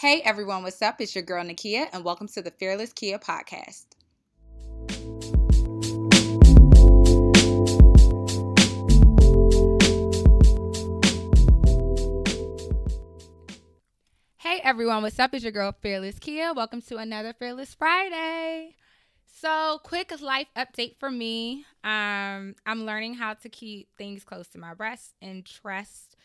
Hey 0.00 0.22
everyone, 0.22 0.62
what's 0.62 0.80
up? 0.80 0.98
It's 1.02 1.14
your 1.14 1.22
girl 1.22 1.44
Nakia, 1.44 1.86
and 1.92 2.02
welcome 2.02 2.26
to 2.28 2.40
the 2.40 2.50
Fearless 2.50 2.94
Kia 2.94 3.18
podcast. 3.18 3.84
Hey 14.38 14.62
everyone, 14.64 15.02
what's 15.02 15.18
up? 15.18 15.34
It's 15.34 15.42
your 15.42 15.52
girl 15.52 15.76
Fearless 15.82 16.18
Kia. 16.18 16.54
Welcome 16.54 16.80
to 16.80 16.96
another 16.96 17.34
Fearless 17.34 17.74
Friday. 17.74 18.76
So, 19.26 19.80
quick 19.84 20.18
life 20.22 20.48
update 20.56 20.96
for 20.98 21.10
me. 21.10 21.66
Um, 21.84 22.54
I'm 22.64 22.86
learning 22.86 23.16
how 23.16 23.34
to 23.34 23.50
keep 23.50 23.88
things 23.98 24.24
close 24.24 24.48
to 24.48 24.58
my 24.58 24.72
breast 24.72 25.12
and 25.20 25.44
trust 25.44 26.16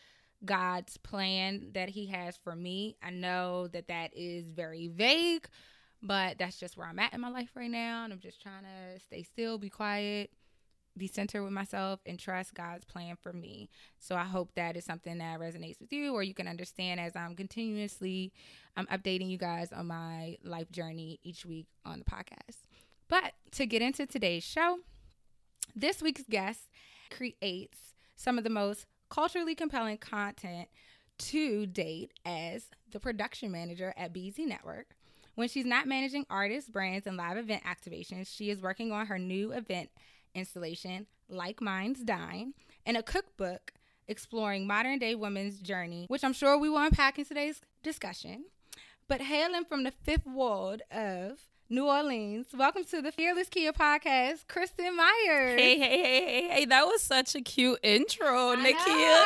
God's 0.44 0.96
plan 0.98 1.70
that 1.74 1.88
He 1.88 2.06
has 2.06 2.36
for 2.36 2.54
me. 2.54 2.96
I 3.02 3.10
know 3.10 3.68
that 3.68 3.88
that 3.88 4.10
is 4.14 4.48
very 4.48 4.88
vague, 4.88 5.46
but 6.02 6.38
that's 6.38 6.58
just 6.58 6.76
where 6.76 6.86
I'm 6.86 6.98
at 6.98 7.14
in 7.14 7.20
my 7.20 7.30
life 7.30 7.50
right 7.54 7.70
now. 7.70 8.04
And 8.04 8.12
I'm 8.12 8.20
just 8.20 8.42
trying 8.42 8.62
to 8.62 9.00
stay 9.00 9.22
still, 9.22 9.58
be 9.58 9.70
quiet, 9.70 10.30
be 10.96 11.06
centered 11.06 11.42
with 11.42 11.52
myself, 11.52 12.00
and 12.06 12.18
trust 12.18 12.54
God's 12.54 12.84
plan 12.84 13.16
for 13.16 13.32
me. 13.32 13.68
So 13.98 14.14
I 14.14 14.24
hope 14.24 14.54
that 14.54 14.76
is 14.76 14.84
something 14.84 15.18
that 15.18 15.40
resonates 15.40 15.80
with 15.80 15.92
you, 15.92 16.14
or 16.14 16.22
you 16.22 16.34
can 16.34 16.48
understand 16.48 17.00
as 17.00 17.16
I'm 17.16 17.34
continuously 17.34 18.32
I'm 18.76 18.86
updating 18.86 19.30
you 19.30 19.38
guys 19.38 19.72
on 19.72 19.86
my 19.86 20.36
life 20.44 20.70
journey 20.70 21.18
each 21.22 21.46
week 21.46 21.66
on 21.84 21.98
the 21.98 22.04
podcast. 22.04 22.64
But 23.08 23.32
to 23.52 23.66
get 23.66 23.82
into 23.82 24.06
today's 24.06 24.44
show, 24.44 24.80
this 25.74 26.02
week's 26.02 26.24
guest 26.28 26.68
creates 27.10 27.94
some 28.16 28.38
of 28.38 28.44
the 28.44 28.50
most 28.50 28.86
culturally 29.08 29.54
compelling 29.54 29.98
content 29.98 30.68
to 31.18 31.66
date 31.66 32.12
as 32.24 32.66
the 32.92 33.00
production 33.00 33.50
manager 33.50 33.94
at 33.96 34.12
BET 34.12 34.38
Network. 34.38 34.96
When 35.34 35.48
she's 35.48 35.66
not 35.66 35.86
managing 35.86 36.26
artists, 36.30 36.70
brands, 36.70 37.06
and 37.06 37.16
live 37.16 37.36
event 37.36 37.62
activations, 37.64 38.34
she 38.34 38.50
is 38.50 38.62
working 38.62 38.90
on 38.92 39.06
her 39.06 39.18
new 39.18 39.52
event 39.52 39.90
installation, 40.34 41.06
Like 41.28 41.60
Minds 41.60 42.02
Dine, 42.02 42.54
and 42.84 42.96
a 42.96 43.02
cookbook 43.02 43.72
exploring 44.08 44.66
modern 44.66 44.98
day 44.98 45.14
women's 45.14 45.58
journey, 45.58 46.06
which 46.08 46.24
I'm 46.24 46.32
sure 46.32 46.56
we 46.56 46.68
will 46.68 46.78
unpack 46.78 47.18
in 47.18 47.24
today's 47.24 47.60
discussion. 47.82 48.44
But 49.08 49.20
hailing 49.20 49.64
from 49.64 49.84
the 49.84 49.90
fifth 49.90 50.26
ward 50.26 50.82
of 50.90 51.38
New 51.68 51.88
Orleans. 51.88 52.46
Welcome 52.56 52.84
to 52.92 53.02
the 53.02 53.10
Fearless 53.10 53.48
Kia 53.48 53.72
podcast, 53.72 54.46
Kristin 54.46 54.94
Meyers. 54.94 55.58
Hey, 55.58 55.76
hey, 55.76 55.98
hey, 55.98 56.24
hey, 56.24 56.48
hey. 56.48 56.64
That 56.66 56.86
was 56.86 57.02
such 57.02 57.34
a 57.34 57.40
cute 57.40 57.80
intro, 57.82 58.52
I 58.52 58.54
Nakia. 58.54 58.86
know. 58.86 59.24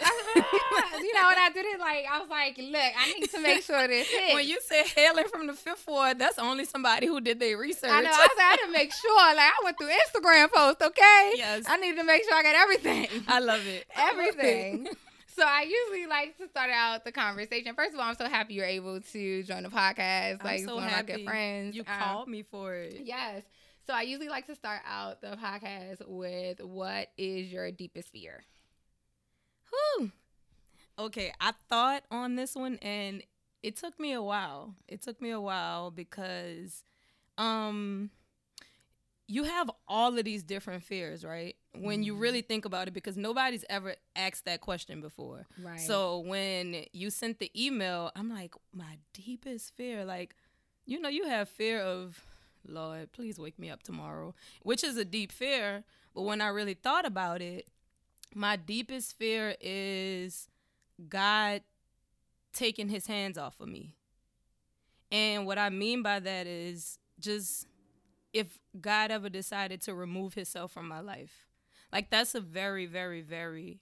I'm 0.00 0.92
like, 0.92 1.00
you 1.00 1.14
know, 1.14 1.28
when 1.28 1.38
I 1.38 1.50
did 1.54 1.64
it, 1.64 1.78
like 1.78 2.04
I 2.10 2.18
was 2.18 2.28
like, 2.28 2.58
look, 2.58 2.74
I 2.76 3.12
need 3.12 3.30
to 3.30 3.40
make 3.40 3.62
sure 3.62 3.86
this 3.86 4.08
hits. 4.08 4.34
When 4.34 4.48
you 4.48 4.58
said 4.66 4.86
hailing 4.96 5.28
from 5.28 5.46
the 5.46 5.52
fifth 5.52 5.86
ward, 5.86 6.18
that's 6.18 6.40
only 6.40 6.64
somebody 6.64 7.06
who 7.06 7.20
did 7.20 7.38
their 7.38 7.56
research. 7.56 7.90
I 7.92 8.00
know. 8.02 8.10
I 8.10 8.26
said 8.34 8.36
I 8.36 8.42
had 8.50 8.56
to 8.66 8.72
make 8.72 8.92
sure. 8.92 9.16
Like 9.36 9.38
I 9.38 9.60
went 9.62 9.78
through 9.78 9.90
Instagram 9.90 10.50
posts, 10.52 10.82
okay? 10.82 11.34
Yes. 11.36 11.66
I 11.68 11.76
needed 11.76 11.98
to 11.98 12.04
make 12.04 12.24
sure 12.24 12.34
I 12.34 12.42
got 12.42 12.56
everything. 12.56 13.06
I 13.28 13.38
love 13.38 13.64
it. 13.64 13.86
I 13.94 14.10
love 14.10 14.18
it. 14.18 14.34
everything. 14.34 14.88
So 15.36 15.42
I 15.42 15.62
usually 15.68 16.06
like 16.06 16.38
to 16.38 16.48
start 16.48 16.70
out 16.72 17.04
the 17.04 17.12
conversation. 17.12 17.74
First 17.74 17.92
of 17.92 18.00
all, 18.00 18.08
I'm 18.08 18.14
so 18.14 18.26
happy 18.26 18.54
you're 18.54 18.64
able 18.64 19.02
to 19.02 19.42
join 19.42 19.64
the 19.64 19.68
podcast. 19.68 20.42
Like 20.42 20.60
I'm 20.60 20.66
so 20.66 20.76
one 20.76 20.84
of 20.84 20.92
my 20.92 21.02
good 21.02 21.24
friends. 21.24 21.76
You 21.76 21.82
Um, 21.86 21.98
called 21.98 22.28
me 22.28 22.42
for 22.42 22.74
it. 22.74 23.02
Yes. 23.04 23.42
So 23.86 23.92
I 23.92 24.02
usually 24.02 24.30
like 24.30 24.46
to 24.46 24.54
start 24.54 24.80
out 24.88 25.20
the 25.20 25.36
podcast 25.36 26.08
with 26.08 26.60
what 26.62 27.08
is 27.18 27.52
your 27.52 27.70
deepest 27.70 28.08
fear? 28.08 28.44
Whew. 29.70 30.10
Okay, 30.98 31.34
I 31.38 31.52
thought 31.68 32.04
on 32.10 32.36
this 32.36 32.54
one 32.54 32.78
and 32.80 33.22
it 33.62 33.76
took 33.76 34.00
me 34.00 34.12
a 34.12 34.22
while. 34.22 34.74
It 34.88 35.02
took 35.02 35.20
me 35.20 35.30
a 35.30 35.40
while 35.40 35.90
because 35.90 36.82
um 37.36 38.10
you 39.28 39.44
have 39.44 39.68
all 39.88 40.16
of 40.16 40.24
these 40.24 40.42
different 40.44 40.82
fears, 40.84 41.24
right? 41.24 41.56
When 41.74 42.02
you 42.04 42.14
Mhm. 42.14 42.20
really 42.20 42.42
think 42.42 42.64
about 42.64 42.86
it 42.88 42.92
because 42.94 43.16
nobody's 43.16 43.64
ever 43.68 43.96
asked 44.14 44.44
that 44.44 44.60
question 44.60 45.00
before. 45.00 45.46
Right. 45.58 45.80
So 45.80 46.18
when 46.20 46.86
you 46.92 47.10
sent 47.10 47.38
the 47.40 47.50
email, 47.60 48.12
I'm 48.14 48.28
like, 48.28 48.54
my 48.72 48.98
deepest 49.12 49.74
fear, 49.74 50.04
like, 50.04 50.36
you 50.84 51.00
know, 51.00 51.08
you 51.08 51.24
have 51.24 51.48
fear 51.48 51.80
of, 51.80 52.24
Lord, 52.64 53.10
please 53.12 53.38
wake 53.38 53.58
me 53.58 53.68
up 53.68 53.82
tomorrow, 53.82 54.34
which 54.62 54.84
is 54.84 54.96
a 54.96 55.04
deep 55.04 55.32
fear. 55.32 55.82
But 56.14 56.22
when 56.22 56.40
I 56.40 56.48
really 56.48 56.74
thought 56.74 57.04
about 57.04 57.42
it, 57.42 57.68
my 58.34 58.54
deepest 58.56 59.16
fear 59.16 59.56
is 59.60 60.48
God 61.08 61.62
taking 62.52 62.88
his 62.88 63.06
hands 63.06 63.36
off 63.38 63.60
of 63.60 63.68
me. 63.68 63.92
And 65.10 65.46
what 65.46 65.58
I 65.58 65.70
mean 65.70 66.02
by 66.02 66.20
that 66.20 66.46
is 66.46 66.98
just 67.18 67.66
if 68.32 68.58
God 68.80 69.10
ever 69.10 69.28
decided 69.28 69.80
to 69.82 69.94
remove 69.94 70.34
himself 70.34 70.72
from 70.72 70.88
my 70.88 71.00
life. 71.00 71.46
Like 71.92 72.10
that's 72.10 72.34
a 72.34 72.40
very, 72.40 72.86
very, 72.86 73.22
very 73.22 73.80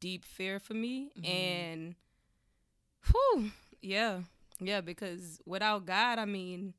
deep 0.00 0.24
fear 0.24 0.58
for 0.60 0.74
me. 0.74 1.10
Mhm. 1.18 1.26
And 1.28 1.94
whew, 3.10 3.50
yeah. 3.80 4.20
Yeah, 4.60 4.80
because 4.82 5.40
without 5.46 5.86
God, 5.86 6.18
I 6.18 6.26
mean, 6.26 6.74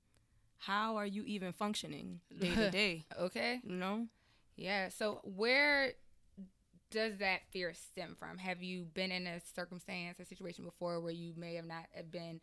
how 0.60 0.98
are 0.98 1.06
you 1.06 1.24
even 1.26 1.52
functioning 1.52 2.22
day 2.38 2.54
to 2.56 2.70
day? 2.72 3.06
okay. 3.20 3.60
You 3.64 3.76
know? 3.76 4.08
Yeah. 4.56 4.90
So 4.90 5.22
where 5.24 5.94
does 6.92 7.18
that 7.18 7.42
fear 7.52 7.74
stem 7.74 8.16
from? 8.20 8.38
Have 8.38 8.62
you 8.62 8.84
been 8.94 9.12
in 9.12 9.26
a 9.26 9.40
circumstance 9.56 10.20
a 10.20 10.26
situation 10.26 10.64
before 10.66 11.00
where 11.00 11.12
you 11.14 11.34
may 11.36 11.56
have 11.56 11.66
not 11.66 11.86
have 11.96 12.12
been 12.12 12.40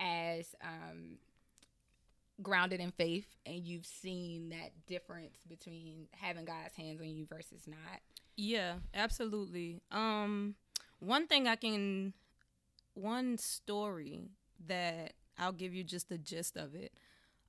as 0.00 0.54
um, 0.62 1.18
grounded 2.40 2.80
in 2.80 2.90
faith 2.92 3.26
and 3.44 3.66
you've 3.66 3.86
seen 3.86 4.48
that 4.50 4.70
difference 4.86 5.38
between 5.48 6.06
having 6.12 6.44
God's 6.44 6.74
hands 6.74 7.00
on 7.00 7.08
you 7.08 7.26
versus 7.26 7.66
not? 7.66 8.00
Yeah, 8.36 8.74
absolutely. 8.94 9.80
Um 9.90 10.54
one 10.98 11.26
thing 11.26 11.46
I 11.48 11.56
can 11.56 12.14
one 12.94 13.38
story 13.38 14.30
that 14.66 15.14
I'll 15.38 15.52
give 15.52 15.74
you 15.74 15.84
just 15.84 16.08
the 16.08 16.18
gist 16.18 16.56
of 16.56 16.74
it. 16.74 16.92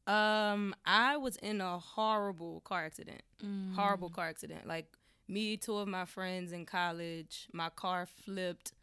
Um 0.06 0.76
I 0.86 1.18
was 1.18 1.38
in 1.38 1.62
a 1.62 1.80
horrible 1.80 2.62
car 2.62 2.86
accident. 2.86 3.22
Horrible 3.76 4.10
car 4.10 4.28
accident. 4.28 4.68
Like 4.68 4.88
me, 5.28 5.56
two 5.58 5.78
of 5.78 5.88
my 5.88 6.06
friends 6.06 6.52
in 6.52 6.66
college, 6.66 7.48
my 7.54 7.70
car 7.70 8.06
flipped 8.06 8.74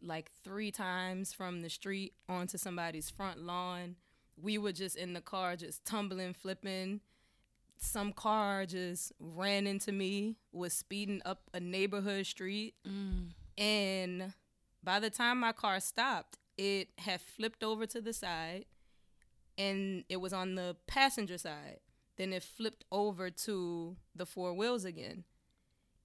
like 0.00 0.30
3 0.44 0.70
times 0.70 1.32
from 1.32 1.62
the 1.62 1.70
street 1.70 2.12
onto 2.28 2.58
somebody's 2.58 3.08
front 3.10 3.40
lawn. 3.40 3.96
We 4.36 4.58
were 4.58 4.72
just 4.72 4.96
in 4.96 5.12
the 5.12 5.20
car 5.20 5.56
just 5.56 5.84
tumbling, 5.84 6.34
flipping 6.34 7.00
some 7.76 8.12
car 8.12 8.64
just 8.64 9.12
ran 9.18 9.66
into 9.66 9.90
me, 9.92 10.36
was 10.52 10.72
speeding 10.72 11.20
up 11.24 11.42
a 11.52 11.60
neighborhood 11.60 12.24
street, 12.24 12.74
Mm. 12.86 13.32
and 13.58 14.32
by 14.82 15.00
the 15.00 15.10
time 15.10 15.40
my 15.40 15.52
car 15.52 15.80
stopped, 15.80 16.38
it 16.56 16.88
had 16.98 17.20
flipped 17.20 17.64
over 17.64 17.84
to 17.86 18.00
the 18.00 18.12
side 18.12 18.66
and 19.58 20.04
it 20.08 20.18
was 20.18 20.32
on 20.32 20.54
the 20.54 20.76
passenger 20.86 21.36
side. 21.36 21.80
Then 22.16 22.32
it 22.32 22.42
flipped 22.44 22.84
over 22.92 23.28
to 23.30 23.96
the 24.14 24.24
four 24.24 24.54
wheels 24.54 24.84
again. 24.84 25.24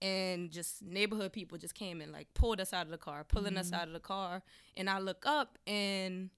And 0.02 0.50
just 0.50 0.82
neighborhood 0.82 1.34
people 1.34 1.58
just 1.58 1.76
came 1.76 2.02
and 2.02 2.12
like 2.12 2.34
pulled 2.34 2.60
us 2.60 2.74
out 2.74 2.86
of 2.88 2.92
the 2.92 2.98
car, 2.98 3.24
pulling 3.24 3.58
us 3.58 3.72
out 3.72 3.88
of 3.88 3.94
the 3.94 4.00
car. 4.00 4.42
And 4.76 4.90
I 4.90 5.00
look 5.00 5.26
up 5.26 5.60
and 5.68 6.30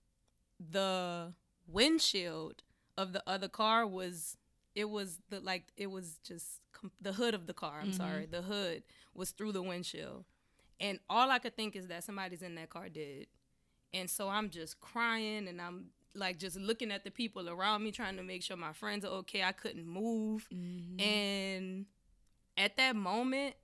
the 0.60 1.34
windshield 1.72 2.64
of 2.98 3.14
the 3.14 3.24
other 3.28 3.48
car 3.48 3.86
was 3.88 4.38
it 4.76 4.90
was 4.90 5.20
the 5.30 5.40
like 5.40 5.72
it 5.78 5.88
was 5.92 6.20
just 6.24 6.62
com- 6.72 6.92
the 7.02 7.14
hood 7.14 7.34
of 7.34 7.48
the 7.48 7.54
car 7.54 7.80
i'm 7.82 7.92
Mhm. 7.92 7.98
sorry 7.98 8.26
the 8.26 8.42
hood 8.42 8.84
was 9.14 9.32
through 9.32 9.52
the 9.52 9.62
windshield 9.64 10.26
and 10.80 11.00
all 11.10 11.30
i 11.30 11.40
could 11.40 11.56
think 11.56 11.76
is 11.76 11.88
that 11.88 12.04
somebody's 12.04 12.42
in 12.42 12.56
that 12.56 12.70
car 12.70 12.90
dead 12.90 13.28
and 13.94 14.10
so 14.10 14.30
i'm 14.30 14.50
just 14.50 14.80
crying 14.80 15.48
and 15.48 15.62
i'm 15.62 15.92
like 16.14 16.38
just 16.38 16.58
looking 16.58 16.92
at 16.92 17.04
the 17.04 17.12
people 17.12 17.50
around 17.50 17.84
me 17.84 17.92
trying 17.92 18.18
to 18.18 18.24
make 18.24 18.44
sure 18.44 18.58
my 18.58 18.74
friends 18.74 19.06
are 19.06 19.12
okay 19.14 19.44
i 19.44 19.52
couldn't 19.52 19.88
move 19.88 20.48
Mhm. 20.54 21.02
and 21.02 21.86
at 22.58 22.76
that 22.78 22.96
moment, 22.98 23.56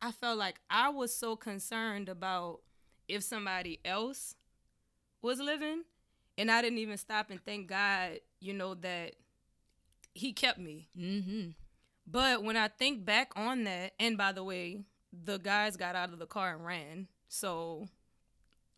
I 0.00 0.12
felt 0.12 0.38
like 0.38 0.60
I 0.70 0.90
was 0.90 1.14
so 1.14 1.34
concerned 1.36 2.08
about 2.08 2.60
if 3.08 3.24
somebody 3.24 3.80
else 3.84 4.36
was 5.22 5.40
living. 5.40 5.82
And 6.38 6.50
I 6.50 6.60
didn't 6.62 6.78
even 6.78 6.98
stop 6.98 7.30
and 7.30 7.42
thank 7.44 7.66
God, 7.68 8.20
you 8.40 8.52
know, 8.52 8.74
that 8.74 9.14
He 10.14 10.32
kept 10.32 10.58
me. 10.58 10.88
Mhm. 10.96 11.54
But 12.06 12.42
when 12.44 12.56
I 12.56 12.68
think 12.68 13.04
back 13.04 13.32
on 13.36 13.64
that, 13.64 13.94
and 13.98 14.16
by 14.16 14.32
the 14.32 14.44
way, 14.44 14.84
the 15.12 15.38
guys 15.38 15.76
got 15.76 15.96
out 15.96 16.12
of 16.12 16.18
the 16.18 16.26
car 16.26 16.54
and 16.54 16.64
ran. 16.64 17.08
So 17.28 17.88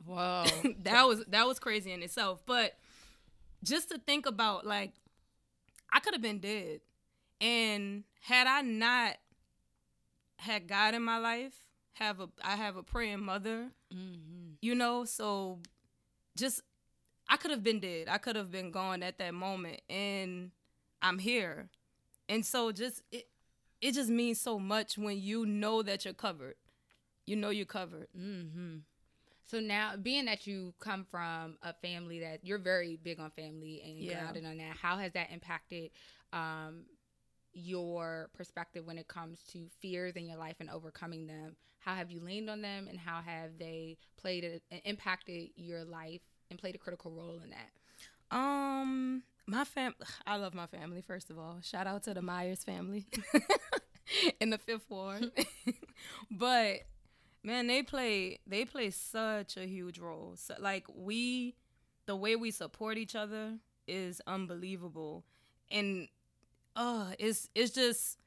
wow, 0.07 0.45
that 0.83 1.07
was 1.07 1.25
that 1.27 1.47
was 1.47 1.59
crazy 1.59 1.93
in 1.93 2.03
itself. 2.03 2.43
But 2.47 2.79
just 3.65 3.89
to 3.91 3.99
think 3.99 4.25
about 4.27 4.65
like 4.67 4.93
I 5.93 6.01
could 6.01 6.15
have 6.15 6.23
been 6.23 6.39
dead. 6.39 6.81
And 7.41 8.05
had 8.21 8.47
I 8.47 8.63
not 8.63 9.17
had 10.39 10.67
God 10.69 10.95
in 10.95 11.03
my 11.03 11.19
life, 11.19 11.55
have 11.95 12.21
a 12.21 12.29
I 12.43 12.57
have 12.57 12.77
a 12.77 12.83
praying 12.83 13.23
mother, 13.25 13.71
Mhm. 13.93 14.57
you 14.61 14.75
know, 14.75 15.05
so 15.05 15.61
just 16.37 16.63
I 17.29 17.37
could 17.37 17.51
have 17.51 17.63
been 17.63 17.81
dead. 17.81 18.09
I 18.09 18.19
could 18.19 18.37
have 18.37 18.51
been 18.51 18.71
gone 18.71 19.03
at 19.03 19.19
that 19.19 19.35
moment, 19.35 19.81
and 19.89 20.51
I'm 21.03 21.19
here. 21.19 21.69
And 22.29 22.45
so 22.45 22.73
just 22.73 23.03
it, 23.13 23.27
it 23.81 23.93
just 23.93 24.11
means 24.11 24.41
so 24.41 24.59
much 24.59 24.97
when 24.99 25.19
you 25.21 25.47
know 25.47 25.83
that 25.83 26.05
you're 26.05 26.15
covered. 26.15 26.57
You 27.27 27.37
know 27.37 27.51
you're 27.51 27.67
covered. 27.67 28.09
Mm-hmm. 28.19 28.79
So 29.47 29.61
now, 29.61 29.97
being 29.97 30.27
that 30.27 30.47
you 30.47 30.75
come 30.79 31.07
from 31.11 31.57
a 31.63 31.73
family 31.73 32.21
that 32.21 32.41
you're 32.43 32.59
very 32.59 32.97
big 33.03 33.19
on 33.19 33.31
family 33.31 33.83
and 33.85 33.99
Yeah. 33.99 34.21
grounded 34.23 34.45
on 34.45 34.59
that, 34.59 34.77
how 34.77 34.99
has 34.99 35.13
that 35.13 35.31
impacted 35.31 35.91
um, 36.33 36.85
your 37.53 38.29
perspective 38.35 38.87
when 38.87 38.99
it 38.99 39.09
comes 39.09 39.43
to 39.53 39.69
fears 39.81 40.17
in 40.17 40.27
your 40.27 40.37
life 40.37 40.57
and 40.61 40.69
overcoming 40.71 41.27
them? 41.27 41.57
How 41.79 41.95
have 41.95 42.11
you 42.11 42.21
leaned 42.21 42.51
on 42.51 42.61
them, 42.61 42.89
and 42.89 42.99
how 42.99 43.23
have 43.23 43.59
they 43.59 43.97
played 44.17 44.45
a, 44.45 44.61
and 44.71 44.83
impacted 44.85 45.51
your 45.57 45.85
life 45.85 46.21
and 46.51 46.59
played 46.59 46.75
a 46.75 46.79
critical 46.79 47.11
role 47.11 47.41
in 47.43 47.51
that? 47.51 48.37
Um, 48.37 49.23
my 49.47 49.65
fam, 49.65 49.95
I 50.27 50.37
love 50.37 50.55
my 50.55 50.67
family. 50.67 51.03
First 51.03 51.31
of 51.31 51.39
all, 51.39 51.59
shout 51.63 51.87
out 51.87 52.03
to 52.05 52.15
the 52.15 52.23
Meyers 52.23 52.65
family 52.65 53.07
in 54.41 54.51
the 54.51 54.59
Fifth 54.59 54.89
Ward. 54.89 55.31
but 56.31 56.81
man, 57.43 57.67
they 57.67 57.83
play 57.83 58.39
they 58.47 58.65
play 58.65 58.91
such 58.91 59.57
a 59.57 59.67
huge 59.67 59.99
role. 59.99 60.35
So, 60.37 60.55
like 60.59 60.87
we, 60.95 61.55
the 62.07 62.17
way 62.17 62.37
we 62.37 62.51
support 62.51 62.99
each 62.99 63.15
other 63.15 63.55
is 63.87 64.21
unbelievable, 64.27 65.25
and 65.71 66.09
uh, 66.77 67.13
it's 67.19 67.49
it's 67.55 67.73
just 67.73 68.19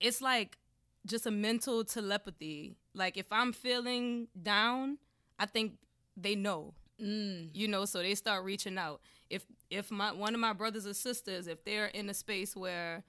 it's 0.00 0.20
like 0.20 0.58
just 1.06 1.26
a 1.26 1.30
mental 1.30 1.84
telepathy. 1.84 2.76
Like 2.94 3.16
if 3.16 3.32
I'm 3.32 3.52
feeling 3.52 4.28
down, 4.40 4.98
I 5.38 5.46
think 5.46 5.74
they 6.16 6.34
know 6.34 6.74
Mm. 7.02 7.50
you 7.54 7.68
know 7.68 7.84
so 7.84 7.98
they 7.98 8.14
start 8.14 8.44
reaching 8.44 8.76
out. 8.76 9.00
If 9.30 9.46
if 9.70 9.90
my 9.90 10.12
one 10.12 10.34
of 10.34 10.40
my 10.40 10.52
brothers 10.52 10.86
or 10.86 10.94
sisters 10.94 11.46
if 11.46 11.64
they're 11.64 11.86
in 11.86 12.10
a 12.10 12.14
space 12.14 12.56
where 12.56 13.04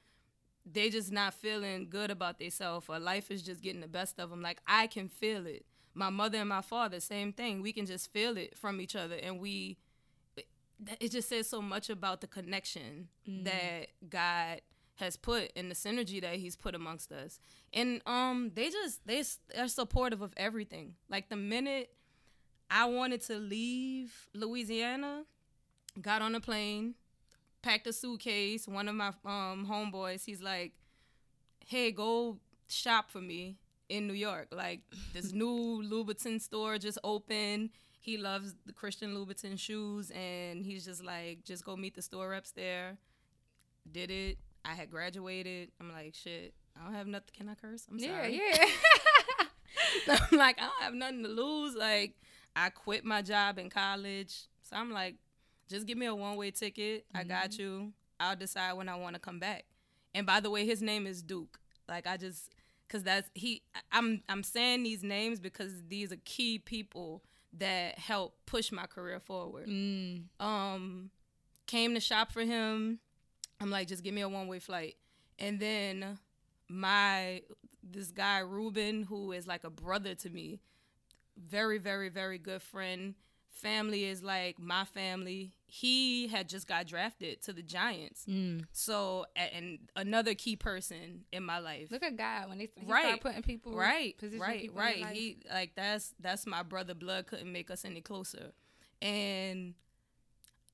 they 0.66 0.90
just 0.90 1.12
not 1.12 1.34
feeling 1.34 1.88
good 1.90 2.12
about 2.12 2.38
themselves 2.38 2.88
or 2.88 3.00
life 3.00 3.32
is 3.32 3.42
just 3.42 3.62
getting 3.62 3.82
the 3.82 3.88
best 3.88 4.20
of 4.20 4.30
them 4.30 4.42
like 4.42 4.60
i 4.68 4.88
can 4.88 5.08
feel 5.10 5.48
it. 5.48 5.66
My 5.96 6.10
mother 6.10 6.38
and 6.38 6.50
my 6.50 6.62
father 6.62 7.00
same 7.00 7.34
thing. 7.34 7.62
We 7.62 7.74
can 7.74 7.86
just 7.86 8.12
feel 8.14 8.38
it 8.38 8.58
from 8.58 8.80
each 8.80 8.96
other 8.96 9.16
and 9.16 9.40
we 9.40 9.78
it 11.00 11.10
just 11.12 11.28
says 11.28 11.48
so 11.50 11.62
much 11.62 11.90
about 11.90 12.22
the 12.22 12.28
connection 12.28 13.10
that 13.44 13.88
god 14.10 14.62
has 14.96 15.16
put 15.18 15.52
and 15.56 15.72
the 15.72 15.76
synergy 15.76 16.22
that 16.22 16.36
he's 16.36 16.56
put 16.56 16.76
amongst 16.76 17.12
us. 17.12 17.40
And 17.74 18.02
um 18.06 18.52
they 18.54 18.70
just 18.70 19.06
they 19.08 19.24
they're 19.54 19.68
supportive 19.68 20.22
of 20.22 20.34
everything. 20.38 20.96
Like 21.10 21.30
the 21.30 21.38
minute 21.38 21.90
I 22.72 22.86
wanted 22.86 23.22
to 23.24 23.36
leave 23.38 24.28
Louisiana, 24.34 25.24
got 26.02 26.22
on 26.22 26.36
a 26.36 26.40
plane, 26.40 26.96
packed 27.62 27.88
a 27.88 27.94
suitcase. 27.94 28.68
One 28.68 28.88
of 28.88 28.96
my 28.96 29.08
um, 29.26 29.68
homeboys, 29.70 30.26
he's 30.26 30.42
like, 30.42 30.74
"Hey, 31.66 31.92
go 31.92 32.38
shop 32.68 33.10
for 33.10 33.22
me 33.22 33.58
in 33.90 34.06
New 34.08 34.14
York. 34.14 34.48
Like 34.52 34.82
this 35.14 35.32
new 35.34 35.82
Louboutin 35.84 36.40
store 36.42 36.78
just 36.78 36.98
opened. 37.04 37.72
He 38.02 38.18
loves 38.18 38.56
the 38.66 38.74
Christian 38.74 39.14
Louboutin 39.16 39.60
shoes, 39.60 40.12
and 40.12 40.64
he's 40.64 40.86
just 40.86 41.04
like, 41.04 41.44
just 41.44 41.66
go 41.66 41.76
meet 41.76 41.96
the 41.96 42.02
store 42.02 42.30
reps 42.30 42.52
there. 42.52 42.98
Did 43.92 44.10
it. 44.12 44.38
I 44.64 44.74
had 44.74 44.90
graduated. 44.92 45.72
I'm 45.82 45.92
like, 45.92 46.14
shit. 46.16 46.54
I 46.80 46.86
don't 46.86 46.94
have 46.94 47.08
nothing. 47.08 47.30
Can 47.36 47.50
I 47.50 47.56
curse? 47.56 47.88
I'm 47.92 47.98
Yeah, 47.98 48.08
sorry. 48.22 48.40
yeah. 48.54 48.66
I'm 50.32 50.38
like, 50.38 50.58
I 50.60 50.64
don't 50.66 50.82
have 50.84 50.94
nothing 50.94 51.24
to 51.24 51.30
lose. 51.30 51.76
Like, 51.76 52.14
I 52.60 52.70
quit 52.70 53.06
my 53.06 53.22
job 53.22 53.58
in 53.58 53.70
college. 53.70 54.36
So 54.64 54.76
I'm 54.76 54.92
like, 54.92 55.16
just 55.70 55.88
give 55.88 55.98
me 55.98 56.08
a 56.08 56.16
one 56.16 56.36
way 56.36 56.52
ticket. 56.52 57.06
I 57.16 57.24
got 57.24 57.58
you. 57.58 57.94
I'll 58.20 58.36
decide 58.36 58.74
when 58.74 58.90
I 58.90 58.96
want 58.96 59.16
to 59.16 59.20
come 59.20 59.40
back. 59.40 59.64
And 60.14 60.26
by 60.26 60.42
the 60.42 60.50
way, 60.50 60.66
his 60.66 60.82
name 60.82 61.08
is 61.08 61.22
Duke. 61.22 61.60
Like 61.88 62.06
I 62.06 62.18
just 62.18 62.54
cuz 62.90 63.04
that's 63.04 63.30
he 63.34 63.62
I'm 63.92 64.24
I'm 64.28 64.44
saying 64.44 64.84
these 64.84 65.04
names 65.04 65.40
because 65.40 65.72
these 65.88 66.12
are 66.12 66.18
key 66.26 66.60
people 66.60 67.24
that 67.54 67.98
help 67.98 68.36
push 68.46 68.72
my 68.72 68.88
career 68.88 69.20
forward. 69.20 69.68
mm. 69.68 70.24
Um 70.40 71.12
came 71.66 71.94
to 71.94 72.02
shop 72.02 72.32
for 72.32 72.42
him. 72.42 73.00
I'm 73.62 73.72
like 73.72 73.88
just 73.88 74.04
give 74.04 74.14
me 74.14 74.22
a 74.22 74.30
one 74.30 74.48
way 74.48 74.60
flight. 74.60 74.98
And 75.38 75.60
then 75.62 76.20
my 76.68 77.42
this 77.82 78.12
guy 78.12 78.40
Ruben 78.40 79.04
who 79.04 79.32
is 79.32 79.48
like 79.48 79.64
a 79.64 79.70
brother 79.70 80.14
to 80.16 80.30
me 80.30 80.60
very 81.40 81.78
very 81.78 82.10
very 82.10 82.38
good 82.38 82.62
friend. 82.62 83.16
Family 83.52 84.06
is 84.06 84.24
like 84.24 84.58
my 84.58 84.86
family. 84.86 85.52
He 85.66 86.28
had 86.28 86.48
just 86.48 86.66
got 86.66 86.88
drafted 86.88 87.42
to 87.42 87.52
the 87.52 87.62
giants. 87.62 88.26
Mm. 88.26 88.66
so 88.72 89.26
and 89.36 89.80
another 89.98 90.34
key 90.34 90.56
person 90.56 91.26
in 91.34 91.44
my 91.44 91.60
life. 91.60 91.92
Look 91.92 92.04
at 92.04 92.16
God 92.16 92.48
when 92.50 92.58
they 92.60 92.70
he 92.76 92.86
Right. 92.86 93.06
start 93.06 93.22
putting 93.22 93.42
people 93.44 93.74
right 93.74 94.16
right 94.38 94.62
people 94.62 94.78
right. 94.80 95.06
He 95.08 95.40
like 95.54 95.76
that's 95.76 96.14
that's 96.22 96.46
my 96.48 96.64
brother. 96.64 96.94
Blood 96.94 97.28
couldn't 97.28 97.52
make 97.52 97.70
us 97.70 97.84
any 97.84 98.00
closer. 98.02 98.52
And 99.02 99.74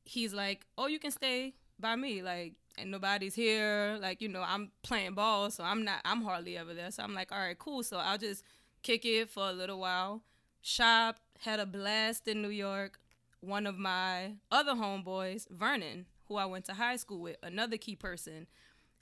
he's 0.04 0.34
like 0.34 0.66
oh 0.78 0.88
you 0.88 1.00
can 1.00 1.12
stay 1.12 1.54
by 1.80 1.96
me. 1.96 2.22
Like 2.22 2.54
and 2.78 2.92
nobody's 2.92 3.34
here. 3.36 3.98
Like 4.00 4.22
you 4.22 4.28
know 4.30 4.44
i'm 4.46 4.72
playing 4.84 5.14
ball 5.16 5.50
so 5.50 5.64
i'm 5.64 5.84
not 5.86 6.02
i'm 6.06 6.22
hardly 6.22 6.56
ever 6.58 6.74
there. 6.74 6.92
So 6.92 7.02
i'm 7.04 7.14
like 7.16 7.32
all 7.32 7.40
right 7.40 7.58
cool. 7.58 7.82
So 7.84 7.98
i'll 7.98 8.18
just 8.20 8.44
kick 8.84 9.06
it 9.06 9.30
for 9.30 9.50
a 9.50 9.54
little 9.54 9.80
while 9.80 10.22
shop 10.66 11.18
had 11.42 11.60
a 11.60 11.66
blast 11.66 12.28
in 12.28 12.42
new 12.42 12.50
york 12.50 13.00
one 13.42 13.68
of 13.68 13.78
my 13.78 14.34
other 14.52 14.74
homeboys 14.74 15.48
vernon 15.52 16.06
who 16.28 16.36
i 16.38 16.46
went 16.46 16.66
to 16.66 16.74
high 16.74 16.96
school 16.96 17.20
with 17.22 17.38
another 17.44 17.78
key 17.78 17.96
person 17.96 18.48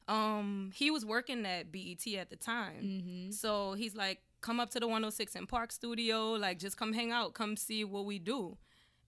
um 0.10 0.72
he 0.76 0.92
was 0.92 1.06
working 1.06 1.46
at 1.46 1.72
BET 1.72 2.06
at 2.18 2.30
the 2.30 2.36
time 2.36 2.82
Mm-hmm. 2.84 3.32
so 3.32 3.74
he's 3.74 3.96
like, 3.96 4.20
come 4.42 4.60
up 4.60 4.70
to 4.72 4.80
the 4.82 4.88
106 4.88 5.38
& 5.42 5.48
Park 5.48 5.72
Studio, 5.72 6.34
like 6.34 6.60
just 6.60 6.76
come 6.76 6.92
hang 6.92 7.14
out, 7.14 7.34
come 7.34 7.56
see 7.56 7.86
what 7.86 8.04
we 8.04 8.20
do. 8.20 8.58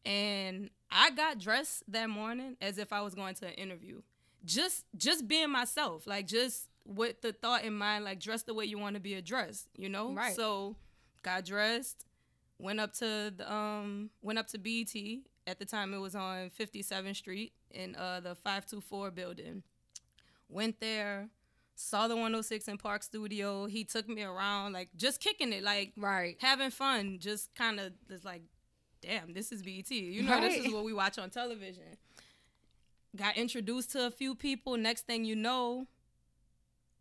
And 0.06 0.70
I 0.90 1.10
got 1.10 1.38
dressed 1.40 1.84
that 1.92 2.10
morning 2.10 2.56
as 2.62 2.78
if 2.78 2.94
I 2.94 3.02
was 3.02 3.14
going 3.16 3.36
to 3.36 3.48
an 3.48 3.54
interview. 3.56 4.02
Just 4.46 4.86
just 4.96 5.28
being 5.28 5.50
myself, 5.52 6.08
like 6.08 6.28
just 6.28 6.70
with 6.86 7.22
the 7.22 7.34
thought 7.34 7.66
in 7.66 7.74
mind, 7.74 8.06
like 8.06 8.22
dress 8.22 8.44
the 8.44 8.54
way 8.54 8.64
you 8.64 8.78
want 8.80 8.94
to 8.96 9.02
be 9.02 9.16
addressed, 9.16 9.68
you 9.76 9.90
know? 9.90 10.14
Right. 10.14 10.34
So 10.36 10.78
got 11.24 11.44
dressed, 11.44 12.06
went 12.60 12.80
up 12.80 12.94
to 12.94 13.34
the 13.36 13.52
um 13.52 14.10
went 14.22 14.40
up 14.40 14.48
to 14.48 14.58
BET. 14.58 14.96
At 15.48 15.60
the 15.60 15.66
time 15.66 15.94
it 15.94 16.00
was 16.00 16.16
on 16.16 16.50
57th 16.60 17.16
Street 17.16 17.54
in 17.72 17.96
uh 17.96 18.20
the 18.22 18.36
524 18.36 19.12
building. 19.12 19.64
Went 20.50 20.80
there, 20.80 21.30
saw 21.76 22.08
the 22.08 22.16
106 22.16 22.68
& 22.76 22.80
Park 22.82 23.04
Studio. 23.04 23.66
He 23.66 23.84
took 23.84 24.08
me 24.08 24.24
around, 24.24 24.74
like 24.74 24.90
just 24.96 25.20
kicking 25.22 25.52
it, 25.54 25.64
like 25.64 25.94
Right. 25.98 26.38
having 26.40 26.70
fun. 26.72 27.18
Just 27.20 27.54
kind 27.56 27.80
of 27.80 27.94
just 28.08 28.24
like, 28.26 28.44
damn, 29.02 29.34
this 29.34 29.52
is 29.52 29.62
BET. 29.64 29.90
You 29.92 30.24
know, 30.24 30.40
this 30.42 30.66
is 30.66 30.74
what 30.74 30.84
we 30.84 30.94
watch 30.94 31.18
on 31.20 31.30
television. 31.30 31.98
Got 33.16 33.38
introduced 33.38 33.92
to 33.94 34.06
a 34.08 34.12
few 34.12 34.36
people. 34.36 34.78
Next 34.78 35.06
thing 35.08 35.26
you 35.26 35.36
know, 35.36 35.88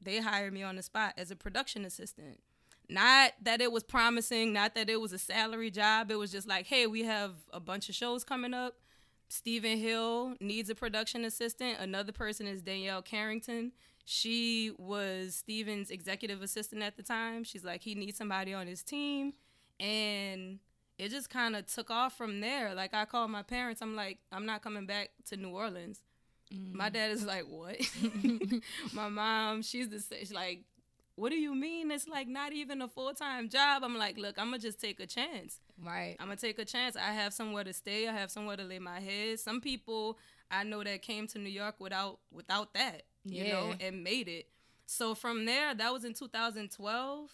they 0.00 0.20
hired 0.20 0.52
me 0.52 0.62
on 0.62 0.76
the 0.76 0.82
spot 0.82 1.14
as 1.16 1.30
a 1.30 1.36
production 1.36 1.84
assistant. 1.84 2.40
Not 2.88 3.32
that 3.42 3.60
it 3.60 3.72
was 3.72 3.82
promising, 3.82 4.52
not 4.52 4.74
that 4.74 4.90
it 4.90 5.00
was 5.00 5.12
a 5.12 5.18
salary 5.18 5.70
job. 5.70 6.10
It 6.10 6.16
was 6.16 6.30
just 6.30 6.46
like, 6.46 6.66
hey, 6.66 6.86
we 6.86 7.04
have 7.04 7.32
a 7.52 7.60
bunch 7.60 7.88
of 7.88 7.94
shows 7.94 8.24
coming 8.24 8.52
up. 8.52 8.74
Stephen 9.28 9.78
Hill 9.78 10.34
needs 10.40 10.68
a 10.68 10.74
production 10.74 11.24
assistant. 11.24 11.78
Another 11.80 12.12
person 12.12 12.46
is 12.46 12.62
Danielle 12.62 13.02
Carrington. 13.02 13.72
She 14.04 14.72
was 14.78 15.34
Stephen's 15.34 15.90
executive 15.90 16.42
assistant 16.42 16.82
at 16.82 16.96
the 16.96 17.02
time. 17.02 17.42
She's 17.42 17.64
like, 17.64 17.82
he 17.82 17.94
needs 17.94 18.18
somebody 18.18 18.52
on 18.52 18.66
his 18.66 18.82
team. 18.82 19.32
And 19.80 20.58
it 20.98 21.10
just 21.10 21.30
kind 21.30 21.56
of 21.56 21.66
took 21.66 21.90
off 21.90 22.16
from 22.16 22.40
there. 22.40 22.74
Like, 22.74 22.92
I 22.92 23.06
called 23.06 23.30
my 23.30 23.42
parents. 23.42 23.80
I'm 23.80 23.96
like, 23.96 24.18
I'm 24.30 24.46
not 24.46 24.62
coming 24.62 24.86
back 24.86 25.10
to 25.30 25.36
New 25.36 25.50
Orleans. 25.50 26.02
My 26.52 26.90
mm. 26.90 26.92
dad 26.92 27.10
is 27.10 27.24
like, 27.24 27.44
what? 27.48 27.76
my 28.92 29.08
mom, 29.08 29.62
she's 29.62 29.88
the 29.88 29.98
same. 29.98 30.20
She's 30.20 30.32
like, 30.32 30.60
what 31.16 31.30
do 31.30 31.36
you 31.36 31.54
mean? 31.54 31.90
It's 31.90 32.08
like 32.08 32.26
not 32.26 32.52
even 32.52 32.82
a 32.82 32.88
full 32.88 33.12
time 33.14 33.48
job. 33.48 33.84
I'm 33.84 33.96
like, 33.96 34.18
look, 34.18 34.38
I'm 34.38 34.46
gonna 34.46 34.58
just 34.58 34.80
take 34.80 35.00
a 35.00 35.06
chance. 35.06 35.60
Right. 35.82 36.16
I'm 36.18 36.26
gonna 36.26 36.36
take 36.36 36.58
a 36.58 36.64
chance. 36.64 36.96
I 36.96 37.12
have 37.12 37.32
somewhere 37.32 37.64
to 37.64 37.72
stay. 37.72 38.08
I 38.08 38.12
have 38.12 38.30
somewhere 38.30 38.56
to 38.56 38.64
lay 38.64 38.78
my 38.78 39.00
head. 39.00 39.38
Some 39.38 39.60
people 39.60 40.18
I 40.50 40.64
know 40.64 40.82
that 40.82 41.02
came 41.02 41.26
to 41.28 41.38
New 41.38 41.50
York 41.50 41.76
without 41.78 42.18
without 42.32 42.74
that, 42.74 43.02
you 43.24 43.52
know, 43.52 43.74
and 43.80 44.02
made 44.02 44.28
it. 44.28 44.48
So 44.86 45.14
from 45.14 45.44
there, 45.44 45.74
that 45.74 45.92
was 45.92 46.04
in 46.04 46.14
2012. 46.14 47.30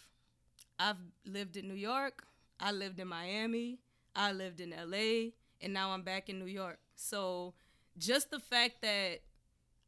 I've 0.79 0.97
lived 1.27 1.57
in 1.57 1.69
New 1.69 1.75
York. 1.75 2.25
I 2.59 2.73
lived 2.73 3.01
in 3.01 3.09
Miami. 3.09 3.79
I 4.15 4.33
lived 4.33 4.61
in 4.61 4.71
LA, 4.71 5.31
and 5.61 5.73
now 5.73 5.91
I'm 5.91 6.03
back 6.03 6.29
in 6.29 6.39
New 6.39 6.47
York. 6.47 6.79
So 6.97 7.55
just 7.99 8.31
the 8.31 8.41
fact 8.41 8.83
that 8.83 9.21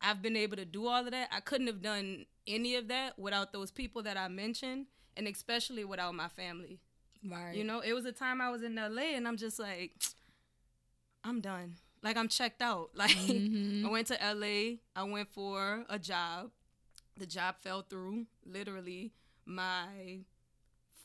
I've 0.02 0.21
been 0.21 0.37
able 0.37 0.56
to 0.56 0.64
do 0.64 0.87
all 0.87 1.04
of 1.04 1.11
that, 1.12 1.28
I 1.30 1.40
couldn't 1.40 1.68
have 1.68 1.82
done 1.82 2.26
any 2.47 2.75
of 2.76 2.88
that 2.88 3.18
without 3.18 3.52
those 3.52 3.71
people 3.71 4.02
that 4.02 4.16
I 4.16 4.28
mentioned, 4.28 4.87
and 5.16 5.28
especially 5.28 5.85
without 5.85 6.14
my 6.14 6.28
family. 6.28 6.80
Right. 7.28 7.54
You 7.54 7.64
know, 7.64 7.80
it 7.80 7.92
was 7.92 8.04
a 8.04 8.12
time 8.12 8.40
I 8.40 8.50
was 8.50 8.62
in 8.62 8.75
LA 8.75 9.14
and 9.14 9.28
I'm 9.28 9.37
just 9.37 9.59
like, 9.59 9.92
I'm 11.25 11.40
done. 11.40 11.76
like 12.02 12.16
I'm 12.16 12.28
checked 12.28 12.62
out. 12.62 12.90
Like 12.97 13.11
mm-hmm. 13.11 13.87
I 13.87 13.90
went 13.90 14.09
to 14.09 14.14
LA. 14.14 14.78
I 14.97 15.04
went 15.04 15.28
for 15.32 15.85
a 15.88 15.99
job. 15.99 16.50
The 17.16 17.26
job 17.26 17.56
fell 17.61 17.82
through. 17.82 18.26
Literally, 18.44 19.12
my 19.47 20.21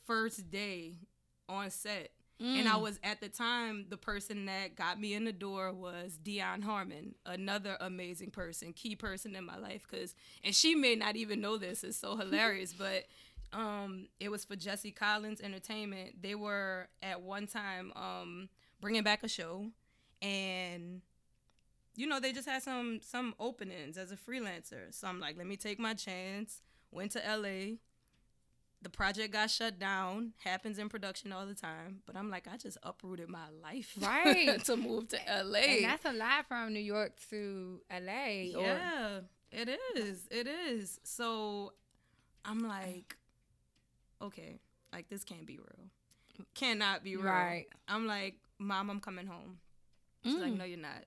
first 0.06 0.50
day 0.50 0.96
on 1.48 1.70
set. 1.70 2.10
Mm. 2.42 2.60
And 2.60 2.70
I 2.70 2.74
mm. 2.74 2.82
was 2.82 3.00
at 3.04 3.20
the 3.20 3.30
time 3.30 3.86
the 3.90 3.98
person 3.98 4.46
that 4.46 4.76
got 4.76 5.00
me 5.00 5.14
in 5.14 5.26
the 5.26 5.32
door 5.32 5.74
was 5.74 6.18
Dion 6.18 6.62
Harmon, 6.62 7.16
another 7.26 7.78
amazing 7.80 8.30
person, 8.30 8.74
key 8.74 8.96
person 8.96 9.36
in 9.36 9.44
my 9.44 9.58
life. 9.58 9.88
Cause 9.90 10.14
and 10.44 10.54
she 10.54 10.76
may 10.76 10.96
not 10.96 11.16
even 11.16 11.42
know 11.42 11.58
this. 11.58 11.84
It's 11.84 11.98
so 11.98 12.16
hilarious, 12.18 12.74
but 12.74 13.06
um, 13.54 14.08
it 14.20 14.30
was 14.30 14.46
for 14.46 14.56
Jesse 14.56 14.92
Collins 14.92 15.42
Entertainment. 15.42 16.22
They 16.22 16.36
were 16.36 16.90
at 17.02 17.22
one 17.22 17.48
time 17.48 17.92
um, 17.96 18.50
bringing 18.82 19.04
back 19.04 19.24
a 19.24 19.28
show, 19.28 19.68
and 20.22 21.02
you 21.96 22.08
know 22.08 22.20
they 22.20 22.34
just 22.34 22.48
had 22.48 22.62
some 22.62 23.00
some 23.02 23.34
openings 23.40 23.98
as 23.98 24.12
a 24.12 24.18
freelancer. 24.18 24.92
So 24.92 25.08
I'm 25.08 25.20
like, 25.20 25.38
let 25.38 25.48
me 25.48 25.56
take 25.56 25.80
my 25.80 25.94
chance. 25.94 26.62
Went 26.92 27.12
to 27.12 27.20
LA, 27.20 27.78
the 28.82 28.90
project 28.90 29.34
got 29.34 29.50
shut 29.50 29.80
down 29.80 30.34
happens 30.44 30.78
in 30.80 30.90
production 30.90 31.32
all 31.32 31.46
the 31.46 31.56
time 31.56 32.02
but 32.06 32.16
i'm 32.16 32.30
like 32.30 32.48
i 32.52 32.58
just 32.58 32.78
uprooted 32.84 33.28
my 33.28 33.48
life 33.64 33.98
right 34.02 34.64
to 34.64 34.76
move 34.76 35.08
to 35.08 35.18
la 35.44 35.60
and 35.60 35.84
that's 35.84 36.06
a 36.06 36.14
lot 36.14 36.48
from 36.48 36.74
new 36.74 36.80
york 36.80 37.14
to 37.30 37.82
la 37.92 38.28
yeah 38.28 39.18
or- 39.18 39.24
it 39.52 39.70
is 39.96 40.28
it 40.30 40.48
is 40.48 41.00
so 41.04 41.74
i'm 42.46 42.60
like 42.60 43.16
okay 44.22 44.60
like 44.94 45.10
this 45.10 45.24
can't 45.24 45.46
be 45.46 45.58
real 45.58 45.90
cannot 46.54 47.04
be 47.04 47.16
real 47.16 47.26
right 47.26 47.68
i'm 47.88 48.06
like 48.06 48.36
mom 48.60 48.90
i'm 48.90 49.00
coming 49.00 49.26
home 49.26 49.58
she's 50.24 50.36
mm. 50.36 50.42
like 50.42 50.54
no 50.54 50.66
you're 50.66 50.78
not 50.78 51.04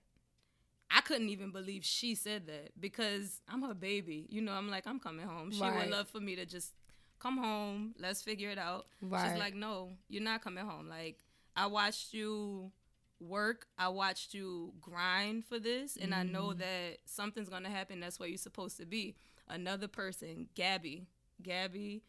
I 0.92 1.00
couldn't 1.02 1.28
even 1.28 1.52
believe 1.52 1.84
she 1.84 2.16
said 2.16 2.48
that 2.48 2.72
because 2.78 3.40
I'm 3.48 3.62
her 3.62 3.74
baby. 3.74 4.26
You 4.28 4.40
know, 4.40 4.52
I'm 4.52 4.68
like, 4.68 4.86
I'm 4.86 4.98
coming 4.98 5.26
home. 5.26 5.52
She 5.52 5.60
right. 5.60 5.76
would 5.76 5.90
love 5.90 6.08
for 6.08 6.18
me 6.18 6.34
to 6.34 6.44
just 6.44 6.72
come 7.20 7.38
home, 7.38 7.94
let's 7.98 8.22
figure 8.22 8.50
it 8.50 8.58
out. 8.58 8.86
Right. 9.00 9.30
She's 9.30 9.38
like, 9.38 9.54
no, 9.54 9.90
you're 10.08 10.22
not 10.22 10.42
coming 10.42 10.64
home. 10.64 10.88
Like, 10.88 11.18
I 11.54 11.66
watched 11.66 12.12
you 12.12 12.72
work, 13.20 13.66
I 13.78 13.88
watched 13.88 14.34
you 14.34 14.72
grind 14.80 15.44
for 15.44 15.58
this, 15.58 15.96
and 15.96 16.12
mm. 16.12 16.16
I 16.16 16.22
know 16.22 16.48
mm. 16.48 16.58
that 16.58 16.98
something's 17.04 17.48
gonna 17.48 17.68
happen. 17.68 18.00
That's 18.00 18.18
where 18.18 18.28
you're 18.28 18.38
supposed 18.38 18.78
to 18.78 18.86
be. 18.86 19.14
Another 19.48 19.88
person, 19.88 20.48
Gabby, 20.54 21.06
Gabby, 21.42 22.02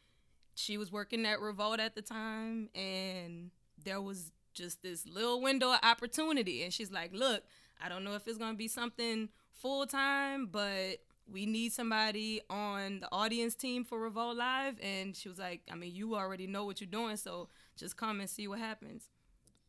she 0.56 0.78
was 0.78 0.92
working 0.92 1.26
at 1.26 1.40
Revolt 1.40 1.80
at 1.80 1.96
the 1.96 2.02
time, 2.02 2.70
and 2.74 3.52
there 3.84 4.02
was 4.02 4.32
just 4.54 4.82
this 4.82 5.06
little 5.06 5.42
window 5.42 5.74
of 5.74 5.80
opportunity. 5.84 6.64
And 6.64 6.74
she's 6.74 6.92
like, 6.92 7.12
look, 7.14 7.44
I 7.84 7.90
don't 7.90 8.04
know 8.04 8.16
if 8.16 8.28
it's 8.28 8.38
gonna 8.38 8.58
be 8.58 8.68
something 8.68 9.30
full 9.52 9.86
time, 9.86 10.48
but 10.48 10.98
we 11.32 11.46
need 11.46 11.72
somebody 11.72 12.42
on 12.50 13.00
the 13.00 13.10
audience 13.12 13.56
team 13.56 13.84
for 13.84 14.00
Revolt 14.00 14.38
Live. 14.38 14.76
And 14.82 15.16
she 15.16 15.30
was 15.30 15.40
like, 15.40 15.62
I 15.72 15.76
mean, 15.76 15.96
you 15.96 16.16
already 16.16 16.48
know 16.48 16.66
what 16.66 16.82
you're 16.82 16.90
doing, 16.90 17.18
so 17.18 17.50
just 17.78 17.98
come 17.98 18.20
and 18.20 18.30
see 18.30 18.48
what 18.48 18.60
happens. 18.60 19.10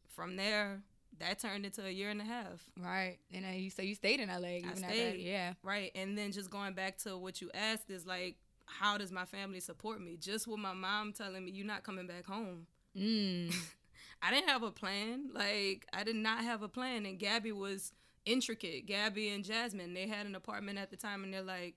From 0.09 0.37
there, 0.37 0.83
that 1.19 1.39
turned 1.39 1.65
into 1.65 1.85
a 1.85 1.91
year 1.91 2.11
and 2.11 2.21
a 2.21 2.25
half. 2.25 2.69
Right. 2.79 3.19
And 3.33 3.45
then 3.45 3.55
you 3.55 3.71
say 3.71 3.85
you 3.85 3.95
stayed 3.95 4.21
in 4.21 4.29
LA. 4.29 4.69
I 4.69 4.75
stayed. 4.75 5.21
Yeah. 5.21 5.55
Right. 5.63 5.91
And 5.95 6.17
then 6.17 6.33
just 6.33 6.51
going 6.51 6.75
back 6.75 6.99
to 6.99 7.17
what 7.17 7.41
you 7.41 7.51
asked 7.55 7.91
is 7.91 8.07
like, 8.07 8.37
how 8.67 8.99
does 8.99 9.13
my 9.13 9.25
family 9.25 9.61
support 9.61 10.01
me? 10.01 10.17
Just 10.17 10.47
with 10.47 10.59
my 10.59 10.73
mom 10.73 11.13
telling 11.13 11.45
me, 11.45 11.53
you're 11.53 11.67
not 11.67 11.83
coming 11.83 12.07
back 12.07 12.27
home. 12.27 12.67
Mm. 12.97 13.55
I 14.23 14.31
didn't 14.31 14.49
have 14.49 14.63
a 14.63 14.71
plan. 14.71 15.31
Like, 15.33 15.87
I 15.93 16.05
did 16.05 16.17
not 16.17 16.45
have 16.45 16.63
a 16.63 16.69
plan. 16.69 17.07
And 17.07 17.19
Gabby 17.19 17.53
was 17.53 17.93
intricate. 18.25 18.87
Gabby 18.87 19.29
and 19.31 19.45
Jasmine, 19.45 19.95
they 19.95 20.07
had 20.07 20.27
an 20.27 20.35
apartment 20.35 20.79
at 20.79 20.91
the 20.91 20.97
time, 20.97 21.25
and 21.25 21.33
they're 21.33 21.43
like, 21.43 21.75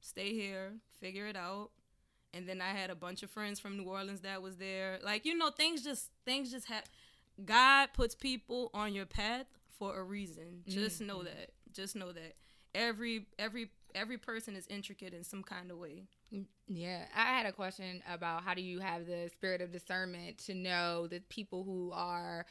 "Stay 0.00 0.32
here, 0.32 0.74
figure 1.00 1.26
it 1.26 1.36
out." 1.36 1.70
And 2.34 2.48
then 2.48 2.60
I 2.60 2.70
had 2.70 2.90
a 2.90 2.94
bunch 2.94 3.22
of 3.22 3.30
friends 3.30 3.58
from 3.58 3.76
New 3.76 3.84
Orleans 3.84 4.20
that 4.20 4.42
was 4.42 4.56
there. 4.56 4.98
Like 5.02 5.24
you 5.24 5.36
know, 5.36 5.50
things 5.50 5.82
just 5.82 6.10
things 6.24 6.50
just 6.50 6.68
have. 6.68 6.84
God 7.44 7.90
puts 7.94 8.14
people 8.14 8.70
on 8.74 8.94
your 8.94 9.06
path 9.06 9.46
for 9.78 9.98
a 9.98 10.02
reason. 10.02 10.62
Just 10.66 10.96
mm-hmm. 10.96 11.06
know 11.06 11.22
that. 11.22 11.52
Just 11.72 11.94
know 11.94 12.12
that 12.12 12.34
every 12.74 13.26
every 13.38 13.70
every 13.94 14.18
person 14.18 14.56
is 14.56 14.66
intricate 14.68 15.14
in 15.14 15.24
some 15.24 15.42
kind 15.42 15.70
of 15.70 15.78
way. 15.78 16.04
Yeah, 16.66 17.04
I 17.16 17.24
had 17.24 17.46
a 17.46 17.52
question 17.52 18.02
about 18.12 18.44
how 18.44 18.54
do 18.54 18.60
you 18.60 18.80
have 18.80 19.06
the 19.06 19.30
spirit 19.32 19.60
of 19.60 19.72
discernment 19.72 20.38
to 20.46 20.54
know 20.54 21.06
that 21.06 21.28
people 21.28 21.64
who 21.64 21.90
are 21.94 22.44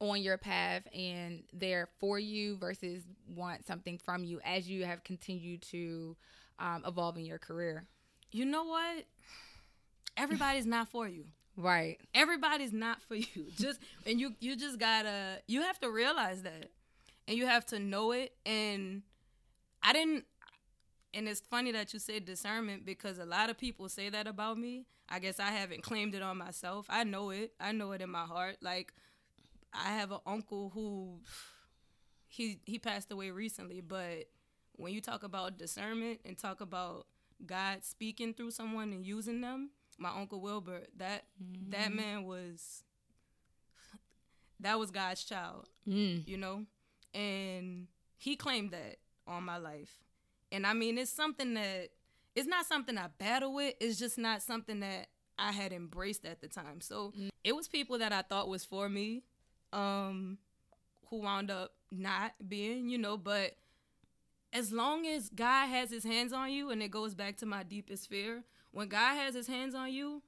on 0.00 0.20
your 0.20 0.38
path 0.38 0.82
and 0.94 1.42
they're 1.52 1.88
for 1.98 2.18
you 2.18 2.56
versus 2.56 3.02
want 3.34 3.66
something 3.66 3.98
from 3.98 4.24
you 4.24 4.40
as 4.44 4.68
you 4.68 4.84
have 4.84 5.02
continued 5.04 5.62
to 5.62 6.16
um, 6.58 6.82
evolve 6.86 7.16
in 7.16 7.24
your 7.24 7.38
career? 7.38 7.86
You 8.30 8.44
know 8.44 8.64
what? 8.64 9.04
Everybody's 10.16 10.66
not 10.66 10.88
for 10.88 11.08
you. 11.08 11.24
Right. 11.56 11.98
Everybody's 12.14 12.72
not 12.72 13.00
for 13.02 13.14
you. 13.14 13.26
Just 13.56 13.80
and 14.06 14.20
you 14.20 14.34
you 14.40 14.56
just 14.56 14.78
gotta 14.78 15.40
you 15.46 15.62
have 15.62 15.78
to 15.80 15.90
realize 15.90 16.42
that. 16.42 16.70
And 17.28 17.36
you 17.36 17.46
have 17.46 17.66
to 17.66 17.78
know 17.78 18.12
it. 18.12 18.34
And 18.44 19.02
I 19.82 19.92
didn't 19.92 20.24
and 21.14 21.26
it's 21.28 21.40
funny 21.40 21.72
that 21.72 21.94
you 21.94 21.98
said 21.98 22.26
discernment 22.26 22.84
because 22.84 23.18
a 23.18 23.24
lot 23.24 23.48
of 23.48 23.56
people 23.56 23.88
say 23.88 24.10
that 24.10 24.26
about 24.26 24.58
me. 24.58 24.86
I 25.08 25.18
guess 25.18 25.40
I 25.40 25.50
haven't 25.50 25.82
claimed 25.82 26.14
it 26.14 26.22
on 26.22 26.36
myself. 26.36 26.86
I 26.90 27.04
know 27.04 27.30
it. 27.30 27.52
I 27.58 27.72
know 27.72 27.92
it 27.92 28.02
in 28.02 28.10
my 28.10 28.24
heart. 28.24 28.56
Like 28.60 28.92
I 29.72 29.90
have 29.90 30.12
an 30.12 30.20
uncle 30.26 30.70
who 30.74 31.20
he 32.28 32.60
he 32.64 32.78
passed 32.78 33.10
away 33.10 33.30
recently, 33.30 33.80
but 33.80 34.28
when 34.72 34.92
you 34.92 35.00
talk 35.00 35.22
about 35.22 35.58
discernment 35.58 36.20
and 36.24 36.36
talk 36.36 36.60
about 36.60 37.06
God 37.44 37.84
speaking 37.84 38.34
through 38.34 38.50
someone 38.50 38.92
and 38.92 39.06
using 39.06 39.40
them, 39.40 39.70
my 39.98 40.10
uncle 40.10 40.40
Wilbur, 40.40 40.82
that 40.96 41.24
mm-hmm. 41.42 41.70
that 41.70 41.92
man 41.92 42.24
was 42.24 42.82
that 44.60 44.78
was 44.78 44.90
God's 44.90 45.24
child, 45.24 45.68
mm. 45.88 46.26
you 46.26 46.36
know, 46.36 46.64
and 47.14 47.86
he 48.16 48.36
claimed 48.36 48.70
that 48.72 48.96
on 49.26 49.42
my 49.42 49.58
life, 49.58 49.98
and 50.52 50.66
I 50.66 50.72
mean 50.72 50.98
it's 50.98 51.10
something 51.10 51.54
that 51.54 51.88
it's 52.34 52.48
not 52.48 52.66
something 52.66 52.98
I 52.98 53.08
battle 53.18 53.54
with. 53.54 53.74
It's 53.80 53.98
just 53.98 54.18
not 54.18 54.42
something 54.42 54.80
that 54.80 55.08
I 55.38 55.52
had 55.52 55.72
embraced 55.72 56.24
at 56.24 56.40
the 56.40 56.48
time. 56.48 56.80
So 56.80 57.12
mm. 57.18 57.30
it 57.44 57.54
was 57.54 57.68
people 57.68 57.98
that 57.98 58.12
I 58.12 58.22
thought 58.22 58.48
was 58.48 58.64
for 58.64 58.88
me 58.88 59.22
um, 59.76 60.38
who 61.10 61.20
wound 61.20 61.50
up 61.50 61.72
not 61.92 62.32
being, 62.48 62.88
you 62.88 62.98
know, 62.98 63.16
but 63.16 63.54
as 64.52 64.72
long 64.72 65.06
as 65.06 65.28
God 65.28 65.66
has 65.68 65.90
his 65.90 66.02
hands 66.02 66.32
on 66.32 66.50
you, 66.50 66.70
and 66.70 66.82
it 66.82 66.90
goes 66.90 67.14
back 67.14 67.36
to 67.38 67.46
my 67.46 67.62
deepest 67.62 68.08
fear, 68.08 68.42
when 68.72 68.88
God 68.88 69.14
has 69.16 69.34
his 69.34 69.46
hands 69.46 69.74
on 69.74 69.92
you, 69.92 70.22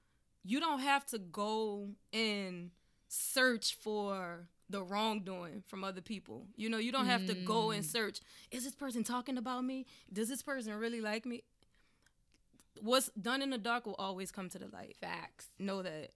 you 0.44 0.60
don't 0.60 0.80
have 0.80 1.04
to 1.06 1.18
go 1.18 1.88
and 2.12 2.70
search 3.08 3.74
for 3.74 4.48
the 4.70 4.82
wrongdoing 4.82 5.62
from 5.66 5.82
other 5.82 6.02
people. 6.02 6.46
You 6.56 6.68
know, 6.68 6.76
you 6.78 6.92
don't 6.92 7.06
have 7.06 7.22
mm. 7.22 7.28
to 7.28 7.34
go 7.34 7.70
and 7.70 7.82
mm. 7.82 7.86
search, 7.86 8.20
is 8.50 8.64
this 8.64 8.74
person 8.74 9.02
talking 9.02 9.38
about 9.38 9.64
me? 9.64 9.86
Does 10.12 10.28
this 10.28 10.42
person 10.42 10.74
really 10.74 11.00
like 11.00 11.24
me? 11.24 11.42
What's 12.80 13.10
done 13.20 13.40
in 13.40 13.50
the 13.50 13.58
dark 13.58 13.86
will 13.86 13.96
always 13.98 14.30
come 14.30 14.50
to 14.50 14.58
the 14.58 14.68
light. 14.68 14.96
Facts. 15.00 15.46
Know 15.58 15.82
that. 15.82 16.10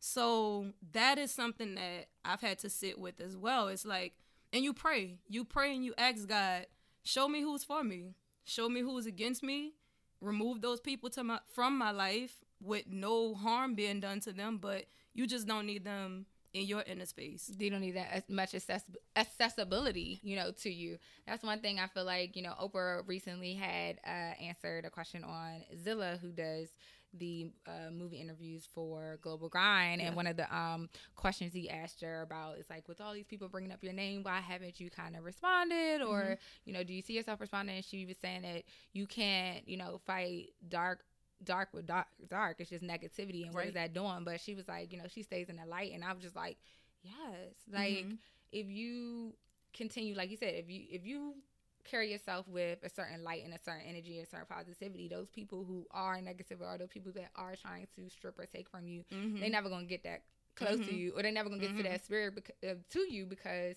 So 0.00 0.72
that 0.92 1.18
is 1.18 1.30
something 1.30 1.74
that 1.74 2.08
I've 2.24 2.40
had 2.40 2.58
to 2.60 2.70
sit 2.70 2.98
with 2.98 3.20
as 3.20 3.36
well. 3.36 3.68
It's 3.68 3.84
like, 3.84 4.14
and 4.52 4.64
you 4.64 4.72
pray, 4.72 5.18
you 5.28 5.44
pray 5.44 5.74
and 5.74 5.84
you 5.84 5.94
ask 5.96 6.26
God, 6.26 6.66
show 7.04 7.28
me 7.28 7.42
who's 7.42 7.62
for 7.62 7.84
me, 7.84 8.14
show 8.44 8.68
me 8.68 8.80
who's 8.80 9.06
against 9.06 9.42
me, 9.42 9.74
remove 10.20 10.62
those 10.62 10.80
people 10.80 11.10
to 11.10 11.22
my 11.22 11.38
from 11.54 11.78
my 11.78 11.90
life 11.90 12.40
with 12.62 12.84
no 12.88 13.34
harm 13.34 13.74
being 13.74 14.00
done 14.00 14.20
to 14.20 14.32
them, 14.32 14.58
but 14.58 14.86
you 15.14 15.26
just 15.26 15.46
don't 15.46 15.66
need 15.66 15.84
them 15.84 16.26
in 16.52 16.66
your 16.66 16.82
inner 16.86 17.06
space. 17.06 17.50
You 17.58 17.70
don't 17.70 17.80
need 17.80 17.96
that 17.96 18.12
as 18.12 18.22
much 18.28 18.54
access- 18.54 18.84
accessibility, 19.16 20.18
you 20.22 20.36
know, 20.36 20.50
to 20.62 20.70
you. 20.70 20.98
That's 21.26 21.44
one 21.44 21.60
thing 21.60 21.78
I 21.78 21.86
feel 21.86 22.04
like, 22.04 22.36
you 22.36 22.42
know, 22.42 22.54
Oprah 22.60 23.06
recently 23.06 23.54
had 23.54 23.98
uh, 24.04 24.34
answered 24.42 24.84
a 24.84 24.90
question 24.90 25.24
on 25.24 25.62
Zilla, 25.82 26.18
who 26.20 26.32
does 26.32 26.68
the 27.14 27.50
uh, 27.66 27.90
movie 27.90 28.18
interviews 28.18 28.68
for 28.72 29.18
Global 29.22 29.48
Grind, 29.48 30.00
yeah. 30.00 30.08
and 30.08 30.16
one 30.16 30.26
of 30.26 30.36
the 30.36 30.54
um, 30.54 30.88
questions 31.16 31.52
he 31.52 31.68
asked 31.68 32.00
her 32.02 32.22
about 32.22 32.58
is 32.58 32.70
like, 32.70 32.88
with 32.88 33.00
all 33.00 33.12
these 33.12 33.26
people 33.26 33.48
bringing 33.48 33.72
up 33.72 33.82
your 33.82 33.92
name, 33.92 34.22
why 34.22 34.40
haven't 34.40 34.80
you 34.80 34.90
kind 34.90 35.16
of 35.16 35.24
responded, 35.24 36.02
or 36.02 36.22
mm-hmm. 36.22 36.34
you 36.64 36.72
know, 36.72 36.84
do 36.84 36.92
you 36.92 37.02
see 37.02 37.14
yourself 37.14 37.40
responding? 37.40 37.76
And 37.76 37.84
she 37.84 38.06
was 38.06 38.16
saying 38.18 38.42
that 38.42 38.64
you 38.92 39.06
can't, 39.06 39.66
you 39.68 39.76
know, 39.76 40.00
fight 40.06 40.50
dark 40.68 41.04
dark 41.42 41.70
with 41.72 41.86
dark 41.86 42.06
dark 42.28 42.56
it's 42.58 42.68
just 42.68 42.84
negativity 42.84 43.44
and 43.44 43.54
what 43.54 43.60
right. 43.60 43.68
is 43.68 43.74
that 43.74 43.94
doing 43.94 44.24
but 44.26 44.38
she 44.38 44.54
was 44.54 44.68
like 44.68 44.92
you 44.92 44.98
know 44.98 45.06
she 45.08 45.22
stays 45.22 45.48
in 45.48 45.56
the 45.56 45.64
light 45.64 45.90
and 45.94 46.04
i 46.04 46.12
was 46.12 46.22
just 46.22 46.36
like 46.36 46.58
yes 47.02 47.54
like 47.72 48.04
mm-hmm. 48.04 48.14
if 48.52 48.66
you 48.66 49.32
continue 49.72 50.14
like 50.14 50.30
you 50.30 50.36
said 50.36 50.52
if 50.54 50.68
you 50.68 50.84
if 50.90 51.06
you 51.06 51.34
carry 51.84 52.10
yourself 52.10 52.46
with 52.48 52.78
a 52.82 52.88
certain 52.88 53.24
light 53.24 53.44
and 53.44 53.54
a 53.54 53.58
certain 53.58 53.86
energy 53.86 54.18
and 54.18 54.26
a 54.26 54.30
certain 54.30 54.46
positivity, 54.48 55.08
those 55.08 55.28
people 55.28 55.64
who 55.64 55.86
are 55.90 56.20
negative 56.20 56.60
or 56.60 56.78
those 56.78 56.88
people 56.88 57.12
that 57.12 57.30
are 57.36 57.54
trying 57.56 57.86
to 57.96 58.08
strip 58.10 58.38
or 58.38 58.46
take 58.46 58.68
from 58.68 58.86
you, 58.86 59.04
mm-hmm. 59.12 59.40
they're 59.40 59.50
never 59.50 59.68
gonna 59.68 59.84
get 59.84 60.04
that 60.04 60.22
close 60.54 60.78
mm-hmm. 60.78 60.88
to 60.88 60.94
you, 60.94 61.12
or 61.16 61.22
they're 61.22 61.32
never 61.32 61.48
gonna 61.48 61.60
get 61.60 61.70
mm-hmm. 61.70 61.78
to 61.78 61.84
that 61.84 62.04
spirit 62.04 62.34
beca- 62.34 62.70
uh, 62.70 62.74
to 62.90 63.00
you 63.12 63.26
because 63.26 63.76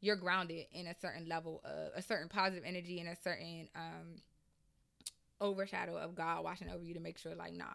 you're 0.00 0.16
grounded 0.16 0.66
in 0.72 0.86
a 0.86 0.94
certain 1.00 1.28
level 1.28 1.60
of 1.64 1.90
a 1.94 2.02
certain 2.02 2.28
positive 2.28 2.64
energy 2.64 3.00
and 3.00 3.08
a 3.08 3.16
certain 3.16 3.68
um 3.74 4.22
overshadow 5.40 5.96
of 5.96 6.14
God 6.14 6.44
watching 6.44 6.68
over 6.70 6.84
you 6.84 6.94
to 6.94 7.00
make 7.00 7.18
sure 7.18 7.34
like 7.34 7.52
nah 7.52 7.66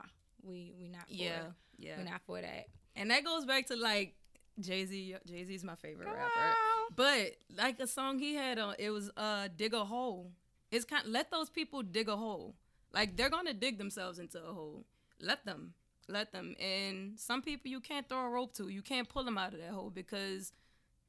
we 0.41 0.73
we 0.77 0.87
not 0.89 1.07
for 1.07 1.13
Yeah, 1.13 1.41
it. 1.41 1.51
yeah. 1.77 1.97
we 1.97 2.03
not 2.03 2.21
for 2.25 2.41
that 2.41 2.67
And 2.95 3.09
that 3.11 3.23
goes 3.23 3.45
back 3.45 3.67
to 3.67 3.75
like 3.75 4.15
Jay 4.59 4.85
Z. 4.85 5.15
Jay 5.25 5.43
Z's 5.45 5.63
my 5.63 5.75
favorite 5.75 6.07
rapper. 6.07 6.55
But 6.95 7.35
like 7.57 7.79
a 7.79 7.87
song 7.87 8.19
he 8.19 8.35
had 8.35 8.59
on, 8.59 8.75
it 8.77 8.89
was 8.91 9.09
uh 9.17 9.47
"Dig 9.55 9.73
a 9.73 9.85
Hole." 9.85 10.31
It's 10.71 10.85
kind. 10.85 11.05
Let 11.07 11.31
those 11.31 11.49
people 11.49 11.83
dig 11.83 12.09
a 12.09 12.15
hole. 12.17 12.55
Like 12.93 13.15
they're 13.15 13.29
gonna 13.29 13.53
dig 13.53 13.77
themselves 13.77 14.19
into 14.19 14.39
a 14.43 14.53
hole. 14.53 14.85
Let 15.19 15.45
them. 15.45 15.73
Let 16.07 16.31
them. 16.33 16.55
And 16.59 17.19
some 17.19 17.41
people 17.41 17.71
you 17.71 17.79
can't 17.79 18.07
throw 18.09 18.25
a 18.25 18.29
rope 18.29 18.53
to. 18.55 18.67
You 18.67 18.81
can't 18.81 19.07
pull 19.07 19.23
them 19.23 19.37
out 19.37 19.53
of 19.53 19.59
that 19.59 19.71
hole 19.71 19.89
because 19.89 20.51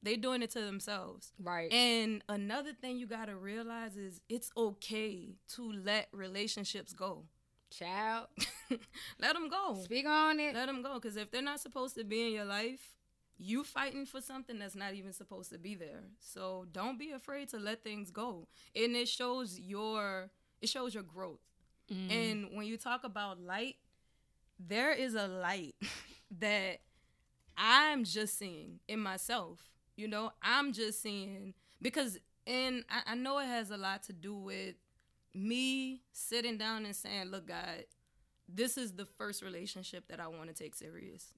they're 0.02 0.16
doing 0.18 0.42
it 0.42 0.50
to 0.50 0.60
themselves. 0.60 1.32
right 1.42 1.72
And 1.72 2.22
another 2.28 2.72
thing 2.74 2.98
you 2.98 3.06
gotta 3.06 3.34
realize 3.34 3.96
is 3.96 4.20
it's 4.28 4.50
okay 4.56 5.34
to 5.54 5.72
let 5.72 6.08
relationships 6.12 6.92
go. 6.92 7.24
child 7.70 8.28
let 9.18 9.32
them 9.32 9.48
go. 9.48 9.80
speak 9.82 10.06
on 10.06 10.38
it 10.40 10.54
Let 10.54 10.66
them 10.66 10.82
go. 10.82 10.94
Because 10.94 11.16
if 11.16 11.30
they're 11.30 11.42
not 11.42 11.60
supposed 11.60 11.96
to 11.96 12.04
be 12.04 12.26
in 12.28 12.32
your 12.34 12.44
life, 12.44 12.94
you 13.38 13.64
fighting 13.64 14.06
for 14.06 14.20
something 14.20 14.58
that's 14.58 14.76
not 14.76 14.94
even 14.94 15.12
supposed 15.12 15.50
to 15.50 15.58
be 15.58 15.74
there. 15.74 16.04
So 16.20 16.66
don't 16.72 16.98
be 16.98 17.10
afraid 17.10 17.48
to 17.50 17.58
let 17.58 17.82
things 17.82 18.10
go. 18.10 18.46
And 18.76 18.94
it 18.94 19.08
shows 19.08 19.58
your 19.58 20.30
it 20.60 20.68
shows 20.68 20.94
your 20.94 21.02
growth. 21.02 21.40
Mm. 21.92 22.10
And 22.10 22.48
when 22.56 22.66
you 22.66 22.76
talk 22.76 23.04
about 23.04 23.40
light, 23.40 23.76
there 24.58 24.92
is 24.92 25.14
a 25.14 25.26
light 25.26 25.74
that 26.38 26.78
I'm 27.56 28.04
just 28.04 28.38
seeing 28.38 28.80
in 28.88 29.00
myself. 29.00 29.60
You 29.96 30.08
know, 30.08 30.32
I'm 30.42 30.72
just 30.72 31.02
seeing 31.02 31.54
because 31.82 32.18
and 32.46 32.84
I, 32.90 33.12
I 33.12 33.14
know 33.14 33.38
it 33.38 33.46
has 33.46 33.70
a 33.70 33.76
lot 33.76 34.02
to 34.04 34.12
do 34.12 34.34
with 34.34 34.74
me 35.34 36.02
sitting 36.12 36.56
down 36.56 36.84
and 36.84 36.94
saying, 36.94 37.26
look, 37.26 37.48
God, 37.48 37.84
this 38.48 38.76
is 38.76 38.92
the 38.92 39.06
first 39.06 39.42
relationship 39.42 40.08
that 40.08 40.20
I 40.20 40.28
want 40.28 40.48
to 40.48 40.54
take 40.54 40.74
serious. 40.74 41.32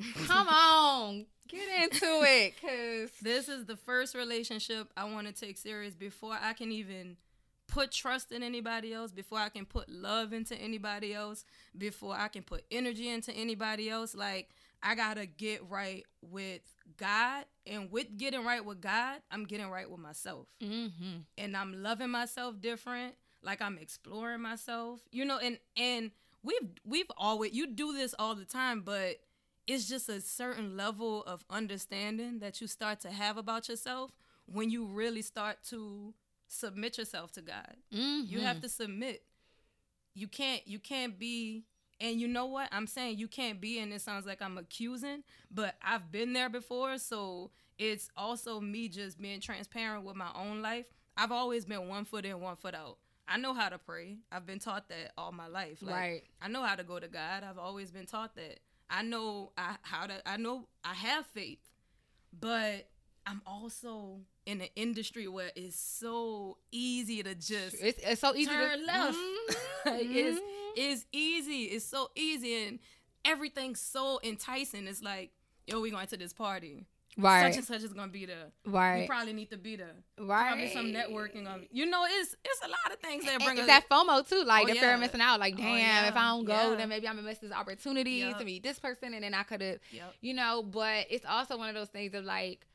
Co- 0.00 0.24
come 0.26 0.48
on 0.48 1.26
get 1.48 1.82
into 1.84 2.04
it 2.22 2.54
because 2.60 3.10
This 3.22 3.48
is 3.48 3.66
the 3.66 3.76
first 3.76 4.14
relationship 4.14 4.88
I 4.96 5.04
want 5.04 5.26
to 5.26 5.32
take 5.32 5.56
serious 5.56 5.94
before 5.94 6.36
I 6.40 6.52
can 6.52 6.72
even 6.72 7.16
put 7.66 7.92
trust 7.92 8.30
in 8.32 8.42
anybody 8.42 8.92
else, 8.92 9.10
before 9.10 9.38
I 9.38 9.48
can 9.48 9.64
put 9.64 9.88
love 9.88 10.32
into 10.32 10.54
anybody 10.56 11.14
else, 11.14 11.44
before 11.76 12.14
I 12.14 12.28
can 12.28 12.42
put 12.42 12.64
energy 12.70 13.08
into 13.08 13.32
anybody 13.32 13.88
else. 13.88 14.14
Like, 14.14 14.50
I 14.82 14.94
got 14.94 15.16
to 15.16 15.26
get 15.26 15.68
right 15.68 16.04
with 16.22 16.60
God. 16.96 17.46
And 17.66 17.90
with 17.90 18.18
getting 18.18 18.44
right 18.44 18.62
with 18.64 18.80
God, 18.80 19.20
I'm 19.30 19.44
getting 19.44 19.70
right 19.70 19.90
with 19.90 20.00
myself. 20.00 20.46
mm-hmm. 20.62 21.20
And 21.38 21.56
I'm 21.56 21.82
loving 21.82 22.10
myself 22.10 22.60
different. 22.60 23.14
Like 23.42 23.62
I'm 23.62 23.78
exploring 23.78 24.42
myself. 24.42 25.00
You 25.10 25.24
know, 25.24 25.38
and 25.38 25.58
and 25.76 26.10
we've 26.42 26.68
we've 26.84 27.10
always 27.16 27.52
you 27.52 27.66
do 27.66 27.92
this 27.94 28.14
all 28.18 28.34
the 28.34 28.44
time, 28.44 28.82
but 28.82 29.16
it's 29.66 29.88
just 29.88 30.08
a 30.08 30.20
certain 30.20 30.76
level 30.76 31.22
of 31.24 31.44
understanding 31.48 32.38
that 32.40 32.60
you 32.60 32.66
start 32.66 33.00
to 33.00 33.10
have 33.10 33.36
about 33.36 33.68
yourself 33.68 34.12
when 34.46 34.70
you 34.70 34.84
really 34.84 35.22
start 35.22 35.58
to 35.70 36.12
submit 36.46 36.98
yourself 36.98 37.32
to 37.32 37.42
God. 37.42 37.76
Mm-hmm. 37.94 38.26
You 38.26 38.40
have 38.40 38.60
to 38.60 38.68
submit. 38.68 39.22
You 40.14 40.28
can't 40.28 40.66
you 40.66 40.78
can't 40.78 41.18
be 41.18 41.64
and 42.00 42.20
you 42.20 42.28
know 42.28 42.46
what? 42.46 42.68
I'm 42.72 42.86
saying 42.86 43.18
you 43.18 43.28
can't 43.28 43.60
be 43.60 43.78
and 43.78 43.92
it 43.92 44.00
sounds 44.00 44.26
like 44.26 44.42
I'm 44.42 44.58
accusing, 44.58 45.22
but 45.50 45.74
I've 45.82 46.10
been 46.12 46.32
there 46.32 46.48
before, 46.50 46.98
so 46.98 47.50
it's 47.78 48.10
also 48.16 48.60
me 48.60 48.88
just 48.88 49.20
being 49.20 49.40
transparent 49.40 50.04
with 50.04 50.16
my 50.16 50.30
own 50.34 50.60
life. 50.62 50.86
I've 51.16 51.32
always 51.32 51.64
been 51.64 51.88
one 51.88 52.04
foot 52.04 52.24
in, 52.24 52.40
one 52.40 52.56
foot 52.56 52.74
out. 52.74 52.98
I 53.26 53.38
know 53.38 53.54
how 53.54 53.68
to 53.68 53.78
pray. 53.78 54.18
I've 54.30 54.44
been 54.46 54.58
taught 54.58 54.88
that 54.88 55.12
all 55.16 55.32
my 55.32 55.46
life. 55.46 55.78
Like, 55.80 55.94
Right. 55.94 56.22
I 56.42 56.48
know 56.48 56.62
how 56.62 56.74
to 56.74 56.84
go 56.84 56.98
to 56.98 57.08
God. 57.08 57.42
I've 57.42 57.58
always 57.58 57.90
been 57.90 58.06
taught 58.06 58.34
that. 58.36 58.60
I 58.96 59.02
know 59.02 59.52
I, 59.58 59.76
how 59.82 60.06
to. 60.06 60.28
I 60.28 60.36
know 60.36 60.68
I 60.84 60.94
have 60.94 61.26
faith, 61.26 61.58
but 62.38 62.88
I'm 63.26 63.42
also 63.46 64.20
in 64.46 64.60
an 64.60 64.68
industry 64.76 65.26
where 65.26 65.50
it's 65.56 65.78
so 65.78 66.58
easy 66.70 67.22
to 67.22 67.34
just 67.34 67.76
It's, 67.80 67.98
it's 68.04 68.20
so 68.20 68.34
easy 68.34 68.50
turn 68.50 68.78
to 68.80 68.84
left. 68.86 69.18
Mhm. 69.18 69.56
Like, 69.86 70.00
it's 70.10 70.38
Mhm. 70.38 70.72
it's 70.76 71.06
easy. 71.12 71.62
It's 71.64 71.84
so 71.84 72.10
easy, 72.14 72.66
and 72.66 72.78
everything's 73.24 73.80
so 73.80 74.20
enticing. 74.22 74.86
It's 74.86 75.02
like, 75.02 75.32
yo, 75.66 75.80
we 75.80 75.90
going 75.90 76.06
to 76.06 76.16
this 76.16 76.32
party. 76.32 76.84
Right, 77.16 77.52
Such 77.52 77.58
and 77.58 77.66
such 77.66 77.82
is 77.82 77.92
gonna 77.92 78.10
be 78.10 78.26
there. 78.26 78.46
We 78.66 78.72
right, 78.72 79.08
probably 79.08 79.32
need 79.32 79.50
to 79.50 79.56
be 79.56 79.76
there. 79.76 79.92
right. 80.18 80.48
Probably 80.48 80.70
some 80.72 80.86
networking. 80.92 81.46
On, 81.46 81.66
you 81.70 81.86
know, 81.86 82.04
it's 82.08 82.34
it's 82.44 82.60
a 82.64 82.68
lot 82.68 82.92
of 82.92 82.98
things 83.00 83.24
that 83.26 83.42
bring 83.44 83.58
it's 83.58 83.66
that 83.66 83.88
FOMO 83.88 84.28
too, 84.28 84.42
like 84.44 84.64
Oh, 84.64 84.66
the 84.68 84.72
fear 84.74 84.88
yeah. 84.90 84.94
of 84.94 85.00
missing 85.00 85.20
out. 85.20 85.38
Like, 85.40 85.54
Oh, 85.54 85.58
damn, 85.58 85.78
yeah. 85.78 86.08
if 86.08 86.16
I 86.16 86.28
don't 86.28 86.44
go, 86.44 86.70
Yeah. 86.70 86.76
then 86.76 86.88
maybe 86.88 87.06
I'm 87.08 87.16
gonna 87.16 87.26
miss 87.28 87.38
this 87.38 87.52
opportunity 87.52 88.10
Yep. 88.12 88.38
to 88.38 88.44
meet 88.44 88.62
this 88.62 88.78
person, 88.78 89.14
and 89.14 89.22
then 89.24 89.34
I 89.34 89.42
could 89.44 89.60
have, 89.60 89.78
Yep. 89.92 90.14
you 90.20 90.34
know. 90.34 90.62
But 90.62 91.06
it's 91.10 91.24
also 91.24 91.56
one 91.56 91.68
of 91.68 91.74
those 91.74 91.88
things 91.88 92.14
of 92.14 92.24
like, 92.24 92.66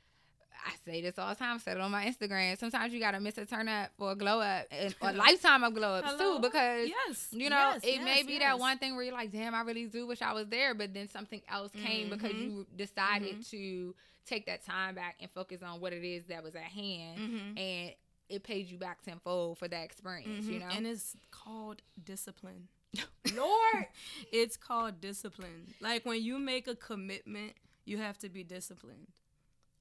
I 0.65 0.73
say 0.86 1.02
this 1.02 1.17
all 1.17 1.30
the 1.30 1.36
time. 1.36 1.58
Said 1.60 1.78
it 1.78 1.80
on 1.82 1.89
my 1.89 2.04
Instagram. 2.06 2.58
Sometimes 2.60 2.93
you 2.93 2.99
gotta 2.99 3.21
miss 3.21 3.38
a 3.38 3.45
turn 3.45 3.69
up 3.69 3.91
for 3.97 4.12
a 4.12 4.15
glow 4.15 4.41
up, 4.41 4.65
and 4.71 4.93
a 5.02 5.13
lifetime 5.13 5.63
of 5.63 5.73
glow 5.73 5.95
ups 5.95 6.08
Hello? 6.12 6.36
too, 6.36 6.41
because 6.41 6.89
yes, 6.89 7.28
you 7.32 7.49
know, 7.49 7.71
yes, 7.75 7.80
it 7.84 8.04
may 8.04 8.23
be 8.23 8.34
yes. 8.34 8.41
that 8.41 8.60
one 8.60 8.78
thing 8.78 8.93
where 8.95 9.06
you're 9.06 9.13
like, 9.13 9.32
damn, 9.32 9.56
I 9.56 9.62
really 9.62 9.86
do 9.86 10.06
wish 10.06 10.21
I 10.21 10.34
was 10.34 10.47
there, 10.49 10.73
but 10.75 10.93
then 10.93 11.08
something 11.08 11.41
else 11.47 11.71
came 11.71 12.10
because 12.10 12.34
Mhm. 12.34 12.41
you 12.43 12.67
decided 12.75 13.38
Mhm. 13.39 13.49
to 13.52 13.95
take 14.30 14.46
that 14.46 14.63
time 14.65 14.96
back 14.96 15.15
and 15.20 15.30
focus 15.32 15.62
on 15.63 15.80
what 15.82 15.92
it 15.94 16.04
is 16.04 16.26
that 16.28 16.44
was 16.44 16.56
at 16.56 16.62
hand, 16.63 17.20
Mhm. 17.20 17.60
and 17.60 17.96
it 18.30 18.44
paid 18.44 18.68
you 18.70 18.78
back 18.78 19.02
tenfold 19.02 19.58
for 19.58 19.68
that 19.68 19.84
experience. 19.84 20.46
You 20.46 20.60
Mhm. 20.60 20.60
know, 20.60 20.68
and 20.76 20.86
it's 20.88 21.15
called 21.32 21.82
discipline. 22.04 22.68
Lord, 23.36 23.88
It's 24.32 24.56
called 24.58 25.02
discipline. 25.02 25.74
Like 25.80 26.06
when 26.06 26.22
you 26.22 26.38
make 26.39 26.68
a 26.68 26.76
commitment, 26.76 27.54
you 27.86 27.98
have 27.98 28.18
to 28.20 28.30
be 28.30 28.44
disciplined. 28.44 29.08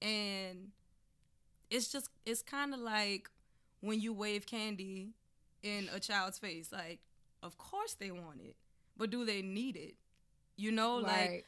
And 0.00 0.72
it's 1.70 1.88
just 1.88 2.08
it's 2.24 2.42
kind 2.42 2.72
of 2.74 2.80
like 2.80 3.30
when 3.80 4.00
you 4.00 4.12
wave 4.12 4.46
candy 4.46 5.12
in 5.62 5.88
a 5.92 6.00
child's 6.00 6.38
face. 6.38 6.72
Like, 6.72 7.00
of 7.42 7.58
course 7.58 7.94
they 7.94 8.10
want 8.10 8.40
it, 8.40 8.56
but 8.96 9.10
do 9.10 9.24
they 9.24 9.42
need 9.42 9.76
it? 9.76 9.96
You 10.56 10.72
know, 10.72 10.96
like 10.96 11.30
right. 11.30 11.44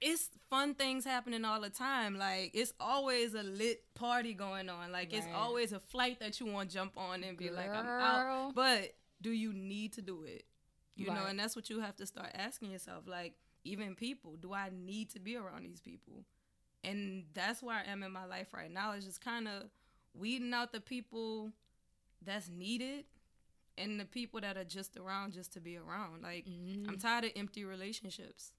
It's 0.00 0.28
fun 0.48 0.74
things 0.74 1.04
happening 1.04 1.44
all 1.44 1.60
the 1.60 1.70
time. 1.70 2.18
Like 2.18 2.52
it's 2.54 2.72
always 2.80 3.34
a 3.34 3.42
lit 3.42 3.82
party 3.94 4.34
going 4.34 4.68
on. 4.68 4.92
Like 4.92 5.12
it's 5.12 5.26
always 5.34 5.72
a 5.72 5.80
flight 5.80 6.20
that 6.20 6.40
you 6.40 6.46
want 6.46 6.70
to 6.70 6.74
jump 6.74 6.92
on 6.96 7.22
and 7.22 7.36
be 7.36 7.50
like, 7.50 7.70
I'm 7.70 7.86
out. 7.86 8.22
Girl. 8.22 8.52
But 8.54 8.94
do 9.20 9.30
you 9.30 9.52
need 9.52 9.92
to 9.94 10.02
do 10.02 10.24
it? 10.24 10.44
You 10.96 11.06
know, 11.06 11.24
and 11.28 11.38
that's 11.38 11.56
what 11.56 11.70
you 11.70 11.80
have 11.80 11.96
to 11.96 12.06
start 12.06 12.28
asking 12.34 12.72
yourself. 12.72 13.04
Like, 13.06 13.34
even 13.64 13.94
people, 13.94 14.36
do 14.36 14.52
I 14.52 14.68
need 14.70 15.08
to 15.10 15.18
be 15.18 15.34
around 15.34 15.64
these 15.64 15.80
people? 15.80 16.24
And 16.84 17.24
that's 17.32 17.62
where 17.62 17.76
I 17.76 17.90
am 17.90 18.02
in 18.02 18.12
my 18.12 18.26
life 18.26 18.48
right 18.52 18.70
now. 18.70 18.92
Is 18.92 19.06
just 19.06 19.24
kind 19.24 19.48
of 19.48 19.70
weeding 20.14 20.52
out 20.52 20.72
the 20.72 20.80
people 20.80 21.52
that's 22.22 22.50
needed 22.50 23.04
and 23.78 23.98
the 23.98 24.04
people 24.04 24.40
that 24.42 24.58
are 24.58 24.64
just 24.64 24.98
around 24.98 25.32
just 25.32 25.54
to 25.54 25.60
be 25.60 25.78
around. 25.78 26.22
Like, 26.22 26.46
I'm 26.86 26.98
tired 26.98 27.24
of 27.24 27.30
empty 27.34 27.64
relationships. 27.64 28.52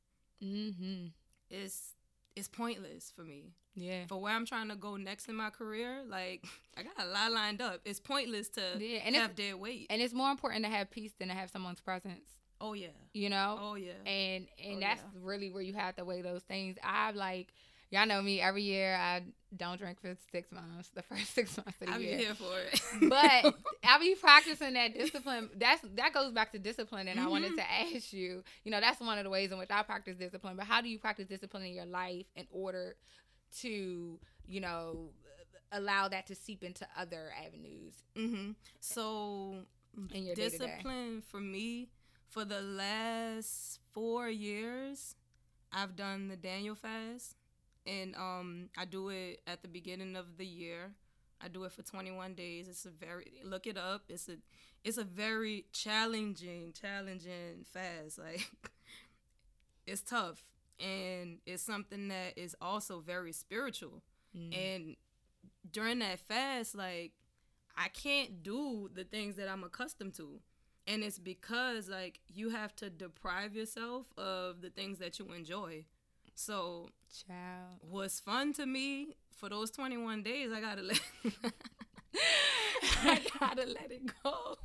Mm-hmm. 0.44 1.08
It's 1.52 1.94
it's 2.36 2.48
pointless 2.48 3.12
for 3.16 3.24
me. 3.24 3.52
Yeah. 3.76 4.06
For 4.08 4.20
where 4.20 4.34
I'm 4.34 4.46
trying 4.46 4.70
to 4.70 4.76
go 4.76 4.96
next 4.98 5.28
in 5.30 5.36
my 5.36 5.50
career, 5.50 6.02
like 6.08 6.46
I 6.78 6.84
got 6.84 6.94
a 7.04 7.08
lot 7.08 7.32
lined 7.32 7.62
up. 7.62 7.82
It's 7.86 8.00
pointless 8.00 8.50
to 8.50 8.62
Yeah, 8.80 9.00
and 9.06 9.16
have 9.16 9.36
dead 9.36 9.56
weight. 9.56 9.88
And 9.90 10.02
it's 10.02 10.14
more 10.14 10.32
important 10.32 10.64
to 10.66 10.72
have 10.72 10.90
peace 10.92 11.12
than 11.20 11.28
to 11.30 11.34
have 11.34 11.50
someone's 11.50 11.82
presence. 11.82 12.30
oh 12.60 12.74
yeah. 12.74 12.88
You 13.14 13.30
know. 13.30 13.58
Oh 13.62 13.76
yeah. 13.76 13.92
and 14.06 14.48
and 14.64 14.78
Oh, 14.78 14.80
that's 14.82 15.02
yeah. 15.02 15.20
really 15.22 15.50
where 15.50 15.64
you 15.64 15.74
have 15.74 15.96
to 15.98 16.06
weigh 16.06 16.22
those 16.22 16.44
things. 16.44 16.78
I 16.84 17.12
like 17.12 17.54
y'all 17.92 18.08
know 18.08 18.22
me 18.22 18.42
every 18.42 18.64
year. 18.64 18.96
I 18.96 19.24
don't 19.56 19.80
drink 19.80 20.02
for 20.02 20.16
six 20.32 20.52
months, 20.52 20.90
the 20.96 21.04
first 21.10 21.34
six 21.36 21.58
months 21.58 21.76
of 21.82 21.88
the 21.88 21.94
year. 21.94 21.94
I'll 21.94 22.00
be 22.18 22.24
here 22.24 22.36
for 22.36 22.60
it. 22.60 22.82
but 23.10 23.46
I 23.86 24.00
be 24.00 24.16
practicing 24.16 24.74
that 24.74 24.94
discipline. 24.96 25.50
That's 25.58 25.82
that 25.96 26.14
goes 26.14 26.32
back 26.34 26.52
to 26.54 26.60
discipline, 26.60 27.08
and 27.08 27.20
I 27.20 27.28
wanted 27.30 27.54
Mhm. 27.54 27.56
to 27.56 27.72
ask 27.96 28.14
you. 28.14 28.44
You 28.64 28.72
know, 28.72 28.82
that's 28.82 29.00
one 29.02 29.18
of 29.20 29.24
the 29.26 29.30
ways 29.30 29.52
in 29.52 29.60
which 29.60 29.72
I 29.72 29.84
practice 29.84 30.18
discipline. 30.18 30.58
But 30.58 30.66
how 30.66 30.82
do 30.82 30.90
you 30.90 31.00
practice 31.00 31.28
discipline 31.28 31.64
in 31.64 31.74
your 31.74 31.86
life 31.86 32.26
in 32.36 32.48
order 32.52 32.96
to, 33.62 34.20
you 34.48 34.62
know, 34.62 35.12
allow 35.72 36.08
that 36.10 36.28
to 36.28 36.36
seep 36.36 36.64
into 36.64 36.88
other 36.98 37.32
avenues 37.46 37.94
hmm 38.16 38.52
So 38.80 39.56
in 40.14 40.26
your 40.26 40.36
day 40.36 40.50
to 40.50 40.60
day? 40.60 40.88
discipline 40.90 41.22
for 41.22 41.40
me 41.40 41.90
for 42.30 42.46
the 42.46 42.62
last 42.62 43.80
four 43.94 44.30
years, 44.30 45.16
I've 45.72 45.96
done 45.96 46.28
the 46.30 46.36
Daniel 46.38 46.76
fast, 46.76 47.36
and 47.86 48.16
um, 48.16 48.70
I 48.78 48.86
do 48.86 49.10
it 49.10 49.42
at 49.48 49.62
the 49.62 49.68
beginning 49.68 50.16
of 50.16 50.38
the 50.38 50.46
year. 50.46 50.92
I 51.44 51.48
do 51.48 51.64
it 51.64 51.72
for 51.72 51.82
21 51.82 52.36
days. 52.36 52.68
It's 52.68 52.86
a 52.86 52.90
very 52.90 53.32
look 53.44 53.66
it 53.66 53.78
up. 53.78 54.04
It's 54.10 54.30
a 54.30 54.38
it's 54.84 54.98
a 54.98 55.04
very 55.04 55.66
challenging, 55.72 56.74
challenging 56.80 57.66
fast. 57.72 58.20
Like 58.24 58.48
it's 59.88 60.02
tough, 60.02 60.44
and 60.80 61.40
it's 61.46 61.64
something 61.64 62.10
that 62.10 62.38
is 62.38 62.56
also 62.62 63.00
very 63.00 63.32
spiritual. 63.32 64.04
Mm. 64.38 64.58
And 64.58 64.96
during 65.72 66.00
that 66.00 66.20
fast, 66.20 66.76
like 66.76 67.14
I 67.78 67.88
can't 67.88 68.44
do 68.44 68.90
the 68.94 69.04
things 69.04 69.36
that 69.36 69.50
I'm 69.50 69.64
accustomed 69.64 70.14
to. 70.16 70.40
And 70.88 71.04
it's 71.04 71.20
because 71.20 71.90
like 71.90 72.20
you 72.28 72.50
have 72.50 72.76
to 72.78 72.90
deprive 72.90 73.56
yourself 73.56 74.08
of 74.18 74.62
the 74.62 74.70
things 74.70 75.00
that 75.00 75.20
you 75.20 75.32
enjoy. 75.32 75.86
So 76.46 76.90
Child. 77.28 77.78
what's 77.82 78.20
fun 78.20 78.52
to 78.54 78.66
me 78.66 79.16
for 79.38 79.48
those 79.48 79.70
21 79.70 80.24
days, 80.24 80.50
I 80.52 80.60
gotta 80.60 80.82
let 80.82 81.00
I 83.04 83.22
gotta 83.40 83.66
let 83.68 83.92
it 83.92 84.12
go. 84.24 84.58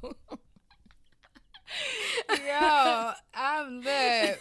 Yo, 2.31 3.13
I'm 3.35 3.85
lit. 3.85 4.39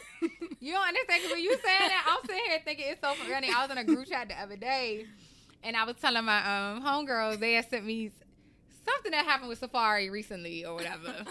You 0.61 0.73
don't 0.73 0.87
understand 0.87 1.23
'cause 1.23 1.31
when 1.31 1.41
you 1.41 1.57
saying 1.61 1.89
that, 1.89 2.05
I'm 2.07 2.25
sitting 2.25 2.41
here 2.47 2.61
thinking 2.63 2.85
it's 2.89 3.01
so 3.01 3.13
funny. 3.15 3.49
I 3.53 3.63
was 3.63 3.69
in 3.71 3.77
a 3.79 3.83
group 3.83 4.07
chat 4.07 4.29
the 4.29 4.41
other 4.41 4.55
day, 4.55 5.05
and 5.61 5.75
I 5.75 5.83
was 5.83 5.97
telling 5.97 6.23
my 6.23 6.37
um 6.39 6.83
homegirls 6.83 7.39
they 7.41 7.55
had 7.55 7.69
sent 7.69 7.85
me 7.85 8.11
something 8.85 9.11
that 9.11 9.25
happened 9.25 9.49
with 9.49 9.59
Safaree 9.59 10.09
recently 10.09 10.63
or 10.63 10.75
whatever. 10.75 11.25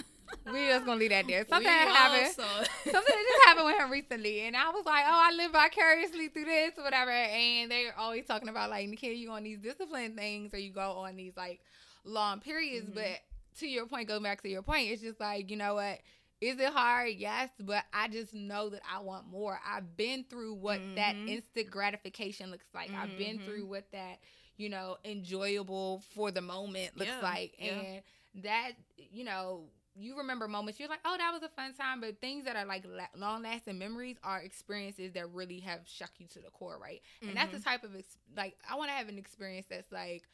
We 0.46 0.66
just 0.68 0.84
gonna 0.86 0.98
leave 1.00 1.10
that 1.10 1.26
there. 1.26 1.46
Something 1.48 1.66
that 1.66 1.88
happened. 1.88 2.34
Something 2.34 2.92
that 2.92 3.24
just 3.28 3.44
happened 3.46 3.66
with 3.66 3.76
him 3.78 3.90
recently, 3.90 4.40
and 4.42 4.56
I 4.56 4.70
was 4.70 4.84
like, 4.84 5.04
"Oh, 5.06 5.22
I 5.28 5.32
live 5.32 5.52
vicariously 5.52 6.28
through 6.28 6.44
this, 6.46 6.72
whatever." 6.76 7.10
And 7.10 7.70
they're 7.70 7.98
always 7.98 8.26
talking 8.26 8.48
about 8.48 8.70
like, 8.70 8.88
"Nakia, 8.88 9.16
you 9.16 9.30
on 9.30 9.42
these 9.44 9.58
discipline 9.58 10.16
things, 10.16 10.52
or 10.54 10.58
you 10.58 10.70
go 10.70 10.92
on 10.92 11.16
these 11.16 11.36
like 11.36 11.60
long 12.04 12.40
periods." 12.40 12.88
Mhm. 12.90 12.94
But 12.94 13.20
to 13.60 13.66
your 13.66 13.86
point, 13.86 14.08
go 14.08 14.20
back 14.20 14.42
to 14.42 14.48
your 14.48 14.62
point. 14.62 14.90
It's 14.90 15.02
just 15.02 15.20
like 15.20 15.50
you 15.50 15.56
know 15.56 15.74
what? 15.74 16.00
Is 16.40 16.58
it 16.58 16.72
hard? 16.72 17.14
Yes, 17.14 17.48
but 17.58 17.84
I 17.92 18.08
just 18.08 18.34
know 18.34 18.68
that 18.70 18.82
I 18.90 18.98
want 19.00 19.26
more. 19.26 19.58
I've 19.66 19.96
been 19.96 20.24
through 20.24 20.54
what 20.54 20.80
that 20.96 21.14
Mhm. 21.16 21.28
instant 21.28 21.70
gratification 21.70 22.50
looks 22.50 22.66
like. 22.74 22.90
I've 22.94 23.16
been 23.16 23.38
through 23.40 23.66
what 23.66 23.90
that 23.92 24.18
you 24.56 24.68
know 24.68 24.98
enjoyable 25.04 26.00
for 26.14 26.30
the 26.30 26.42
moment 26.42 26.96
looks 26.98 27.10
Yeah, 27.10 27.20
like, 27.22 27.54
yeah. 27.58 27.70
and 27.80 28.02
that 28.44 28.72
you 28.96 29.24
know 29.24 29.70
you 29.96 30.16
remember 30.18 30.48
moments 30.48 30.78
you're 30.80 30.88
like 30.88 31.00
oh 31.04 31.16
that 31.18 31.32
was 31.32 31.42
a 31.42 31.48
fun 31.48 31.72
time 31.74 32.00
but 32.00 32.20
things 32.20 32.44
that 32.44 32.56
are 32.56 32.64
like 32.66 32.84
la- 32.86 33.06
long 33.20 33.42
lasting 33.42 33.78
memories 33.78 34.16
are 34.24 34.40
experiences 34.40 35.12
that 35.12 35.28
really 35.32 35.60
have 35.60 35.80
shook 35.84 36.10
you 36.18 36.26
to 36.26 36.40
the 36.40 36.50
core 36.50 36.78
right 36.82 37.00
and 37.28 37.36
that's 37.36 37.52
the 37.52 37.58
Mhm. 37.58 37.64
type 37.64 37.84
of 37.84 37.94
ex- 37.96 38.18
like 38.36 38.56
i 38.68 38.74
want 38.76 38.88
to 38.90 38.94
have 38.94 39.08
an 39.08 39.18
experience 39.18 39.66
that's 39.68 39.92
like 39.92 40.24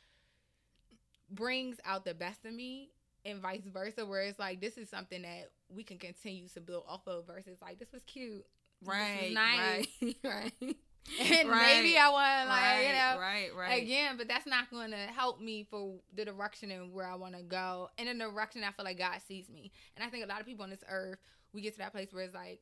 brings 1.30 1.78
out 1.84 2.04
the 2.04 2.14
best 2.14 2.44
of 2.44 2.52
me 2.52 2.90
and 3.24 3.40
vice 3.40 3.62
versa 3.66 4.04
where 4.04 4.22
it's 4.22 4.38
like 4.38 4.60
this 4.60 4.76
is 4.78 4.88
something 4.88 5.22
that 5.22 5.50
we 5.68 5.82
can 5.84 5.98
continue 5.98 6.48
to 6.48 6.60
build 6.60 6.84
off 6.88 7.06
of 7.06 7.26
versus 7.26 7.58
like 7.62 7.78
this 7.78 7.92
was 7.92 8.02
cute 8.04 8.44
right, 8.84 9.32
nice. 9.32 9.86
right, 10.00 10.16
right, 10.24 10.76
and 11.20 11.48
Right. 11.48 11.82
maybe 11.82 11.96
i 11.96 12.08
want 12.08 12.42
to 12.42 12.48
like 12.48 12.62
right, 12.62 12.86
you 12.86 12.92
know 12.92 13.18
right, 13.20 13.50
right. 13.56 13.82
again, 13.82 14.16
but 14.16 14.28
that's 14.28 14.46
not 14.46 14.70
going 14.70 14.90
to 14.90 14.96
help 14.96 15.40
me 15.40 15.66
for 15.70 15.98
the 16.14 16.24
direction 16.24 16.70
and 16.70 16.92
where 16.92 17.06
I 17.06 17.14
want 17.16 17.34
to 17.36 17.42
go, 17.42 17.90
and 17.98 18.08
in 18.08 18.18
the 18.18 18.26
direction 18.26 18.62
I 18.64 18.70
feel 18.72 18.84
like 18.84 18.98
God 18.98 19.18
sees 19.26 19.48
me. 19.48 19.72
And 19.96 20.04
I 20.04 20.08
think 20.08 20.24
a 20.24 20.28
lot 20.28 20.40
of 20.40 20.46
people 20.46 20.62
on 20.64 20.70
this 20.70 20.84
earth, 20.88 21.18
we 21.52 21.62
get 21.62 21.72
to 21.74 21.78
that 21.78 21.92
place 21.92 22.12
where 22.12 22.24
it's 22.24 22.34
like, 22.34 22.60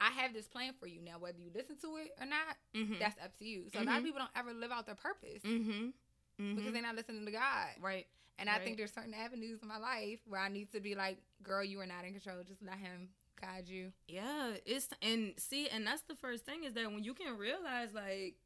I 0.00 0.10
have 0.10 0.32
this 0.32 0.48
plan 0.48 0.72
for 0.80 0.86
you 0.86 1.00
now, 1.02 1.18
whether 1.18 1.38
you 1.38 1.50
listen 1.54 1.76
to 1.82 1.96
it 1.96 2.12
or 2.20 2.26
not, 2.26 2.56
Mhm. 2.74 2.98
that's 2.98 3.18
up 3.22 3.36
to 3.38 3.44
you. 3.44 3.68
So 3.72 3.80
a 3.80 3.84
lot 3.84 3.96
of 3.98 4.02
Mhm. 4.02 4.06
people 4.06 4.20
don't 4.20 4.30
ever 4.34 4.52
live 4.54 4.70
out 4.72 4.86
their 4.86 4.94
purpose 4.94 5.42
Mhm. 5.42 5.92
Mhm. 6.40 6.56
because 6.56 6.72
they're 6.72 6.82
not 6.82 6.96
listening 6.96 7.24
to 7.26 7.32
God. 7.32 7.68
right. 7.80 8.06
And 8.38 8.48
I 8.48 8.58
think 8.58 8.78
there's 8.78 8.92
certain 8.94 9.12
avenues 9.12 9.60
in 9.60 9.68
my 9.68 9.76
life 9.76 10.20
where 10.26 10.40
I 10.40 10.48
need 10.48 10.72
to 10.72 10.80
be 10.80 10.94
like, 10.94 11.18
girl, 11.42 11.62
you 11.62 11.78
are 11.80 11.86
not 11.86 12.06
in 12.06 12.12
control. 12.14 12.42
Just 12.42 12.62
let 12.62 12.78
Him 12.78 13.10
guide 13.40 13.68
you. 13.68 13.92
Yeah, 14.08 14.52
it's 14.66 14.88
and 15.02 15.34
see, 15.38 15.68
and 15.68 15.86
that's 15.86 16.02
the 16.02 16.14
first 16.14 16.44
thing 16.44 16.64
is 16.64 16.74
that 16.74 16.90
when 16.92 17.04
you 17.04 17.14
can 17.14 17.36
realize 17.36 17.92
like 17.94 18.36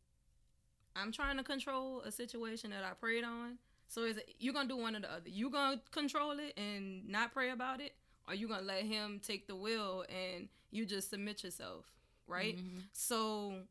I'm 0.96 1.12
trying 1.12 1.37
to 1.38 1.42
control 1.44 2.00
a 2.02 2.12
situation 2.12 2.70
that 2.70 2.85
I 2.85 2.92
prayed 2.94 3.24
on. 3.24 3.59
So 3.88 4.04
is 4.04 4.16
it, 4.16 4.35
you're 4.38 4.54
gonna 4.54 4.68
do 4.68 4.76
one 4.76 4.96
or 4.96 5.00
the 5.00 5.12
other. 5.12 5.28
You 5.28 5.50
gonna 5.50 5.80
control 5.90 6.38
it 6.38 6.59
and 6.59 7.09
not 7.09 7.33
pray 7.33 7.50
about 7.50 7.80
it, 7.80 7.92
or 8.28 8.35
you 8.35 8.48
gonna 8.48 8.62
let 8.62 8.83
him 8.85 9.20
take 9.24 9.46
the 9.46 9.57
wheel 9.57 10.04
and 10.09 10.48
you 10.70 10.87
just 10.87 11.11
submit 11.11 11.44
yourself, 11.44 11.85
right? 12.26 12.57
Mhm. 12.57 12.83
So, 12.92 13.62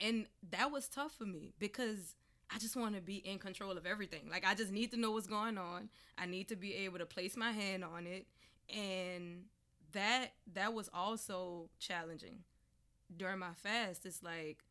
and 0.00 0.26
that 0.50 0.70
was 0.70 0.88
tough 0.88 1.12
for 1.12 1.24
me 1.26 1.52
because 1.58 2.14
I 2.50 2.58
just 2.58 2.76
want 2.76 2.94
to 2.94 3.00
be 3.02 3.16
in 3.16 3.38
control 3.38 3.72
of 3.76 3.86
everything. 3.86 4.28
Like 4.30 4.46
I 4.46 4.54
just 4.54 4.72
need 4.72 4.90
to 4.92 4.96
know 4.96 5.10
what's 5.12 5.26
going 5.26 5.58
on. 5.58 5.90
I 6.16 6.26
need 6.26 6.48
to 6.48 6.56
be 6.56 6.74
able 6.74 6.98
to 6.98 7.06
place 7.06 7.36
my 7.36 7.52
hand 7.52 7.84
on 7.84 8.06
it, 8.06 8.26
and 8.74 9.44
that 9.92 10.28
that 10.54 10.74
was 10.74 10.88
also 10.92 11.70
challenging 11.78 12.40
during 13.16 13.38
my 13.38 13.52
fast. 13.54 14.06
It's 14.06 14.22
like 14.22 14.64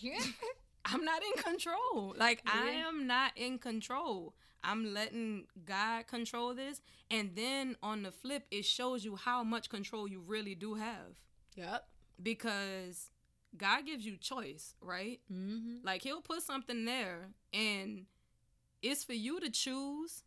Yeah. 0.00 0.20
I'm 0.84 1.04
not 1.04 1.22
in 1.22 1.42
control. 1.42 2.14
Like 2.16 2.42
I 2.46 2.70
am 2.70 3.06
not 3.06 3.32
in 3.36 3.58
control. 3.58 4.34
I'm 4.62 4.92
letting 4.92 5.46
God 5.64 6.06
control 6.06 6.54
this, 6.54 6.82
and 7.10 7.30
then 7.34 7.76
on 7.82 8.02
the 8.02 8.10
flip, 8.10 8.44
it 8.50 8.66
shows 8.66 9.04
you 9.04 9.16
how 9.16 9.42
much 9.42 9.70
control 9.70 10.06
you 10.06 10.20
really 10.20 10.54
do 10.54 10.74
have 10.74 11.16
yep. 11.56 11.86
because 12.22 13.10
God 13.56 13.86
gives 13.86 14.04
you 14.04 14.16
choice, 14.16 14.74
right? 14.80 15.20
Mm-hmm. 15.32 15.84
Like 15.84 16.02
he'll 16.02 16.20
put 16.20 16.42
something 16.42 16.84
there 16.84 17.30
and 17.52 18.06
it's 18.82 19.04
for 19.04 19.12
you 19.12 19.40
to 19.40 19.50
choose 19.50 20.22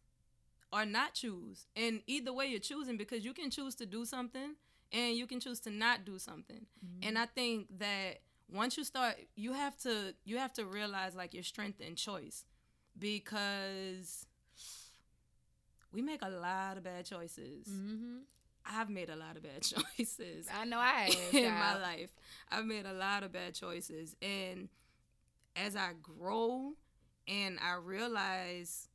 or 0.73 0.85
not 0.85 1.13
choose. 1.13 1.67
And 1.75 2.01
either 2.07 2.33
way 2.33 2.47
you're 2.47 2.59
choosing 2.59 2.97
because 2.97 3.23
you 3.23 3.33
can 3.33 3.51
choose 3.51 3.75
to 3.75 3.85
do 3.85 4.05
something 4.05 4.55
and 4.91 5.15
you 5.15 5.27
can 5.27 5.39
choose 5.39 5.59
to 5.61 5.69
not 5.69 6.03
do 6.03 6.17
something. 6.17 6.65
And 7.01 7.17
I 7.17 7.27
think 7.27 7.67
that 7.79 8.19
once 8.51 8.77
you 8.77 8.83
start 8.83 9.15
you 9.35 9.53
have 9.53 9.77
to 9.77 10.13
you 10.25 10.37
have 10.37 10.53
to 10.53 10.65
realize 10.65 11.15
like 11.15 11.33
your 11.33 11.43
strength 11.43 11.79
and 11.85 11.95
choice 11.95 12.43
because 12.97 14.25
we 15.91 16.01
make 16.01 16.21
a 16.21 16.29
lot 16.29 16.77
of 16.77 16.83
bad 16.83 17.05
choices. 17.05 17.67
Mm-hmm. 17.67 18.17
I've 18.65 18.89
made 18.89 19.09
a 19.09 19.15
lot 19.15 19.35
of 19.35 19.43
bad 19.43 19.61
choices 19.97 20.47
I 20.53 20.65
know 20.65 20.79
I 20.79 21.11
have 21.11 21.33
in 21.33 21.51
my 21.53 21.79
life. 21.79 22.09
I've 22.51 22.65
made 22.65 22.85
a 22.85 22.93
lot 22.93 23.23
of 23.23 23.31
bad 23.31 23.53
choices. 23.53 24.15
And 24.21 24.69
as 25.55 25.75
I 25.75 25.91
grow 26.01 26.73
and 27.27 27.59
I 27.61 27.75
realize 27.75 28.89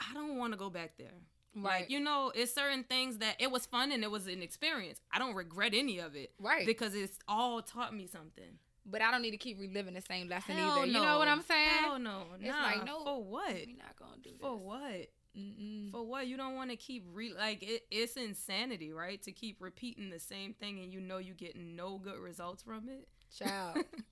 I 0.00 0.14
don't 0.14 0.38
want 0.38 0.52
to 0.52 0.58
go 0.58 0.70
back 0.70 0.92
there. 0.98 1.12
Right. 1.54 1.80
Like, 1.80 1.90
you 1.90 2.00
know, 2.00 2.32
it's 2.34 2.54
certain 2.54 2.84
things 2.84 3.18
that 3.18 3.36
it 3.38 3.50
was 3.50 3.66
fun 3.66 3.90
and 3.92 4.04
it 4.04 4.10
was 4.10 4.26
an 4.26 4.42
experience. 4.42 5.00
I 5.12 5.18
don't 5.18 5.34
regret 5.34 5.72
any 5.74 5.98
of 5.98 6.14
it 6.14 6.32
right. 6.38 6.64
because 6.64 6.94
it's 6.94 7.18
all 7.26 7.60
taught 7.60 7.94
me 7.94 8.06
something. 8.06 8.58
But 8.86 9.02
I 9.02 9.10
don't 9.10 9.22
need 9.22 9.32
to 9.32 9.36
keep 9.36 9.60
reliving 9.60 9.94
the 9.94 10.00
same 10.00 10.28
lesson 10.28 10.56
Hell 10.56 10.78
either. 10.78 10.86
You 10.86 10.92
know 10.94 11.18
what 11.18 11.28
I'm 11.28 11.42
saying? 11.42 11.68
Hell 11.68 11.98
no. 11.98 12.22
It's 12.40 12.48
nah, 12.48 12.62
like, 12.62 12.86
no, 12.86 13.04
For 13.04 13.22
what? 13.22 13.52
We're 13.52 13.76
not 13.76 13.96
gonna 13.98 14.16
do 14.22 14.30
this. 14.30 14.40
For 14.40 14.56
what? 14.56 15.08
Mm-mm. 15.38 15.92
For 15.92 16.02
what? 16.02 16.26
You 16.26 16.36
don't 16.36 16.56
want 16.56 16.70
to 16.70 16.76
keep 16.76 17.04
re 17.12 17.32
like 17.32 17.62
it, 17.62 17.82
it's 17.90 18.14
insanity, 18.14 18.92
right? 18.92 19.22
To 19.22 19.32
keep 19.32 19.60
repeating 19.60 20.10
the 20.10 20.18
same 20.18 20.54
thing 20.54 20.80
and 20.80 20.92
you 20.92 21.00
know 21.00 21.18
you 21.18 21.34
get 21.34 21.56
no 21.56 21.98
good 21.98 22.18
results 22.18 22.62
from 22.62 22.88
it. 22.88 23.06
Child. 23.36 23.84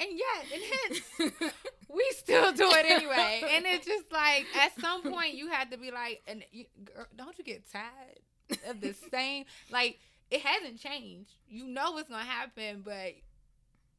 and 0.00 0.10
yet, 0.12 0.46
and 0.52 0.62
hence, 0.72 1.52
we 1.88 2.04
still 2.18 2.52
do 2.52 2.68
it 2.70 2.86
anyway. 2.86 3.42
And 3.48 3.64
it's 3.66 3.86
just 3.86 4.10
like, 4.12 4.46
at 4.56 4.78
some 4.80 5.02
point, 5.12 5.34
you 5.34 5.48
have 5.48 5.70
to 5.70 5.78
be 5.78 5.90
like, 5.90 6.22
and 6.26 6.44
you, 6.52 6.64
girl, 6.84 7.06
don't 7.16 7.36
you 7.38 7.44
get 7.44 7.64
tired 7.70 8.20
of 8.68 8.80
the 8.80 8.94
same? 9.10 9.44
Like, 9.70 9.98
it 10.30 10.40
hasn't 10.40 10.80
changed. 10.80 11.30
You 11.48 11.66
know 11.66 11.92
what's 11.92 12.08
gonna 12.08 12.24
happen, 12.24 12.82
but 12.84 13.12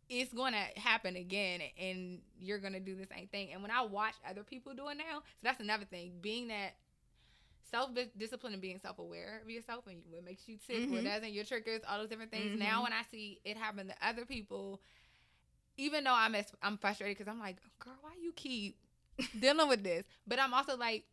it's 0.09 0.33
gonna 0.33 0.63
happen 0.75 1.15
again, 1.15 1.61
and 1.79 2.19
you're 2.39 2.59
gonna 2.59 2.79
do 2.79 2.95
the 2.95 3.07
same 3.07 3.27
thing. 3.27 3.53
And 3.53 3.61
when 3.61 3.71
I 3.71 3.81
watch 3.83 4.13
other 4.29 4.43
people 4.43 4.73
do 4.73 4.87
it 4.89 4.97
now, 4.97 5.19
so 5.19 5.23
that's 5.43 5.59
another 5.61 5.85
thing. 5.85 6.13
Being 6.21 6.49
that 6.49 6.75
self 7.71 7.89
discipline 8.17 8.53
and 8.53 8.61
being 8.61 8.79
self 8.79 8.99
aware 8.99 9.41
of 9.43 9.49
yourself 9.49 9.85
and 9.87 9.97
what 10.09 10.23
makes 10.23 10.47
you 10.47 10.57
tick, 10.57 10.89
what 10.91 11.01
Mhm. 11.01 11.05
doesn't, 11.05 11.33
your 11.33 11.43
triggers, 11.45 11.81
all 11.87 11.97
those 11.99 12.09
different 12.09 12.31
things. 12.31 12.55
Mhm. 12.55 12.59
Now, 12.59 12.83
when 12.83 12.93
I 12.93 13.01
see 13.09 13.39
it 13.43 13.57
happen 13.57 13.87
to 13.87 13.95
other 14.07 14.25
people, 14.25 14.81
even 15.77 16.03
though 16.03 16.13
I'm 16.13 16.35
as, 16.35 16.45
I'm 16.61 16.77
frustrated 16.77 17.17
because 17.17 17.31
I'm 17.31 17.39
like, 17.39 17.57
girl, 17.79 17.95
why 18.01 18.11
you 18.21 18.31
keep 18.33 18.77
dealing 19.39 19.67
with 19.67 19.83
this? 19.83 20.03
But 20.27 20.39
I'm 20.39 20.53
also 20.53 20.77
like, 20.77 21.03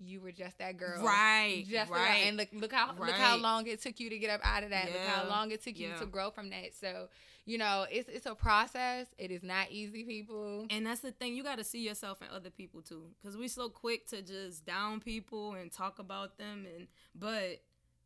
you 0.00 0.20
were 0.20 0.32
just 0.32 0.58
that 0.58 0.76
girl, 0.76 1.02
Right. 1.04 1.64
Just 1.70 1.90
girl. 1.92 2.00
right. 2.02 2.24
and 2.26 2.36
look, 2.36 2.48
look 2.52 2.72
how 2.72 2.92
look 2.98 3.16
how 3.16 3.36
long 3.36 3.66
it 3.68 3.80
took 3.80 4.00
you 4.00 4.10
to 4.10 4.18
get 4.18 4.28
up 4.28 4.40
out 4.42 4.64
of 4.64 4.70
that. 4.70 4.92
Look 4.92 5.04
how 5.04 5.24
long 5.28 5.50
it 5.52 5.62
took 5.62 5.78
you 5.78 5.88
Yeah. 5.88 5.96
to 5.96 6.06
grow 6.06 6.30
from 6.30 6.50
that. 6.50 6.74
So, 6.78 7.08
you 7.46 7.58
know, 7.58 7.86
it's 7.90 8.08
it's 8.08 8.26
a 8.26 8.34
process. 8.34 9.06
It 9.18 9.30
is 9.30 9.42
not 9.44 9.70
easy, 9.70 10.02
people. 10.02 10.66
And 10.68 10.84
that's 10.84 11.00
the 11.00 11.12
thing, 11.12 11.34
you 11.36 11.44
got 11.44 11.58
to 11.58 11.64
see 11.64 11.78
yourself 11.86 12.20
and 12.20 12.30
other 12.30 12.50
people 12.50 12.82
too, 12.82 13.04
because 13.22 13.36
we 13.36 13.46
so 13.46 13.68
quick 13.68 14.06
to 14.08 14.20
just 14.20 14.66
down 14.66 14.98
people 15.00 15.52
and 15.54 15.70
talk 15.70 16.00
about 16.00 16.38
them, 16.38 16.66
and 16.76 16.88
but 17.14 17.62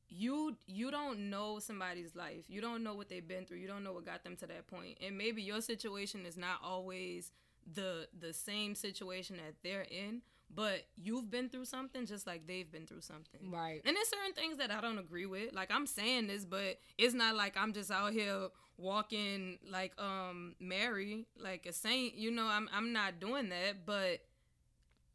you 0.09 0.57
you 0.67 0.91
don't 0.91 1.31
know 1.31 1.59
somebody's 1.59 2.15
life, 2.17 2.45
you 2.49 2.61
don't 2.61 2.83
know 2.83 2.95
what 2.95 3.09
they've 3.09 3.27
been 3.27 3.45
through, 3.45 3.59
you 3.59 3.67
don't 3.69 3.85
know 3.85 3.93
what 3.93 4.07
got 4.07 4.25
them 4.25 4.37
to 4.37 4.47
that 4.47 4.67
point. 4.67 4.99
and 5.01 5.17
maybe 5.19 5.43
your 5.43 5.61
situation 5.61 6.25
is 6.27 6.37
not 6.37 6.59
always 6.63 7.33
the 7.71 8.09
the 8.19 8.33
same 8.33 8.75
situation 8.75 9.37
that 9.37 9.55
they're 9.63 9.87
in, 9.91 10.23
but 10.55 10.87
you've 10.97 11.31
been 11.31 11.49
through 11.49 11.67
something 11.67 12.07
just 12.07 12.27
like 12.27 12.47
they've 12.47 12.71
been 12.71 12.87
through 12.87 13.03
something. 13.03 13.51
Right. 13.51 13.83
And 13.85 13.95
there's 13.97 14.09
certain 14.09 14.33
things 14.35 14.59
that 14.59 14.71
I 14.71 14.81
don't 14.81 14.99
agree 14.99 15.27
with. 15.27 15.53
Like 15.53 15.71
I'm 15.71 15.87
saying 15.87 16.29
this, 16.29 16.45
but 16.45 16.79
it's 16.97 17.15
not 17.15 17.37
like 17.37 17.57
I'm 17.57 17.73
just 17.73 17.91
out 17.91 18.13
here 18.13 18.49
walking 18.79 19.59
like 19.71 19.93
um 20.01 20.55
Mary, 20.61 21.27
like 21.39 21.67
a 21.67 21.73
saint. 21.73 22.15
You 22.15 22.31
know, 22.31 22.47
I'm 22.47 22.69
I'm 22.73 22.93
not 22.93 23.21
doing 23.21 23.51
that, 23.51 23.85
but 23.85 24.21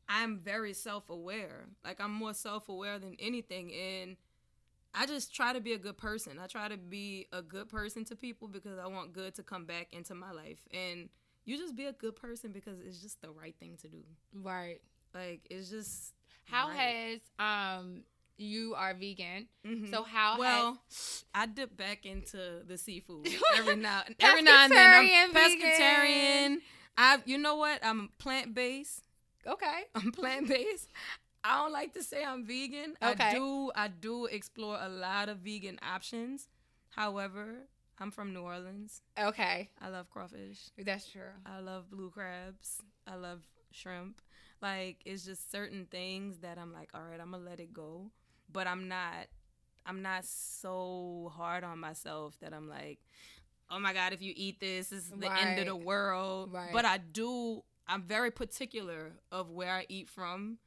I'm 0.09 0.39
very 0.39 0.73
self 0.73 1.09
aware. 1.09 1.65
Like 1.83 1.99
I'm 2.01 2.11
more 2.11 2.33
self 2.33 2.69
aware 2.69 2.99
than 2.99 3.15
anything, 3.19 3.71
and 3.73 4.17
I 4.95 5.05
just 5.07 5.33
try 5.33 5.53
to 5.53 5.59
be 5.59 5.73
a 5.73 5.77
good 5.77 5.97
person. 5.97 6.39
I 6.41 6.47
try 6.47 6.67
to 6.67 6.77
be 6.77 7.27
a 7.31 7.41
good 7.41 7.69
person 7.69 8.05
to 8.05 8.15
people 8.15 8.47
because 8.47 8.77
I 8.77 8.87
want 8.87 9.13
good 9.13 9.33
to 9.35 9.43
come 9.43 9.65
back 9.65 9.87
into 9.91 10.13
my 10.13 10.31
life. 10.31 10.59
And 10.71 11.09
you 11.45 11.57
just 11.57 11.75
be 11.75 11.85
a 11.85 11.93
good 11.93 12.15
person 12.15 12.51
because 12.51 12.79
it's 12.79 13.01
just 13.01 13.21
the 13.21 13.31
right 13.31 13.55
thing 13.59 13.77
to 13.81 13.87
do. 13.87 14.03
Right. 14.33 14.81
Like 15.13 15.41
it's 15.49 15.69
just 15.69 16.13
How 16.45 16.67
right. 16.69 16.77
has 16.77 17.19
um 17.39 18.03
you 18.37 18.73
are 18.75 18.93
vegan. 18.93 19.47
Mhm. 19.65 19.89
So 19.91 20.03
how 20.03 20.37
well, 20.39 20.77
has 20.89 21.25
I 21.33 21.45
dip 21.45 21.75
back 21.77 22.05
into 22.05 22.61
the 22.67 22.77
seafood 22.77 23.27
every 23.55 23.75
now 23.75 24.03
every 24.19 24.41
now 24.41 24.63
and 24.65 24.73
then. 24.73 25.09
I'm 25.13 25.31
Pescatarian, 25.33 26.49
vegan. 26.49 26.61
I 26.97 27.17
you 27.25 27.37
know 27.37 27.55
what? 27.55 27.83
I'm 27.83 28.09
plant 28.19 28.53
based. 28.53 29.03
Okay. 29.45 29.81
I'm 29.95 30.11
plant 30.11 30.47
based. 30.47 30.87
I 31.43 31.57
don't 31.59 31.73
like 31.73 31.93
to 31.93 32.03
say 32.03 32.23
I'm 32.23 32.45
vegan. 32.45 32.95
Okay. 33.03 33.23
I 33.23 33.33
do 33.33 33.71
I 33.75 33.87
do 33.87 34.25
explore 34.25 34.77
a 34.81 34.89
lot 34.89 35.29
of 35.29 35.39
vegan 35.39 35.79
options. 35.81 36.47
However, 36.89 37.67
I'm 37.99 38.11
from 38.11 38.33
New 38.33 38.41
Orleans. 38.41 39.01
Okay. 39.19 39.69
I 39.81 39.89
love 39.89 40.09
crawfish. 40.09 40.69
That's 40.77 41.09
true. 41.09 41.33
I 41.45 41.59
love 41.59 41.89
blue 41.89 42.09
crabs. 42.09 42.81
I 43.07 43.15
love 43.15 43.41
shrimp. 43.71 44.21
Like 44.61 44.97
it's 45.05 45.25
just 45.25 45.51
certain 45.51 45.87
things 45.91 46.39
that 46.39 46.57
I'm 46.57 46.71
like, 46.71 46.89
all 46.93 47.01
right, 47.01 47.19
I'm 47.19 47.31
gonna 47.31 47.43
let 47.43 47.59
it 47.59 47.73
go. 47.73 48.11
But 48.51 48.67
I'm 48.67 48.87
not 48.87 49.27
I'm 49.85 50.01
not 50.01 50.23
so 50.25 51.31
hard 51.35 51.63
on 51.63 51.79
myself 51.79 52.37
that 52.41 52.53
I'm 52.53 52.69
like, 52.69 52.99
oh 53.69 53.79
my 53.79 53.93
god, 53.93 54.13
if 54.13 54.21
you 54.21 54.33
eat 54.35 54.59
this, 54.61 54.87
this 54.87 55.03
is 55.03 55.09
the 55.09 55.31
end 55.31 55.59
of 55.59 55.65
the 55.65 55.75
world. 55.75 56.53
Right. 56.53 56.71
But 56.71 56.85
I 56.85 56.99
do 56.99 57.63
I'm 57.87 58.03
very 58.03 58.31
particular 58.31 59.11
of 59.31 59.49
where 59.51 59.73
I 59.73 59.85
eat 59.89 60.07
from, 60.07 60.57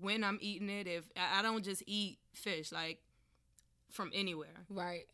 when 0.00 0.24
I'm 0.24 0.38
eating 0.40 0.68
it. 0.70 0.86
If 0.86 1.04
I 1.16 1.38
I 1.40 1.42
don't 1.42 1.64
just 1.64 1.82
eat 1.86 2.18
fish 2.32 2.72
like 2.72 3.00
from 3.90 4.10
anywhere 4.14 4.64
Right. 4.68 5.06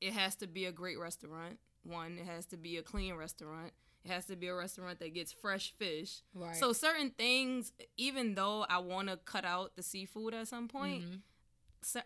it 0.00 0.12
has 0.12 0.34
to 0.36 0.46
be 0.46 0.64
a 0.66 0.72
great 0.72 0.98
restaurant. 0.98 1.58
One, 1.84 2.18
it 2.18 2.26
has 2.26 2.46
to 2.46 2.56
be 2.56 2.76
a 2.76 2.82
clean 2.82 3.14
restaurant. 3.14 3.72
It 4.04 4.10
has 4.10 4.26
to 4.26 4.36
be 4.36 4.46
a 4.48 4.54
restaurant 4.54 4.98
that 5.00 5.12
gets 5.14 5.32
fresh 5.32 5.72
fish. 5.78 6.20
Right. 6.34 6.54
So 6.56 6.72
certain 6.72 7.10
things, 7.10 7.72
even 7.96 8.34
though 8.34 8.64
I 8.68 8.78
want 8.78 9.08
to 9.08 9.16
cut 9.16 9.44
out 9.44 9.74
the 9.76 9.82
seafood 9.82 10.34
at 10.34 10.46
some 10.48 10.68
point, 10.68 11.02
Mhm. 11.04 11.20
cer- 11.82 12.02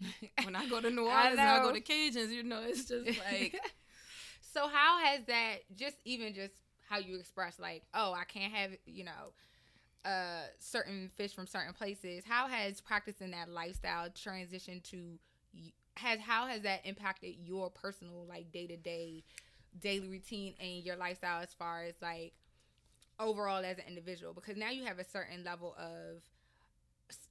when 0.44 0.54
I 0.54 0.68
go 0.68 0.80
to 0.80 0.90
New 0.90 1.06
I 1.06 1.16
Orleans 1.30 1.38
and 1.38 1.48
I 1.48 1.58
go 1.60 1.72
to 1.72 1.80
Cajuns, 1.80 2.30
you 2.30 2.42
know, 2.42 2.60
it's 2.62 2.84
just 2.84 3.06
like 3.32 3.58
so 4.52 4.68
how 4.68 4.98
has 5.04 5.20
that 5.26 5.58
just 5.74 5.96
even 6.04 6.34
just 6.34 6.52
how 6.88 6.98
you 6.98 7.18
express 7.18 7.58
like 7.58 7.82
oh 7.94 8.12
i 8.12 8.22
can't 8.24 8.52
have 8.54 8.70
you 8.86 9.04
know 9.04 9.32
uh 10.06 10.46
certain 10.60 11.10
fish 11.16 11.34
from 11.34 11.46
certain 11.46 11.74
places 11.74 12.24
how 12.26 12.48
has 12.48 12.80
practicing 12.80 13.32
that 13.32 13.50
lifestyle 13.50 14.08
transitioned 14.10 14.82
to 14.84 15.18
has 15.96 16.20
how 16.20 16.46
has 16.46 16.62
that 16.62 16.80
impacted 16.86 17.34
your 17.44 17.70
personal 17.70 18.26
like 18.28 18.52
day-to-day 18.52 19.24
daily 19.80 20.08
routine 20.08 20.54
and 20.60 20.84
your 20.84 20.96
lifestyle 20.96 21.42
as 21.42 21.52
far 21.54 21.84
as 21.84 21.94
like 22.02 22.34
overall 23.20 23.64
as 23.64 23.78
an 23.78 23.84
individual 23.88 24.34
because 24.34 24.56
now 24.56 24.70
you 24.70 24.84
have 24.84 24.98
a 24.98 25.04
certain 25.04 25.44
level 25.44 25.74
of 25.78 26.22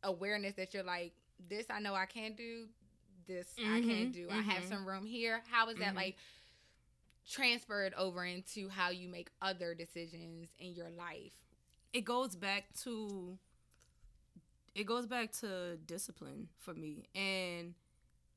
awareness 0.03 0.55
that 0.55 0.73
you're 0.73 0.83
like 0.83 1.13
this 1.49 1.65
i 1.69 1.79
know 1.79 1.95
i 1.95 2.05
can 2.05 2.33
do 2.33 2.65
this 3.27 3.59
i 3.65 3.79
can't 3.79 4.11
Mhm, 4.11 4.13
do 4.13 4.29
i 4.31 4.41
have 4.41 4.63
mhm. 4.63 4.69
some 4.69 4.85
room 4.87 5.05
here 5.05 5.41
how 5.51 5.69
is 5.69 5.77
that 5.77 5.95
Mhm. 5.95 5.95
like 5.95 6.15
transferred 7.29 7.93
over 7.95 8.23
into 8.25 8.69
how 8.69 8.89
you 8.89 9.07
make 9.09 9.29
other 9.41 9.73
decisions 9.75 10.49
in 10.59 10.73
your 10.73 10.89
life 10.89 11.33
it 11.95 12.03
goes 12.05 12.35
back 12.35 12.65
to 12.83 13.37
it 14.75 14.85
goes 14.85 15.05
back 15.05 15.31
to 15.31 15.77
discipline 15.85 16.49
for 16.59 16.73
me. 16.73 17.07
And 17.15 17.73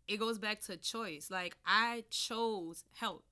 it 0.07 0.19
goes 0.19 0.39
back 0.39 0.61
to 0.63 0.77
choice. 0.77 1.31
Like 1.31 1.57
i 1.67 2.05
chose 2.11 2.85
health. 2.95 3.25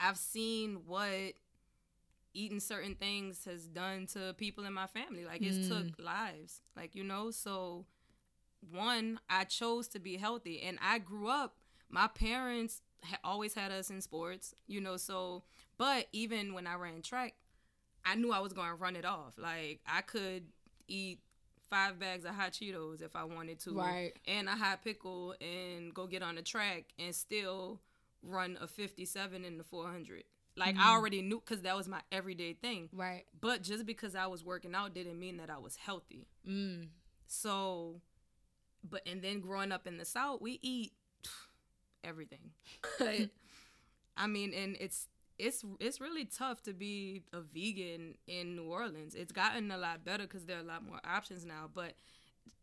I've 0.00 0.16
seen 0.16 0.80
what 0.86 1.34
eating 2.34 2.60
certain 2.60 2.94
things 2.94 3.44
has 3.44 3.64
done 3.66 4.06
to 4.14 4.34
people 4.38 4.64
in 4.64 4.72
my 4.72 4.86
family. 4.86 5.24
Like 5.24 5.42
it's 5.42 5.58
Mm. 5.58 5.68
took 5.68 5.98
lives. 6.04 6.62
Like 6.76 6.94
you 6.94 7.04
know 7.04 7.30
so 7.30 7.84
one 8.70 9.18
i 9.28 9.44
chose 9.44 9.88
to 9.88 9.98
be 9.98 10.16
healthy. 10.16 10.62
And 10.62 10.78
i 10.80 10.98
grew 10.98 11.28
up 11.28 11.56
my 11.90 12.06
parents 12.08 12.80
ha- 13.04 13.18
always 13.24 13.54
had 13.54 13.72
us 13.72 13.90
in 13.90 14.00
sports 14.00 14.54
you 14.68 14.80
know 14.80 14.96
so 14.96 15.42
but 15.76 16.06
even 16.12 16.54
when 16.54 16.66
i 16.66 16.74
ran 16.74 17.02
track 17.02 17.34
I 18.04 18.14
knew 18.16 18.32
I 18.32 18.40
was 18.40 18.52
going 18.52 18.68
to 18.68 18.74
run 18.74 18.96
it 18.96 19.04
off. 19.04 19.34
Like 19.38 19.80
I 19.86 20.00
could 20.02 20.44
eat 20.88 21.20
five 21.70 21.98
bags 21.98 22.24
of 22.24 22.34
hot 22.34 22.52
Cheetos 22.52 23.00
if 23.02 23.16
I 23.16 23.24
wanted 23.24 23.58
to, 23.60 23.74
Right. 23.74 24.12
And 24.26 24.48
a 24.48 24.52
hot 24.52 24.82
pickle 24.84 25.34
and 25.40 25.94
go 25.94 26.06
get 26.06 26.22
on 26.22 26.34
the 26.34 26.42
track 26.42 26.84
and 26.98 27.14
still 27.14 27.80
run 28.22 28.58
a 28.60 28.66
57 28.66 29.44
in 29.44 29.56
the 29.58 29.64
400. 29.64 30.24
Like 30.54 30.74
Mhm. 30.76 30.80
I 30.80 30.92
already 30.92 31.22
knew 31.22 31.40
because 31.40 31.62
that 31.62 31.74
was 31.76 31.88
my 31.88 32.02
everyday 32.12 32.52
thing. 32.52 32.90
right 32.92 33.24
But 33.40 33.62
just 33.62 33.86
because 33.86 34.14
I 34.14 34.26
was 34.26 34.44
working 34.44 34.74
out 34.74 34.92
didn't 34.92 35.18
mean 35.18 35.38
that 35.38 35.48
I 35.48 35.56
was 35.58 35.76
healthy. 35.76 36.26
mm. 36.46 36.88
So, 37.26 38.02
but 38.84 39.00
and 39.06 39.22
then 39.22 39.40
growing 39.40 39.72
up 39.72 39.86
in 39.86 39.96
the 39.96 40.04
South, 40.04 40.42
we 40.42 40.58
eat 40.60 40.92
everything. 42.04 42.50
I 44.16 44.26
mean, 44.26 44.52
and 44.52 44.76
it's 44.78 45.08
it's 45.38 45.64
it's 45.80 46.00
really 46.00 46.24
tough 46.24 46.62
to 46.62 46.72
be 46.72 47.22
a 47.32 47.40
vegan 47.40 48.14
in 48.26 48.56
New 48.56 48.64
Orleans. 48.70 49.14
It's 49.14 49.32
gotten 49.32 49.70
a 49.70 49.78
lot 49.78 50.04
better 50.04 50.24
because 50.24 50.44
there 50.44 50.58
are 50.58 50.60
a 50.60 50.64
lot 50.64 50.84
more 50.84 51.00
options 51.04 51.44
now, 51.44 51.68
but 51.72 51.94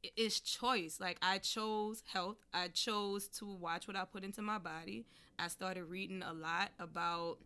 it's 0.04 0.40
choice. 0.40 1.00
Like 1.00 1.18
I 1.22 1.40
chose 1.40 2.04
health. 2.12 2.38
I 2.54 2.68
chose 2.70 3.28
to 3.40 3.46
watch 3.46 3.88
what 3.88 3.96
I 3.98 4.06
put 4.06 4.24
into 4.24 4.42
my 4.42 4.58
body. 4.58 5.06
I 5.38 5.48
started 5.48 5.86
reading 5.86 6.22
a 6.24 6.34
lot 6.34 6.70
about 6.80 7.38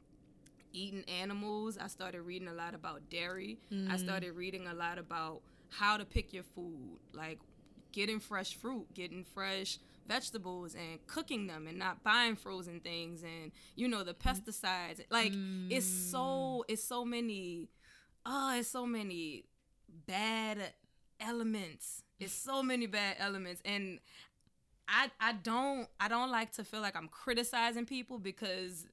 eating 0.72 1.04
animals. 1.08 1.78
I 1.78 1.88
started 1.88 2.22
reading 2.22 2.48
a 2.48 2.54
lot 2.54 2.74
about 2.74 3.10
dairy. 3.10 3.60
I 3.72 3.76
Mm. 3.76 4.00
started 4.00 4.32
reading 4.34 4.68
a 4.68 4.74
lot 4.74 4.98
about 4.98 5.42
how 5.70 5.98
to 5.98 6.06
pick 6.06 6.34
your 6.34 6.44
food, 6.44 7.00
like 7.14 7.40
getting 7.92 8.20
fresh 8.20 8.56
fruit, 8.56 8.92
getting 8.94 9.24
fresh 9.24 9.78
vegetables 10.08 10.76
and 10.76 11.06
cooking 11.08 11.48
them 11.48 11.68
and 11.68 11.78
not 11.78 12.04
buying 12.04 12.36
frozen 12.36 12.80
things 12.80 13.24
and 13.24 13.52
you 13.76 13.88
know 13.88 14.04
the 14.04 14.14
mm-hmm. 14.14 14.30
pesticides. 14.30 15.02
Like 15.10 15.34
it's 15.70 15.86
so 15.86 16.20
mm. 16.20 16.62
it's 16.68 16.84
so 16.84 17.06
many 17.06 17.70
oh, 18.26 18.56
it's 18.58 18.70
so 18.70 18.86
many 18.86 19.46
bad 20.08 20.58
elements. 21.20 22.04
It's 22.20 22.34
so 22.34 22.64
many 22.64 22.88
bad 22.88 23.18
elements 23.20 23.62
and 23.66 24.00
I 24.88 25.12
I 25.20 25.34
don't 25.34 25.88
I 26.00 26.08
don't 26.08 26.32
like 26.32 26.52
to 26.54 26.64
feel 26.64 26.82
like 26.82 26.96
I'm 26.96 27.08
criticizing 27.08 27.86
people 27.86 28.20
because 28.20 28.86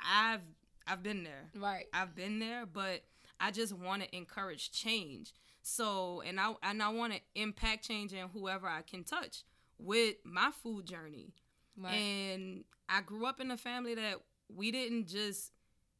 I've 0.00 0.40
I've 0.86 1.02
been 1.02 1.24
there. 1.24 1.50
right 1.56 1.86
I've 1.92 2.14
been 2.14 2.38
there, 2.38 2.66
but 2.66 3.02
I 3.40 3.50
just 3.50 3.72
want 3.72 4.02
to 4.02 4.16
encourage 4.16 4.72
change. 4.72 5.32
So, 5.62 6.22
and 6.24 6.38
I 6.38 6.54
and 6.62 6.82
I 6.82 6.88
want 6.90 7.12
to 7.14 7.20
impact 7.34 7.86
change 7.86 8.12
in 8.12 8.28
whoever 8.28 8.68
I 8.68 8.82
can 8.82 9.04
touch 9.04 9.42
with 9.78 10.16
my 10.24 10.50
food 10.62 10.86
journey. 10.86 11.32
right 11.76 11.92
And 11.94 12.64
I 12.88 13.00
grew 13.02 13.26
up 13.26 13.40
in 13.40 13.50
a 13.50 13.56
family 13.56 13.94
that 13.94 14.16
we 14.54 14.70
didn't 14.70 15.08
just 15.08 15.52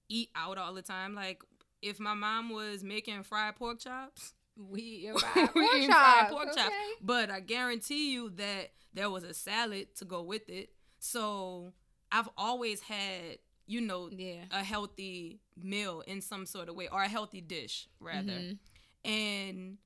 eat 0.09 0.31
out 0.37 0.57
all 0.59 0.73
the 0.75 0.83
time. 0.83 1.15
Like 1.15 1.43
if 1.83 1.99
my 2.01 2.15
mom 2.15 2.51
was 2.51 2.83
making 2.83 3.23
fried 3.25 3.57
pork 3.57 3.81
chops, 3.81 4.33
we 4.57 4.81
eat 4.81 5.13
we 5.15 5.21
fried 5.21 5.53
pork 5.53 5.65
eating 5.75 5.89
fried 5.91 6.29
chops, 6.29 6.33
pork 6.33 6.55
chops. 6.55 6.75
But 7.03 7.31
I 7.31 7.41
guarantee 7.41 8.13
you 8.13 8.31
that 8.37 8.71
there 8.95 9.11
was 9.11 9.25
a 9.25 9.35
salad 9.35 9.95
to 9.97 10.05
go 10.05 10.23
with 10.23 10.49
it. 10.49 10.71
So 10.99 11.73
I've 12.11 12.29
always 12.39 12.81
had, 12.81 13.39
you 13.67 13.81
know, 13.81 14.09
yeah 14.11 14.45
a 14.53 14.63
healthy 14.65 15.41
meal 15.61 16.03
in 16.07 16.21
some 16.21 16.47
sort 16.47 16.69
of 16.69 16.77
way 16.77 16.89
or 16.89 17.03
a 17.03 17.09
healthy 17.09 17.41
dish 17.41 17.89
rather 18.01 18.33
Mhm. 18.33 18.59
and 19.05 19.79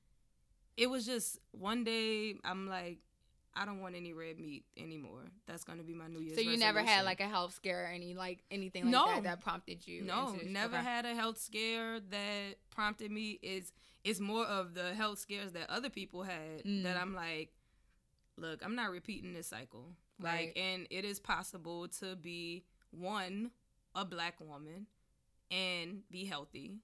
it 0.77 0.89
was 0.89 1.05
just 1.05 1.39
one 1.51 1.83
day 1.83 2.35
i'm 2.43 2.67
like 2.67 2.97
i 3.55 3.65
don't 3.65 3.79
want 3.81 3.95
any 3.95 4.13
red 4.13 4.39
meat 4.39 4.63
anymore 4.77 5.23
that's 5.45 5.63
gonna 5.63 5.83
be 5.83 5.93
my 5.93 6.07
new 6.07 6.19
year's 6.19 6.35
so 6.35 6.41
you 6.41 6.57
never 6.57 6.81
had 6.81 7.03
like 7.05 7.19
a 7.19 7.27
health 7.27 7.53
scare 7.53 7.83
or 7.83 7.87
any 7.87 8.13
like 8.13 8.39
anything 8.49 8.83
like 8.85 8.91
No. 8.91 9.05
that 9.07 9.23
that 9.23 9.41
prompted 9.41 9.85
you 9.87 10.03
no 10.03 10.35
never 10.45 10.75
okay. 10.77 10.83
had 10.85 11.05
a 11.05 11.13
health 11.15 11.37
scare 11.39 11.99
that 11.99 12.55
prompted 12.69 13.11
me 13.11 13.39
is 13.41 13.71
it's 14.03 14.19
more 14.19 14.45
of 14.45 14.73
the 14.73 14.93
health 14.93 15.19
scares 15.19 15.51
that 15.51 15.69
other 15.69 15.89
people 15.89 16.23
had 16.23 16.63
Mm. 16.65 16.83
that 16.83 16.95
i'm 16.97 17.13
like 17.13 17.51
look 18.37 18.63
i'm 18.63 18.75
not 18.75 18.89
repeating 18.91 19.33
this 19.33 19.47
cycle 19.47 19.95
Right. 20.19 20.47
like 20.47 20.57
and 20.57 20.87
it 20.89 21.03
is 21.03 21.19
possible 21.19 21.87
to 21.99 22.15
be 22.15 22.63
one 22.91 23.51
a 23.95 24.05
black 24.05 24.39
woman 24.39 24.85
and 25.49 26.03
be 26.09 26.25
healthy 26.25 26.77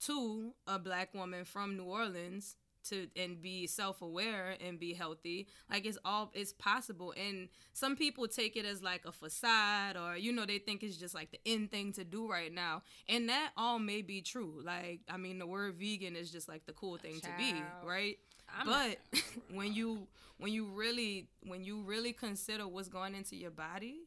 two 0.00 0.52
a 0.66 0.78
black 0.78 1.14
woman 1.14 1.44
from 1.44 1.76
new 1.76 1.84
orleans 1.84 2.56
to 2.90 3.08
and 3.16 3.40
be 3.40 3.66
self-aware 3.66 4.56
and 4.64 4.78
be 4.78 4.94
healthy. 4.94 5.46
Like 5.70 5.86
it's 5.86 5.98
all 6.04 6.30
it's 6.34 6.52
possible. 6.52 7.14
And 7.16 7.48
some 7.72 7.96
people 7.96 8.28
take 8.28 8.56
it 8.56 8.64
as 8.64 8.82
like 8.82 9.04
a 9.04 9.12
facade 9.12 9.96
or 9.96 10.16
you 10.16 10.32
know 10.32 10.46
they 10.46 10.58
think 10.58 10.82
it's 10.82 10.96
just 10.96 11.14
like 11.14 11.30
the 11.30 11.40
end 11.46 11.70
thing 11.70 11.92
to 11.92 12.04
do 12.04 12.28
right 12.28 12.52
now. 12.52 12.82
And 13.08 13.28
that 13.28 13.50
all 13.56 13.78
may 13.78 14.02
be 14.02 14.20
true. 14.20 14.60
Like 14.64 15.00
i 15.08 15.16
mean 15.16 15.38
the 15.38 15.46
word 15.46 15.74
vegan 15.74 16.16
is 16.16 16.30
just 16.30 16.48
like 16.48 16.66
the 16.66 16.72
cool 16.72 16.96
thing 16.96 17.20
Child. 17.20 17.34
to 17.38 17.54
be 17.54 17.62
right? 17.84 18.18
I'm 18.58 18.66
but 18.66 18.98
when 19.52 19.74
you 19.74 20.06
when 20.38 20.52
you 20.52 20.66
really 20.66 21.28
when 21.42 21.64
you 21.64 21.82
really 21.82 22.12
consider 22.12 22.66
what's 22.68 22.88
going 22.88 23.14
into 23.14 23.36
your 23.36 23.50
body 23.50 24.05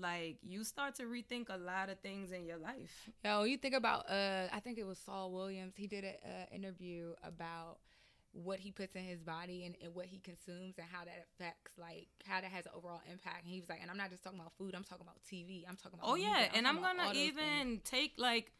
like 0.00 0.38
you 0.42 0.64
start 0.64 0.94
to 0.96 1.04
rethink 1.04 1.46
a 1.48 1.58
lot 1.58 1.88
of 1.88 1.98
things 2.00 2.32
in 2.32 2.44
your 2.44 2.58
life. 2.58 3.08
Yo, 3.24 3.44
you 3.44 3.56
think 3.56 3.74
about 3.74 4.10
uh 4.10 4.46
I 4.52 4.60
think 4.60 4.78
it 4.78 4.86
was 4.86 4.98
Saul 4.98 5.32
Williams. 5.32 5.74
He 5.76 5.86
did 5.86 6.04
an 6.04 6.14
uh, 6.24 6.54
interview 6.54 7.12
about 7.22 7.78
what 8.32 8.58
he 8.58 8.70
puts 8.70 8.94
in 8.94 9.02
his 9.02 9.22
body 9.22 9.64
and, 9.64 9.74
and, 9.82 9.94
what 9.94 10.04
he 10.06 10.18
consumes 10.18 10.74
and 10.76 10.86
how 10.92 11.04
that 11.04 11.24
affects 11.24 11.72
like 11.78 12.08
how 12.26 12.40
that 12.40 12.50
has 12.50 12.66
an 12.66 12.72
overall 12.76 13.00
impact. 13.10 13.44
And 13.44 13.52
he 13.52 13.60
was 13.60 13.68
like, 13.68 13.78
and 13.80 13.90
I'm 13.90 13.96
not 13.96 14.10
just 14.10 14.22
talking 14.22 14.38
about 14.38 14.52
food. 14.58 14.74
I'm 14.74 14.84
talking 14.84 15.06
about 15.06 15.16
TV. 15.30 15.64
I'm 15.68 15.76
talking 15.76 15.98
about. 15.98 16.10
Oh 16.10 16.16
yeah, 16.16 16.48
I'm 16.50 16.58
and 16.58 16.68
I'm 16.68 16.80
gonna 16.80 17.12
even 17.14 17.80
take 17.84 18.12
like. 18.18 18.52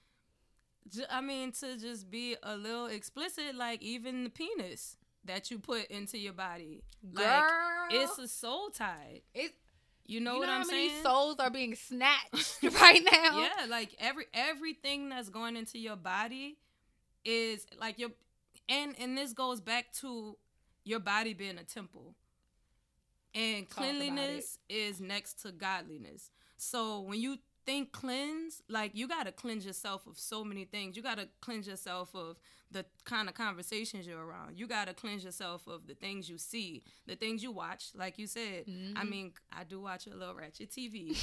I 1.11 1.21
mean, 1.21 1.51
to 1.53 1.77
just 1.77 2.11
be 2.11 2.37
a 2.45 2.57
little 2.57 2.87
explicit, 2.87 3.57
like 3.57 3.83
even 3.83 4.23
the 4.23 4.31
penis 4.31 4.97
that 5.25 5.51
you 5.51 5.59
put 5.59 5.87
into 5.87 6.17
your 6.17 6.33
body, 6.33 6.85
Girl. 7.13 7.25
like 7.25 7.45
it's 7.91 8.19
a 8.19 8.29
soul 8.29 8.71
tie. 8.71 9.23
It 9.35 9.53
you 10.07 10.21
know, 10.21 10.35
you 10.35 10.41
know 10.41 10.47
what 10.47 10.51
I'm 10.51 10.65
saying? 10.65 11.03
Souls 11.03 11.37
are 11.39 11.51
being 11.51 11.75
snatched 11.75 12.63
right 12.81 13.03
now. 13.13 13.41
Yeah, 13.41 13.67
like 13.69 13.95
every 13.99 14.27
everything 14.33 15.09
that's 15.09 15.29
going 15.29 15.57
into 15.57 15.79
your 15.79 15.97
body 15.97 16.59
is 17.25 17.67
like 17.81 17.99
your 17.99 18.11
and 18.69 18.95
and 18.99 19.17
this 19.17 19.33
goes 19.33 19.61
back 19.61 19.93
to 20.01 20.37
your 20.85 21.01
body 21.01 21.35
being 21.35 21.59
a 21.59 21.65
temple. 21.65 22.15
And 23.35 23.69
Talk 23.69 23.79
cleanliness 23.79 24.59
is 24.69 25.01
next 25.01 25.43
to 25.43 25.53
godliness. 25.53 26.31
So 26.57 27.01
when 27.01 27.21
you 27.21 27.37
think 27.67 27.93
cleanse, 27.93 28.63
like 28.69 28.93
you 28.95 29.09
gotta 29.09 29.33
cleanse 29.33 29.67
yourself 29.67 30.07
of 30.07 30.19
so 30.19 30.45
many 30.45 30.65
things. 30.65 30.97
You 30.97 31.03
gotta 31.03 31.29
cleanse 31.41 31.67
yourself 31.67 32.15
of 32.15 32.37
the 32.71 32.85
kind 33.05 33.29
of 33.29 33.35
conversations 33.35 34.07
you're 34.07 34.25
around. 34.25 34.59
You 34.59 34.67
gotta 34.67 34.93
cleanse 34.93 35.25
yourself 35.25 35.67
of 35.67 35.87
the 35.87 35.95
things 35.95 36.29
you 36.29 36.39
see, 36.39 36.83
the 37.07 37.15
things 37.15 37.43
you 37.43 37.53
watch. 37.53 37.91
Like 37.95 38.19
you 38.19 38.27
said, 38.27 38.67
mm-hmm. 38.67 38.99
I 38.99 39.05
mean, 39.05 39.33
I 39.53 39.65
do 39.65 39.81
watch 39.81 40.07
a 40.07 40.15
little 40.15 40.35
ratchet 40.35 40.71
TV. 40.71 41.17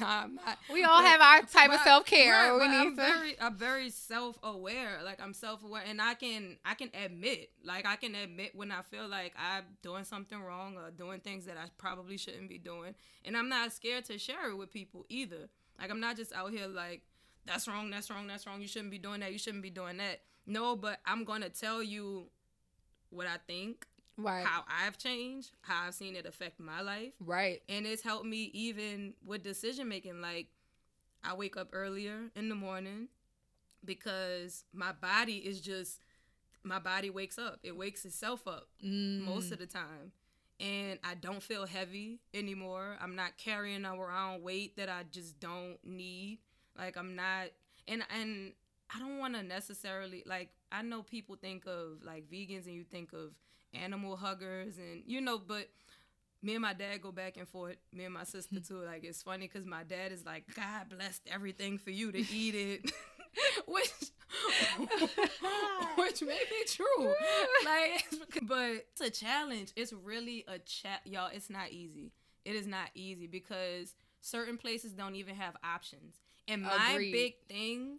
not, 0.00 0.30
we 0.72 0.84
all 0.84 1.02
have 1.02 1.20
our 1.20 1.40
type 1.42 1.70
but, 1.70 1.74
of 1.74 1.80
self 1.80 2.06
care. 2.06 2.54
We 2.54 2.68
need 2.68 2.76
I'm 2.76 2.96
to. 2.96 3.02
very, 3.02 3.40
I'm 3.40 3.56
very 3.56 3.90
self 3.90 4.38
aware. 4.42 5.00
Like 5.04 5.20
I'm 5.20 5.34
self 5.34 5.64
aware, 5.64 5.82
and 5.86 6.00
I 6.00 6.14
can, 6.14 6.56
I 6.64 6.74
can 6.74 6.90
admit, 6.94 7.50
like 7.64 7.86
I 7.86 7.96
can 7.96 8.14
admit 8.14 8.54
when 8.54 8.70
I 8.70 8.82
feel 8.82 9.08
like 9.08 9.34
I'm 9.36 9.64
doing 9.82 10.04
something 10.04 10.40
wrong 10.40 10.76
or 10.76 10.90
doing 10.90 11.20
things 11.20 11.44
that 11.46 11.56
I 11.56 11.66
probably 11.76 12.16
shouldn't 12.16 12.48
be 12.48 12.58
doing, 12.58 12.94
and 13.24 13.36
I'm 13.36 13.48
not 13.48 13.72
scared 13.72 14.04
to 14.06 14.18
share 14.18 14.50
it 14.50 14.56
with 14.56 14.72
people 14.72 15.06
either. 15.08 15.48
Like 15.80 15.90
I'm 15.90 16.00
not 16.00 16.16
just 16.16 16.32
out 16.32 16.52
here 16.52 16.68
like 16.68 17.02
that's 17.46 17.68
wrong, 17.68 17.90
that's 17.90 18.10
wrong, 18.10 18.26
that's 18.26 18.46
wrong. 18.46 18.60
You 18.60 18.68
shouldn't 18.68 18.90
be 18.90 18.98
doing 18.98 19.20
that. 19.20 19.32
You 19.32 19.38
shouldn't 19.38 19.62
be 19.62 19.70
doing 19.70 19.96
that. 19.98 20.20
No, 20.46 20.76
but 20.76 20.98
I'm 21.06 21.24
gonna 21.24 21.48
tell 21.48 21.82
you 21.82 22.26
what 23.10 23.26
I 23.26 23.36
think, 23.46 23.86
right? 24.16 24.44
How 24.44 24.64
I've 24.68 24.98
changed, 24.98 25.50
how 25.62 25.86
I've 25.86 25.94
seen 25.94 26.16
it 26.16 26.26
affect 26.26 26.60
my 26.60 26.80
life, 26.80 27.12
right? 27.20 27.62
And 27.68 27.86
it's 27.86 28.02
helped 28.02 28.26
me 28.26 28.50
even 28.52 29.14
with 29.24 29.42
decision 29.42 29.88
making. 29.88 30.20
Like 30.20 30.48
I 31.24 31.34
wake 31.34 31.56
up 31.56 31.68
earlier 31.72 32.30
in 32.34 32.48
the 32.48 32.54
morning 32.54 33.08
because 33.84 34.64
my 34.72 34.92
body 34.92 35.36
is 35.36 35.60
just 35.60 36.00
my 36.64 36.78
body 36.78 37.10
wakes 37.10 37.38
up. 37.38 37.58
It 37.62 37.76
wakes 37.76 38.04
itself 38.04 38.46
up 38.46 38.68
mm. 38.84 39.20
most 39.20 39.52
of 39.52 39.58
the 39.58 39.66
time. 39.66 40.12
And 40.60 41.00
I 41.02 41.14
don't 41.14 41.42
feel 41.42 41.66
heavy 41.66 42.20
anymore. 42.32 42.96
I'm 43.00 43.16
not 43.16 43.36
carrying 43.36 43.84
around 43.84 44.42
weight 44.42 44.76
that 44.76 44.88
I 44.88 45.02
just 45.10 45.40
don't 45.40 45.78
need. 45.82 46.38
Like 46.76 46.96
I'm 46.96 47.16
not 47.16 47.48
and 47.88 48.04
and 48.16 48.52
I 48.94 48.98
don't 48.98 49.18
want 49.18 49.34
to 49.34 49.42
necessarily 49.42 50.22
like 50.26 50.50
I 50.70 50.82
know 50.82 51.02
people 51.02 51.36
think 51.36 51.66
of 51.66 52.02
like 52.04 52.30
vegans 52.30 52.66
and 52.66 52.74
you 52.74 52.84
think 52.84 53.12
of 53.12 53.32
animal 53.74 54.16
huggers 54.16 54.76
and 54.78 55.02
you 55.06 55.20
know 55.20 55.38
but 55.38 55.68
me 56.42 56.54
and 56.54 56.62
my 56.62 56.72
dad 56.72 57.00
go 57.00 57.12
back 57.12 57.36
and 57.36 57.48
forth 57.48 57.76
me 57.92 58.04
and 58.04 58.14
my 58.14 58.24
sister 58.24 58.60
too. 58.66 58.82
Like 58.84 59.04
it's 59.04 59.22
funny 59.22 59.48
because 59.48 59.66
my 59.66 59.82
dad 59.84 60.12
is 60.12 60.24
like 60.24 60.44
god 60.54 60.90
blessed 60.90 61.22
everything 61.30 61.78
for 61.78 61.90
you 61.90 62.12
to 62.12 62.18
eat 62.18 62.54
it. 62.54 62.92
Which 63.66 63.90
which 65.96 66.22
may 66.22 66.38
be 66.50 66.64
true. 66.66 67.14
Like 67.64 68.04
but 68.42 68.84
it's 68.92 69.00
a 69.00 69.08
challenge. 69.08 69.72
It's 69.74 69.92
really 69.92 70.44
a 70.46 70.58
chat 70.58 71.00
y'all 71.04 71.30
it's 71.32 71.48
not 71.48 71.70
easy. 71.70 72.12
It 72.44 72.56
is 72.56 72.66
not 72.66 72.90
easy 72.94 73.26
because 73.26 73.94
certain 74.20 74.58
places 74.58 74.92
don't 74.92 75.14
even 75.14 75.34
have 75.36 75.56
options 75.64 76.16
and 76.52 76.62
my 76.62 76.92
Agreed. 76.92 77.12
big 77.12 77.34
thing 77.48 77.98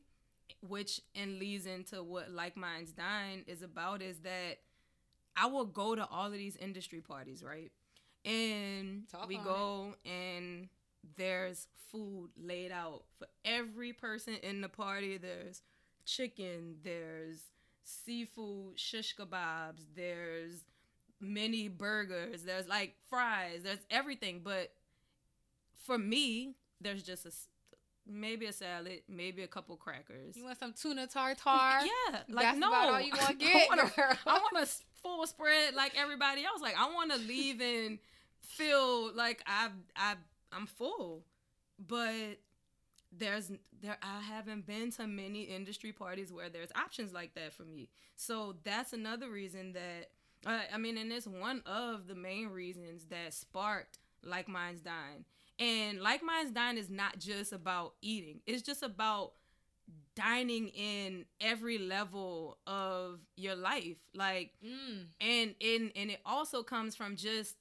which 0.67 1.01
and 1.15 1.39
leads 1.39 1.65
into 1.65 2.03
what 2.03 2.31
like 2.31 2.55
minds 2.55 2.91
dine 2.91 3.43
is 3.47 3.61
about 3.61 4.01
is 4.01 4.19
that 4.19 4.59
i 5.35 5.45
will 5.45 5.65
go 5.65 5.95
to 5.95 6.05
all 6.09 6.27
of 6.27 6.33
these 6.33 6.55
industry 6.57 7.01
parties 7.01 7.43
right 7.43 7.71
and 8.25 9.03
Talk 9.09 9.27
we 9.27 9.37
go 9.37 9.95
it. 10.05 10.09
and 10.09 10.69
there's 11.17 11.67
food 11.91 12.29
laid 12.41 12.71
out 12.71 13.03
for 13.19 13.27
every 13.43 13.93
person 13.93 14.35
in 14.43 14.61
the 14.61 14.69
party 14.69 15.17
there's 15.17 15.61
chicken 16.05 16.75
there's 16.83 17.39
seafood 17.83 18.79
shish 18.79 19.15
kebabs 19.15 19.81
there's 19.95 20.63
mini 21.19 21.67
burgers 21.67 22.43
there's 22.43 22.67
like 22.67 22.95
fries 23.09 23.61
there's 23.63 23.79
everything 23.89 24.41
but 24.43 24.71
for 25.85 25.97
me 25.97 26.55
there's 26.81 27.03
just 27.03 27.25
a 27.25 27.31
maybe 28.07 28.45
a 28.47 28.53
salad, 28.53 29.01
maybe 29.07 29.43
a 29.43 29.47
couple 29.47 29.75
crackers. 29.75 30.35
You 30.35 30.45
want 30.45 30.59
some 30.59 30.73
tuna 30.73 31.07
tartar? 31.07 31.85
Yeah, 31.85 32.19
like 32.29 32.45
That's 32.45 32.57
no, 32.57 32.69
about 32.69 32.89
all 32.89 33.01
you 33.01 33.11
want 33.11 33.27
to 33.27 33.33
get. 33.45 33.69
I 33.71 34.39
want 34.39 34.57
a 34.57 34.67
full 35.01 35.25
spread 35.27 35.75
like 35.75 35.93
everybody 35.97 36.43
else. 36.45 36.61
Like 36.61 36.75
I 36.77 36.91
want 36.93 37.11
to 37.11 37.17
leave 37.17 37.61
and 37.61 37.99
feel 38.39 39.13
like 39.15 39.43
I 39.45 39.69
I 39.95 40.15
I'm 40.51 40.65
full, 40.65 41.23
but 41.79 42.39
there's 43.15 43.51
there 43.81 43.97
I 44.01 44.21
haven't 44.21 44.65
been 44.65 44.91
to 44.93 45.07
many 45.07 45.43
industry 45.43 45.91
parties 45.91 46.31
where 46.31 46.49
there's 46.49 46.69
options 46.75 47.13
like 47.13 47.35
that 47.35 47.53
for 47.53 47.63
me. 47.63 47.89
So 48.15 48.55
that's 48.63 48.93
another 48.93 49.29
reason 49.29 49.73
that 49.73 50.09
uh, 50.45 50.59
I 50.73 50.77
mean, 50.77 50.97
and 50.97 51.11
it's 51.11 51.27
one 51.27 51.61
of 51.65 52.07
the 52.07 52.15
main 52.15 52.49
reasons 52.49 53.05
that 53.05 53.33
sparked 53.33 53.99
Like 54.23 54.47
Minds 54.47 54.81
Dine 54.81 55.25
and 55.59 56.01
Like 56.01 56.23
Minds 56.23 56.51
Dine 56.51 56.77
is 56.77 56.89
not 56.89 57.19
just 57.19 57.53
about 57.53 57.93
eating. 58.01 58.41
It's 58.45 58.61
just 58.61 58.83
about 58.83 59.33
dining 60.15 60.69
in 60.69 61.25
every 61.41 61.77
level 61.77 62.57
of 62.67 63.19
your 63.35 63.55
life. 63.55 63.97
Like 64.13 64.51
mm. 64.65 65.05
and 65.21 65.55
and 65.61 65.91
and 65.95 66.11
it 66.11 66.19
also 66.25 66.63
comes 66.63 66.95
from 66.95 67.15
just 67.15 67.55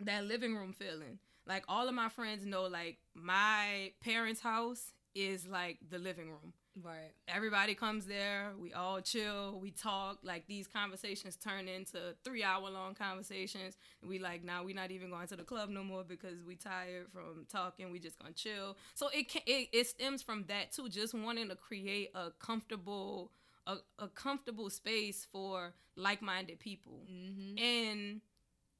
that 0.00 0.24
living 0.24 0.54
room 0.54 0.72
feeling. 0.72 1.18
Like 1.46 1.64
all 1.68 1.88
of 1.88 1.94
my 1.94 2.08
friends 2.08 2.44
know 2.44 2.66
like 2.66 2.98
my 3.14 3.92
parents' 4.00 4.40
house 4.40 4.92
is 5.14 5.46
like 5.46 5.78
the 5.88 5.98
living 5.98 6.28
room. 6.28 6.52
Right. 6.82 7.12
Everybody 7.26 7.74
comes 7.74 8.06
there. 8.06 8.52
We 8.60 8.72
all 8.72 9.00
chill. 9.00 9.58
We 9.60 9.70
talk. 9.70 10.18
Like 10.22 10.46
these 10.46 10.66
conversations 10.66 11.36
turn 11.36 11.68
into 11.68 12.14
three 12.24 12.42
hour 12.42 12.68
long 12.70 12.94
conversations. 12.94 13.76
We 14.06 14.18
like 14.18 14.44
now 14.44 14.64
we're 14.64 14.74
not 14.74 14.90
even 14.90 15.10
going 15.10 15.26
to 15.28 15.36
the 15.36 15.44
club 15.44 15.70
no 15.70 15.82
more 15.82 16.04
because 16.04 16.42
we 16.46 16.56
tired 16.56 17.06
from 17.12 17.46
talking. 17.50 17.90
We 17.90 17.98
just 17.98 18.18
gonna 18.18 18.32
chill. 18.32 18.76
So 18.94 19.08
it 19.12 19.28
can 19.28 19.42
it, 19.46 19.68
it 19.72 19.86
stems 19.86 20.22
from 20.22 20.44
that 20.48 20.72
too. 20.72 20.88
Just 20.88 21.14
wanting 21.14 21.48
to 21.48 21.56
create 21.56 22.10
a 22.14 22.30
comfortable 22.38 23.32
a, 23.66 23.76
a 23.98 24.08
comfortable 24.08 24.70
space 24.70 25.26
for 25.30 25.74
like 25.96 26.22
minded 26.22 26.58
people. 26.58 27.06
Mm-hmm. 27.10 27.58
And 27.58 28.20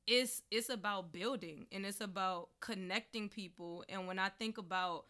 it's 0.06 0.42
it's 0.50 0.70
about 0.70 1.12
building 1.12 1.66
and 1.70 1.84
it's 1.84 2.00
about 2.00 2.48
connecting 2.60 3.28
people. 3.28 3.84
And 3.88 4.06
when 4.06 4.18
I 4.18 4.30
think 4.30 4.56
about 4.58 5.04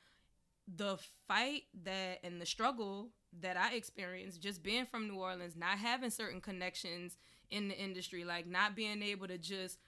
the 0.77 0.99
fight 1.27 1.63
that 1.85 2.21
and 2.23 2.41
the 2.41 2.47
struggle 2.47 3.11
that 3.41 3.57
I 3.57 3.75
experienced 3.75 4.41
just 4.41 4.63
being 4.63 4.87
from 4.87 5.09
New 5.09 5.17
Orleans, 5.17 5.57
not 5.57 5.79
having 5.79 6.11
certain 6.11 6.41
connections 6.41 7.17
in 7.51 7.69
the 7.69 7.79
industry, 7.79 8.25
like 8.25 8.47
not 8.47 8.75
being 8.77 9.03
able 9.03 9.29
to 9.29 9.39
just 9.39 9.79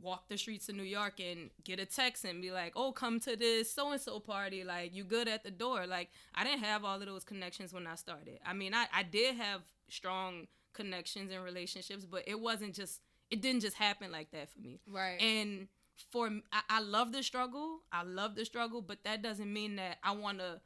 walk 0.00 0.28
the 0.28 0.36
streets 0.36 0.68
of 0.68 0.76
New 0.76 0.82
York 0.82 1.18
and 1.20 1.50
get 1.64 1.80
a 1.80 1.86
text 1.86 2.24
and 2.24 2.42
be 2.42 2.50
like, 2.50 2.72
"Oh, 2.76 2.92
come 2.92 3.20
to 3.20 3.36
this 3.36 3.72
so 3.72 3.90
and 3.90 4.00
so 4.00 4.20
party." 4.20 4.64
Like, 4.64 4.94
you 4.94 5.04
good 5.04 5.28
at 5.28 5.44
the 5.44 5.50
door. 5.50 5.86
Like, 5.86 6.10
I 6.34 6.44
didn't 6.44 6.64
have 6.64 6.84
all 6.84 7.00
of 7.00 7.06
those 7.06 7.24
connections 7.24 7.72
when 7.72 7.86
I 7.86 7.94
started. 7.94 8.38
I 8.44 8.52
mean, 8.52 8.74
I 8.74 8.86
I 8.92 9.02
did 9.02 9.36
have 9.36 9.62
strong 9.88 10.46
connections 10.72 11.32
and 11.32 11.42
relationships, 11.42 12.04
but 12.04 12.24
it 12.26 12.38
wasn't 12.38 12.74
just 12.74 13.00
it 13.30 13.40
didn't 13.40 13.60
just 13.60 13.76
happen 13.76 14.10
like 14.12 14.30
that 14.30 14.50
for 14.50 14.60
me. 14.60 14.80
Right. 14.86 15.20
And 15.20 15.68
for 16.10 16.30
I, 16.52 16.60
I 16.68 16.80
love 16.80 17.12
the 17.12 17.22
struggle. 17.22 17.80
I 17.92 18.02
love 18.02 18.34
the 18.34 18.44
struggle, 18.44 18.82
but 18.82 19.04
that 19.04 19.22
doesn't 19.22 19.52
mean 19.52 19.76
that 19.76 19.98
I 20.02 20.12
want 20.12 20.38
to 20.38 20.60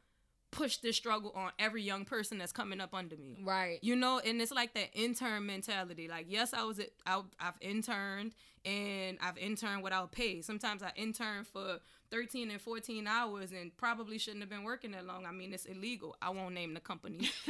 push 0.53 0.77
this 0.77 0.97
struggle 0.97 1.33
on 1.35 1.51
every 1.59 1.83
young 1.83 2.05
person 2.05 2.39
that's 2.39 2.53
coming 2.53 2.81
up 2.81 2.95
under 2.95 3.17
me. 3.17 3.39
Right. 3.43 3.79
You 3.83 3.97
know, 3.97 4.21
and 4.25 4.41
it's 4.41 4.53
like 4.53 4.75
that 4.75 4.91
intern 4.93 5.47
mentality. 5.47 6.07
Like, 6.09 6.27
yes, 6.29 6.55
I 6.55 6.63
was 6.65 6.81
I, 7.07 7.23
I've 7.41 7.55
interned 7.61 8.35
and 8.65 9.19
I've 9.21 9.39
interned 9.39 9.83
without 9.83 10.13
pay. 10.13 10.43
Sometimes 10.43 10.83
I 10.83 10.93
intern 10.95 11.45
for 11.45 11.79
13 12.11 12.51
and 12.51 12.61
14 12.61 13.07
hours 13.07 13.51
and 13.53 13.77
probably 13.77 14.19
shouldn't 14.19 14.43
have 14.43 14.51
been 14.51 14.63
working 14.63 14.93
that 14.93 15.07
long. 15.07 15.25
I 15.27 15.33
mean, 15.33 15.53
it's 15.53 15.65
illegal. 15.65 16.15
I 16.21 16.31
won't 16.31 16.55
name 16.55 16.75
the 16.75 16.81
company. 16.81 17.31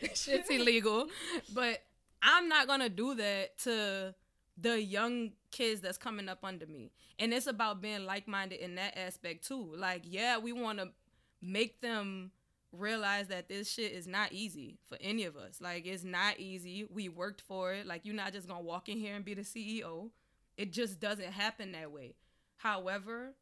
it's 0.00 0.26
illegal. 0.50 1.08
But 1.54 1.82
I'm 2.22 2.48
not 2.48 2.66
going 2.66 2.80
to 2.80 2.88
do 2.88 3.14
that 3.16 3.58
to 3.60 4.14
the 4.56 4.80
young 4.82 5.32
kids 5.50 5.80
that's 5.80 5.98
coming 5.98 6.28
up 6.28 6.44
under 6.44 6.66
me. 6.66 6.92
And 7.18 7.32
it's 7.32 7.46
about 7.46 7.80
being 7.80 8.04
like-minded 8.04 8.60
in 8.60 8.74
that 8.76 8.98
aspect 8.98 9.46
too. 9.46 9.74
Like, 9.76 10.02
yeah, 10.04 10.38
we 10.38 10.52
want 10.52 10.78
to 10.78 10.90
make 11.40 11.80
them 11.80 12.30
realize 12.72 13.28
that 13.28 13.48
this 13.48 13.70
shit 13.70 13.92
is 13.92 14.06
not 14.06 14.32
easy 14.32 14.78
for 14.86 14.96
any 15.00 15.24
of 15.24 15.36
us. 15.36 15.60
Like 15.60 15.86
it's 15.86 16.04
not 16.04 16.38
easy. 16.38 16.86
We 16.90 17.08
worked 17.08 17.42
for 17.42 17.74
it. 17.74 17.86
Like 17.86 18.04
you're 18.04 18.14
not 18.14 18.32
just 18.32 18.48
gonna 18.48 18.62
walk 18.62 18.88
in 18.88 18.98
here 18.98 19.14
and 19.14 19.24
be 19.24 19.34
the 19.34 19.42
CEO. 19.42 20.10
It 20.56 20.72
just 20.72 20.98
doesn't 20.98 21.32
happen 21.32 21.72
that 21.72 21.92
way. 21.92 22.14
However, 22.56 23.34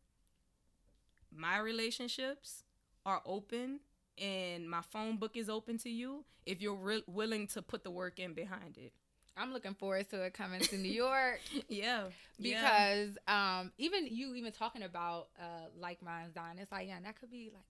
my 1.32 1.58
relationships 1.58 2.64
are 3.06 3.22
open 3.24 3.80
and 4.18 4.68
my 4.68 4.82
phone 4.82 5.16
book 5.16 5.36
is 5.36 5.48
open 5.48 5.78
to 5.78 5.90
you 5.90 6.24
if 6.44 6.60
you're 6.60 6.74
re- 6.74 7.04
willing 7.06 7.46
to 7.48 7.62
put 7.62 7.84
the 7.84 7.90
work 7.90 8.18
in 8.18 8.34
behind 8.34 8.76
it. 8.78 8.92
I'm 9.40 9.52
looking 9.52 9.74
forward 9.74 10.08
to 10.10 10.22
it 10.22 10.34
coming 10.34 10.60
to 10.60 10.76
New 10.76 10.92
York. 10.92 11.40
yeah, 11.68 12.04
because 12.40 13.18
yeah. 13.28 13.60
um, 13.60 13.72
even 13.78 14.06
you 14.06 14.34
even 14.34 14.52
talking 14.52 14.82
about 14.82 15.28
uh, 15.40 15.68
like 15.78 16.02
minds 16.02 16.34
dine, 16.34 16.58
it's 16.58 16.70
like 16.70 16.86
yeah, 16.86 16.98
that 17.02 17.18
could 17.18 17.30
be 17.30 17.50
like 17.52 17.64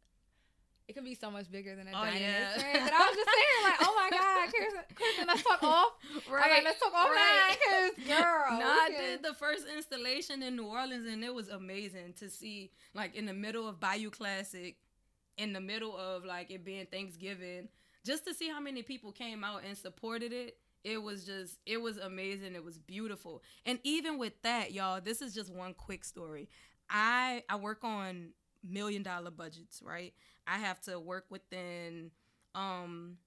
it 0.91 0.95
can 0.95 1.05
be 1.05 1.15
so 1.15 1.31
much 1.31 1.49
bigger 1.53 1.77
than 1.77 1.87
a 1.87 1.91
oh, 1.95 2.03
yeah. 2.03 2.51
But 2.57 2.93
I 2.93 3.07
was 3.07 3.17
just 3.17 3.31
saying, 3.31 3.63
like, 3.63 3.79
oh 3.81 3.95
my 3.97 4.11
God, 4.11 4.49
Kristin, 4.49 4.97
Kristin 4.97 5.27
let's 5.29 5.43
talk 5.45 5.63
off. 5.63 5.93
Right. 6.29 6.51
Like, 6.51 6.65
let's 6.65 6.81
talk 6.81 6.93
offline, 6.93 7.15
right. 7.15 7.57
because 7.95 8.09
girl. 8.09 8.59
No, 8.59 8.67
I 8.67 8.91
did 8.91 9.23
the 9.23 9.33
first 9.35 9.67
installation 9.73 10.43
in 10.43 10.57
New 10.57 10.67
Orleans, 10.67 11.07
and 11.07 11.23
it 11.23 11.33
was 11.33 11.49
amazing 11.49 12.15
to 12.19 12.29
see, 12.29 12.73
like, 12.93 13.15
in 13.15 13.27
the 13.27 13.33
middle 13.33 13.69
of 13.69 13.79
Bayou 13.79 14.11
Classic, 14.11 14.79
in 15.39 15.53
the 15.53 15.61
middle 15.61 15.97
of 15.97 16.25
like 16.25 16.51
it 16.51 16.65
being 16.65 16.87
Thanksgiving, 16.87 17.69
just 18.05 18.27
to 18.27 18.35
see 18.35 18.49
how 18.49 18.59
many 18.59 18.83
people 18.83 19.13
came 19.13 19.45
out 19.45 19.63
and 19.65 19.79
supported 19.79 20.33
it. 20.33 20.57
It 20.83 21.03
was 21.03 21.25
just, 21.25 21.59
it 21.67 21.81
was 21.81 21.99
amazing. 21.99 22.55
It 22.55 22.65
was 22.65 22.79
beautiful. 22.79 23.43
And 23.67 23.79
even 23.85 24.19
with 24.19 24.41
that, 24.43 24.73
y'all, 24.73 25.01
this 25.01 25.21
is 25.21 25.35
just 25.35 25.53
one 25.53 25.75
quick 25.75 26.05
story. 26.05 26.49
I 26.89 27.45
I 27.49 27.57
work 27.57 27.85
on 27.85 28.31
million 28.65 29.03
dollar 29.03 29.31
budgets, 29.31 29.83
right? 29.85 30.15
I 30.47 30.59
have 30.59 30.81
to 30.83 30.99
work 30.99 31.27
within 31.31 32.11
um 32.55 33.19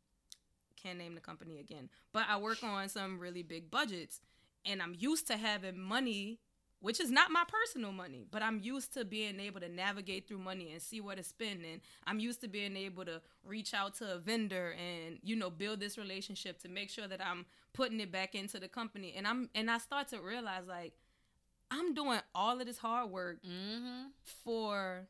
can't 0.81 0.97
name 0.97 1.15
the 1.15 1.21
company 1.21 1.59
again, 1.59 1.89
but 2.11 2.25
I 2.27 2.37
work 2.37 2.63
on 2.63 2.89
some 2.89 3.19
really 3.19 3.43
big 3.43 3.71
budgets 3.71 4.19
and 4.65 4.81
I'm 4.81 4.95
used 4.97 5.27
to 5.27 5.37
having 5.37 5.79
money 5.79 6.39
which 6.83 6.99
is 6.99 7.09
not 7.09 7.31
my 7.31 7.45
personal 7.47 7.93
money, 7.93 8.25
but 8.29 8.43
I'm 8.43 8.59
used 8.59 8.93
to 8.95 9.05
being 9.05 9.39
able 9.39 9.61
to 9.61 9.69
navigate 9.69 10.27
through 10.27 10.39
money 10.39 10.73
and 10.73 10.81
see 10.81 10.99
where 10.99 11.15
to 11.15 11.23
spend. 11.23 11.63
And 11.63 11.79
I'm 12.05 12.19
used 12.19 12.41
to 12.41 12.49
being 12.49 12.75
able 12.75 13.05
to 13.05 13.21
reach 13.45 13.73
out 13.73 13.93
to 13.99 14.15
a 14.15 14.17
vendor 14.17 14.75
and, 14.77 15.17
you 15.23 15.37
know, 15.37 15.49
build 15.49 15.79
this 15.79 15.97
relationship 15.97 16.61
to 16.63 16.67
make 16.67 16.89
sure 16.89 17.07
that 17.07 17.25
I'm 17.25 17.45
putting 17.71 18.01
it 18.01 18.11
back 18.11 18.35
into 18.35 18.59
the 18.59 18.67
company. 18.67 19.13
And 19.15 19.25
I'm, 19.25 19.49
and 19.55 19.71
I 19.71 19.77
start 19.77 20.09
to 20.09 20.19
realize 20.19 20.67
like, 20.67 20.91
I'm 21.71 21.93
doing 21.93 22.19
all 22.35 22.59
of 22.59 22.67
this 22.67 22.79
hard 22.79 23.09
work 23.09 23.37
mm-hmm. 23.45 24.07
for 24.43 25.07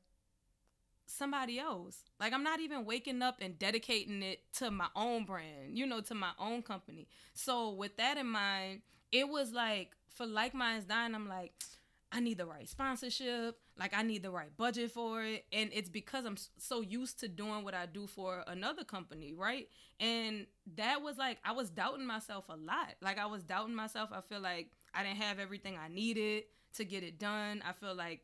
somebody 1.07 1.57
else. 1.57 1.97
Like 2.19 2.34
I'm 2.34 2.43
not 2.43 2.59
even 2.59 2.86
waking 2.86 3.24
up 3.24 3.38
and 3.41 3.57
dedicating 3.57 4.21
it 4.21 4.41
to 4.59 4.69
my 4.69 4.89
own 4.95 5.26
brand, 5.26 5.76
you 5.76 5.88
know, 5.88 6.01
to 6.01 6.13
my 6.13 6.34
own 6.38 6.61
company. 6.61 7.07
So 7.34 7.71
with 7.71 7.97
that 7.97 8.17
in 8.17 8.28
mind, 8.28 8.82
it 9.11 9.28
was 9.28 9.51
like 9.51 9.95
for 10.14 10.26
like 10.26 10.53
minds 10.53 10.86
dine, 10.86 11.16
I'm 11.16 11.28
like, 11.28 11.53
I 12.11 12.20
need 12.20 12.38
the 12.38 12.45
right 12.45 12.70
sponsorship, 12.70 13.57
like 13.78 13.93
I 13.95 14.03
need 14.03 14.22
the 14.22 14.30
right 14.30 14.55
budget 14.55 14.91
for 14.91 15.24
it, 15.24 15.45
and 15.51 15.72
it's 15.74 15.89
because 15.89 16.26
I'm 16.26 16.38
so 16.57 16.82
used 16.82 17.20
to 17.22 17.28
doing 17.28 17.64
what 17.64 17.74
I 17.74 17.88
do 17.88 18.05
for 18.05 18.43
another 18.45 18.84
company, 18.84 19.34
right? 19.34 19.68
And 19.99 20.45
that 20.76 21.01
was 21.01 21.18
like 21.18 21.39
I 21.43 21.53
was 21.53 21.72
doubting 21.72 22.05
myself 22.05 22.45
a 22.49 22.55
lot. 22.55 22.95
Like 23.01 23.18
I 23.18 23.26
was 23.26 23.43
doubting 23.43 23.76
myself. 23.76 24.11
I 24.14 24.22
feel 24.22 24.41
like 24.41 24.72
I 24.93 25.03
didn't 25.03 25.18
have 25.18 25.39
everything 25.39 25.76
I 25.84 25.88
needed 25.88 26.43
to 26.76 26.86
get 26.86 27.03
it 27.03 27.18
done. 27.18 27.64
I 27.68 27.74
feel 27.74 27.95
like 27.95 28.22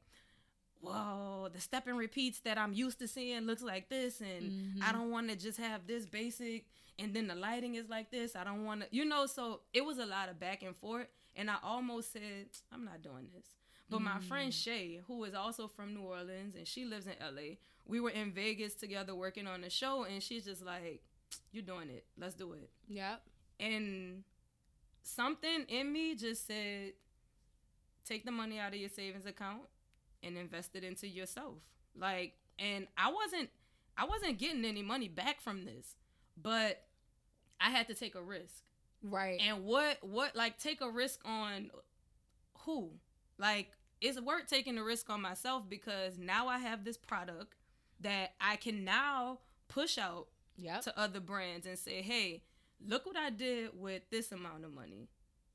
whoa, 0.81 1.49
the 1.51 1.59
step 1.59 1.87
and 1.87 1.97
repeats 1.97 2.39
that 2.41 2.57
I'm 2.57 2.73
used 2.73 2.99
to 2.99 3.07
seeing 3.07 3.41
looks 3.41 3.63
like 3.63 3.89
this, 3.89 4.21
and 4.21 4.51
mm-hmm. 4.51 4.83
I 4.83 4.91
don't 4.91 5.11
want 5.11 5.29
to 5.29 5.35
just 5.35 5.57
have 5.57 5.87
this 5.87 6.05
basic, 6.05 6.65
and 6.97 7.13
then 7.13 7.27
the 7.27 7.35
lighting 7.35 7.75
is 7.75 7.89
like 7.89 8.11
this. 8.11 8.35
I 8.35 8.43
don't 8.43 8.65
want 8.65 8.81
to, 8.81 8.87
you 8.91 9.05
know. 9.05 9.25
So 9.25 9.61
it 9.73 9.83
was 9.83 9.97
a 9.97 10.05
lot 10.05 10.29
of 10.29 10.39
back 10.39 10.63
and 10.63 10.75
forth, 10.75 11.07
and 11.39 11.49
I 11.49 11.55
almost 11.63 12.11
said, 12.11 12.47
I'm 12.71 12.83
not 12.83 13.01
doing 13.01 13.29
this. 13.33 13.45
But 13.89 14.01
mm. 14.01 14.03
my 14.03 14.19
friend 14.19 14.51
mm. 14.51 14.63
Shay, 14.63 14.99
who 15.07 15.23
is 15.23 15.33
also 15.33 15.69
from 15.69 15.93
New 15.93 16.01
Orleans 16.01 16.55
and 16.55 16.67
she 16.67 16.83
lives 16.83 17.07
in 17.07 17.13
LA, 17.21 17.55
we 17.87 18.01
were 18.01 18.09
in 18.09 18.33
Vegas 18.33 18.73
together 18.73 19.15
working 19.15 19.47
on 19.47 19.61
the 19.61 19.69
show, 19.69 20.03
and 20.03 20.21
she's 20.21 20.45
just 20.45 20.63
like, 20.65 21.01
You're 21.51 21.63
doing 21.63 21.89
it. 21.89 22.05
Let's 22.19 22.35
do 22.35 22.51
it. 22.53 22.69
Yep. 22.89 23.21
And 23.61 24.23
something 25.01 25.63
in 25.69 25.91
me 25.91 26.15
just 26.15 26.45
said, 26.45 26.91
Take 28.05 28.25
the 28.25 28.31
money 28.31 28.59
out 28.59 28.73
of 28.73 28.79
your 28.79 28.89
savings 28.89 29.25
account 29.25 29.61
and 30.21 30.37
invest 30.37 30.75
it 30.75 30.83
into 30.83 31.07
yourself. 31.07 31.55
Like, 31.97 32.33
and 32.59 32.85
I 32.97 33.11
wasn't 33.13 33.49
I 33.97 34.05
wasn't 34.05 34.37
getting 34.37 34.65
any 34.65 34.83
money 34.83 35.07
back 35.07 35.39
from 35.39 35.63
this, 35.63 35.95
but 36.41 36.83
I 37.61 37.69
had 37.69 37.87
to 37.87 37.93
take 37.93 38.15
a 38.15 38.21
risk. 38.21 38.63
Right. 39.03 39.39
And 39.41 39.65
what 39.65 39.97
what 40.01 40.35
like 40.35 40.57
take 40.57 40.81
a 40.81 40.89
risk 40.89 41.19
on 41.25 41.71
who? 42.59 42.91
Like 43.37 43.69
it's 44.01 44.19
worth 44.19 44.47
taking 44.47 44.77
a 44.77 44.83
risk 44.83 45.09
on 45.09 45.21
myself 45.21 45.63
because 45.69 46.17
now 46.17 46.47
I 46.47 46.57
have 46.57 46.83
this 46.83 46.97
product 46.97 47.55
that 48.01 48.33
I 48.39 48.55
can 48.55 48.83
now 48.83 49.39
push 49.67 49.97
out 49.97 50.27
yep. 50.57 50.81
to 50.81 50.99
other 50.99 51.19
brands 51.19 51.65
and 51.65 51.77
say, 51.77 52.01
"Hey, 52.01 52.43
look 52.85 53.05
what 53.05 53.17
I 53.17 53.29
did 53.29 53.71
with 53.73 54.03
this 54.09 54.31
amount 54.31 54.65
of 54.65 54.73
money." 54.73 55.09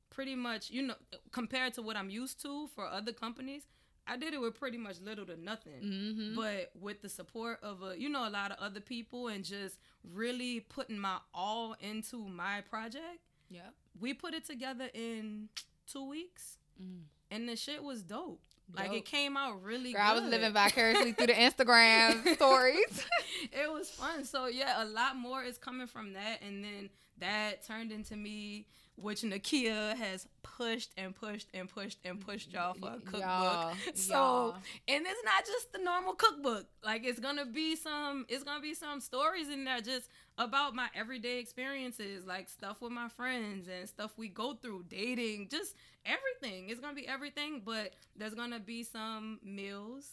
Pretty 0.09 0.35
much, 0.35 0.71
you 0.71 0.83
know, 0.83 0.95
compared 1.31 1.73
to 1.73 1.81
what 1.81 1.97
I'm 1.97 2.09
used 2.09 2.41
to 2.43 2.67
for 2.73 2.87
other 2.87 3.11
companies, 3.11 3.63
I 4.07 4.17
did 4.17 4.33
it 4.33 4.41
with 4.41 4.57
pretty 4.57 4.77
much 4.77 5.01
little 5.01 5.25
to 5.25 5.35
nothing. 5.35 5.81
Mm-hmm. 5.83 6.35
But 6.35 6.71
with 6.79 7.01
the 7.01 7.09
support 7.09 7.59
of 7.63 7.81
a, 7.81 7.99
you 7.99 8.09
know, 8.09 8.27
a 8.27 8.29
lot 8.29 8.51
of 8.51 8.57
other 8.59 8.79
people 8.79 9.27
and 9.27 9.43
just 9.43 9.79
really 10.13 10.59
putting 10.59 10.97
my 10.97 11.17
all 11.33 11.75
into 11.79 12.27
my 12.27 12.61
project. 12.61 13.19
Yeah. 13.55 13.61
We 13.99 14.13
put 14.13 14.33
it 14.33 14.45
together 14.45 14.89
in 14.93 15.49
two 15.91 16.07
weeks. 16.07 16.57
Mm. 16.81 17.03
And 17.31 17.49
the 17.49 17.55
shit 17.55 17.81
was 17.83 18.03
dope. 18.03 18.41
dope. 18.71 18.79
Like 18.79 18.93
it 18.93 19.05
came 19.05 19.37
out 19.37 19.63
really 19.63 19.93
Girl, 19.93 20.01
good. 20.01 20.11
I 20.11 20.13
was 20.13 20.23
living 20.23 20.53
vicariously 20.53 21.13
through 21.13 21.27
the 21.27 21.33
Instagram 21.47 22.35
stories. 22.35 23.05
it 23.51 23.71
was 23.71 23.89
fun. 23.89 24.25
So 24.25 24.47
yeah, 24.47 24.83
a 24.83 24.85
lot 24.85 25.15
more 25.15 25.43
is 25.43 25.57
coming 25.57 25.87
from 25.87 26.13
that. 26.13 26.41
And 26.45 26.63
then 26.63 26.89
that 27.19 27.65
turned 27.65 27.91
into 27.91 28.15
me 28.15 28.67
which 28.97 29.21
Nakia 29.21 29.95
has 29.97 30.27
pushed 30.41 30.91
and 30.97 31.13
pushed 31.13 31.47
and 31.53 31.67
pushed 31.67 31.99
and 32.05 32.19
pushed 32.19 32.53
y'all 32.53 32.73
for 32.73 32.87
a 32.87 32.99
cookbook. 32.99 33.21
Y'all, 33.21 33.73
so, 33.93 34.13
y'all. 34.13 34.55
and 34.87 35.05
it's 35.05 35.23
not 35.25 35.45
just 35.45 35.73
the 35.73 35.79
normal 35.79 36.13
cookbook. 36.13 36.65
Like 36.83 37.05
it's 37.05 37.19
gonna 37.19 37.45
be 37.45 37.75
some, 37.75 38.25
it's 38.29 38.43
gonna 38.43 38.61
be 38.61 38.73
some 38.73 39.01
stories 39.01 39.49
in 39.49 39.65
there 39.65 39.81
just 39.81 40.09
about 40.37 40.75
my 40.75 40.87
everyday 40.93 41.39
experiences, 41.39 42.25
like 42.25 42.49
stuff 42.49 42.81
with 42.81 42.91
my 42.91 43.09
friends 43.09 43.67
and 43.67 43.87
stuff 43.87 44.11
we 44.17 44.27
go 44.27 44.53
through, 44.53 44.85
dating, 44.89 45.47
just 45.49 45.75
everything. 46.05 46.69
It's 46.69 46.79
gonna 46.79 46.95
be 46.95 47.07
everything, 47.07 47.61
but 47.65 47.93
there's 48.15 48.33
gonna 48.33 48.59
be 48.59 48.83
some 48.83 49.39
meals 49.43 50.09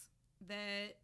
that 0.48 0.96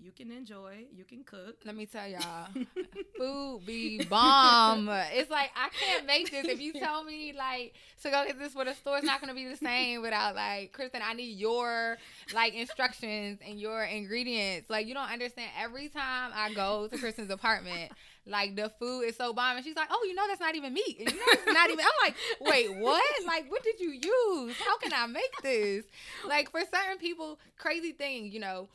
you 0.00 0.12
can 0.12 0.30
enjoy, 0.30 0.84
you 0.94 1.04
can 1.04 1.24
cook. 1.24 1.56
Let 1.64 1.74
me 1.74 1.86
tell 1.86 2.06
y'all, 2.06 2.48
food 3.18 3.62
be 3.66 4.04
bomb. 4.04 4.88
it's 4.88 5.30
like 5.30 5.50
I 5.56 5.68
can't 5.70 6.06
make 6.06 6.30
this. 6.30 6.46
If 6.46 6.60
you 6.60 6.72
tell 6.78 7.02
me 7.04 7.34
like 7.36 7.74
to 8.02 8.10
go 8.10 8.24
get 8.26 8.38
this 8.38 8.52
for 8.52 8.64
the 8.64 8.74
store, 8.74 8.98
it's 8.98 9.06
not 9.06 9.20
gonna 9.20 9.34
be 9.34 9.46
the 9.48 9.56
same 9.56 10.02
without 10.02 10.34
like 10.34 10.76
Kristin. 10.76 11.00
I 11.02 11.14
need 11.14 11.38
your 11.38 11.96
like 12.34 12.54
instructions 12.54 13.40
and 13.46 13.60
your 13.60 13.84
ingredients. 13.84 14.70
Like 14.70 14.86
you 14.86 14.94
don't 14.94 15.10
understand. 15.10 15.50
Every 15.58 15.88
time 15.88 16.30
I 16.34 16.52
go 16.54 16.88
to 16.88 16.96
Kristin's 16.96 17.30
apartment, 17.30 17.92
like 18.28 18.56
the 18.56 18.70
food 18.78 19.02
is 19.02 19.16
so 19.16 19.32
bomb, 19.32 19.56
and 19.56 19.64
she's 19.64 19.76
like, 19.76 19.88
"Oh, 19.90 20.04
you 20.06 20.14
know 20.14 20.26
that's 20.28 20.40
not 20.40 20.54
even 20.54 20.72
meat, 20.72 20.96
and 21.00 21.10
you 21.10 21.16
know 21.16 21.26
it's 21.28 21.46
not 21.46 21.70
even." 21.70 21.84
I'm 21.84 22.06
like, 22.06 22.16
"Wait, 22.40 22.76
what? 22.76 23.02
Like, 23.26 23.50
what 23.50 23.62
did 23.62 23.80
you 23.80 23.90
use? 23.90 24.56
How 24.58 24.78
can 24.78 24.92
I 24.92 25.06
make 25.06 25.42
this?" 25.42 25.84
Like 26.26 26.50
for 26.50 26.60
certain 26.60 26.98
people, 26.98 27.38
crazy 27.56 27.92
thing, 27.92 28.32
you 28.32 28.40
know. 28.40 28.68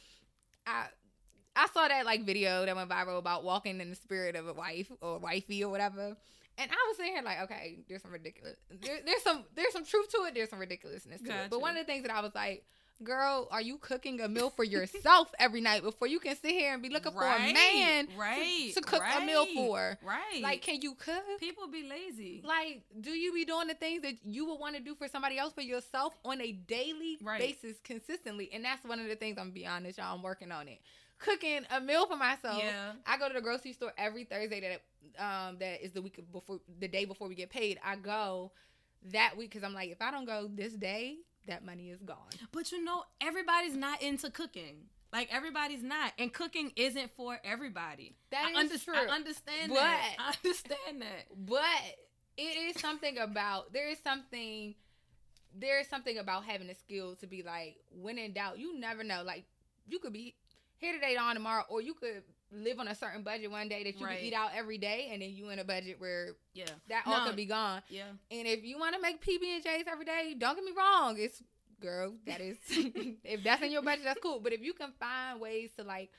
I 0.66 0.86
I 1.56 1.68
saw 1.74 1.88
that 1.88 2.06
like 2.06 2.26
video 2.26 2.66
that 2.66 2.76
went 2.76 2.90
viral 2.90 3.20
about 3.20 3.44
walking 3.44 3.80
in 3.80 3.90
the 3.90 3.96
spirit 3.96 4.36
of 4.36 4.48
a 4.48 4.54
wife 4.54 4.92
or 5.02 5.20
wifey 5.20 5.64
or 5.64 5.70
whatever. 5.70 6.16
And 6.58 6.70
I 6.70 6.88
was 6.88 6.98
sitting 6.98 7.14
here 7.14 7.24
like, 7.24 7.42
okay, 7.42 7.80
there's 7.90 8.04
some 8.04 8.12
ridiculous. 8.12 8.58
There, 8.82 9.00
there's 9.06 9.24
some 9.24 9.44
there's 9.56 9.74
some 9.74 9.86
truth 9.86 10.10
to 10.10 10.26
it. 10.26 10.36
There's 10.36 10.50
some 10.50 10.60
ridiculousness 10.60 11.22
to 11.22 11.28
gotcha. 11.28 11.44
it. 11.46 11.50
But 11.50 11.62
one 11.62 11.72
of 11.78 11.86
the 11.86 11.92
things 11.92 12.04
that 12.04 12.16
I 12.16 12.22
was 12.22 12.34
like, 12.36 12.64
girl, 13.02 13.48
are 13.52 13.62
you 13.62 13.78
cooking 13.78 14.22
a 14.22 14.28
meal 14.28 14.50
for 14.50 14.64
yourself 14.64 15.32
every 15.40 15.62
night 15.62 15.84
before 15.84 16.08
you 16.08 16.20
can 16.20 16.36
sit 16.36 16.52
here 16.52 16.74
and 16.74 16.82
be 16.82 16.90
looking 16.90 17.12
for 17.12 17.24
a 17.24 17.54
man 17.54 18.08
right, 18.18 18.72
to, 18.74 18.82
to 18.82 18.82
cook 18.82 19.02
right, 19.02 19.22
a 19.22 19.26
meal 19.26 19.46
for? 19.54 19.98
Right. 20.04 20.42
Like, 20.42 20.62
can 20.62 20.82
you 20.82 20.96
cook? 20.96 21.24
People 21.40 21.68
be 21.68 21.84
lazy. 21.84 22.42
Like, 22.46 22.84
do 23.02 23.12
you 23.12 23.34
be 23.34 23.46
doing 23.46 23.68
the 23.68 23.74
things 23.74 24.02
that 24.04 24.16
you 24.24 24.46
would 24.46 24.60
want 24.60 24.76
to 24.76 24.82
do 24.82 24.96
for 24.96 25.08
somebody 25.08 25.38
else 25.38 25.54
for 25.54 25.62
yourself 25.62 26.14
on 26.24 26.42
a 26.42 26.52
daily 26.52 27.18
Right. 27.22 27.40
basis 27.40 27.80
consistently? 27.84 28.50
And 28.54 28.64
that's 28.64 28.84
one 28.86 29.00
of 29.00 29.08
the 29.08 29.16
things 29.16 29.38
I'm 29.38 29.46
gonna 29.46 29.54
be 29.54 29.66
honest, 29.68 29.98
y'all. 29.98 30.16
I'm 30.16 30.24
working 30.24 30.52
on 30.52 30.68
it. 30.68 30.80
Cooking 31.20 31.62
a 31.72 31.80
meal 31.80 32.06
for 32.08 32.18
myself. 32.18 32.62
yeah. 32.62 32.94
I 33.06 33.18
go 33.18 33.28
to 33.28 33.34
the 33.34 33.42
grocery 33.42 33.74
store 33.74 33.94
every 33.98 34.26
Thursday 34.26 34.60
that 34.62 34.82
um 35.24 35.58
that 35.60 35.84
is 35.84 35.92
the 35.92 36.02
week 36.02 36.20
before 36.32 36.60
the 36.80 36.88
day 36.88 37.06
before 37.06 37.28
we 37.28 37.36
get 37.36 37.50
paid. 37.50 37.80
I 37.84 37.96
go 37.96 38.52
that 39.12 39.36
week 39.38 39.52
because 39.52 39.64
I'm 39.64 39.74
like, 39.74 39.90
if 39.92 40.02
I 40.02 40.12
don't 40.12 40.26
go 40.26 40.50
this 40.54 40.74
day, 40.74 41.18
that 41.48 41.66
money 41.66 41.90
is 41.90 42.02
gone. 42.02 42.18
But 42.52 42.72
you 42.72 42.84
know, 42.84 43.04
everybody's 43.22 43.76
not 43.76 44.02
into 44.02 44.30
cooking. 44.30 44.86
Like 45.12 45.30
everybody's 45.32 45.84
not, 45.84 46.12
and 46.18 46.34
cooking 46.34 46.72
isn't 46.76 47.12
for 47.16 47.38
everybody. 47.44 48.16
That 48.32 48.52
I, 48.56 48.62
is 48.62 48.72
underst- 48.72 48.86
true. 48.86 48.96
I 48.96 49.06
understand 49.14 49.70
But- 49.70 49.76
that. 49.76 50.16
I 50.18 50.34
understand 50.44 51.02
that. 51.02 51.28
But 51.36 51.98
it 52.38 52.76
is 52.76 52.82
something 52.82 53.18
about 53.20 53.72
there 53.74 53.90
is 53.90 54.00
something 54.04 54.74
there 55.56 55.80
is 55.80 55.88
something 55.88 56.18
about 56.18 56.46
having 56.46 56.68
a 56.70 56.74
skill 56.76 57.16
to 57.18 57.28
be 57.28 57.44
like 57.44 57.76
when 57.92 58.18
in 58.18 58.34
doubt, 58.34 58.58
you 58.58 58.80
never 58.80 59.04
know. 59.04 59.22
Like 59.24 59.44
you 59.88 60.00
could 60.00 60.14
be 60.14 60.36
here 60.78 60.94
today, 60.94 61.16
on 61.16 61.36
tomorrow, 61.36 61.64
or 61.70 61.80
you 61.82 61.94
could 61.94 62.24
live 62.54 62.80
on 62.80 62.88
a 62.88 62.96
certain 62.96 63.24
budget 63.24 63.50
one 63.52 63.68
day 63.70 63.84
that 63.84 64.00
you 64.00 64.06
Right. 64.06 64.18
can 64.20 64.28
eat 64.28 64.34
out 64.34 64.52
every 64.56 64.78
day, 64.78 65.10
and 65.12 65.22
then 65.22 65.32
you 65.32 65.50
in 65.50 65.60
a 65.60 65.64
budget 65.64 66.00
where 66.00 66.36
Yeah, 66.54 66.66
that 66.90 67.04
all 67.08 67.20
No. 67.20 67.26
could 67.28 67.36
be 67.36 67.46
gone. 67.46 67.82
yeah. 67.90 68.10
And 68.32 68.48
if 68.48 68.64
you 68.64 68.78
want 68.80 68.96
to 68.96 69.02
make 69.02 69.22
PB 69.22 69.44
and 69.56 69.64
J's 69.64 69.86
every 69.88 70.06
day, 70.06 70.36
don't 70.38 70.56
get 70.56 70.64
me 70.64 70.72
wrong, 70.78 71.16
it's 71.20 71.42
girl, 71.80 72.16
that 72.26 72.42
is 72.42 72.58
if 73.24 73.44
that's 73.44 73.62
in 73.62 73.72
your 73.72 73.82
budget, 73.82 74.06
that's 74.06 74.20
cool. 74.22 74.40
But 74.40 74.54
if 74.54 74.62
you 74.62 74.74
can 74.74 74.92
find 75.00 75.40
ways 75.40 75.72
to 75.78 75.84
like 75.84 76.12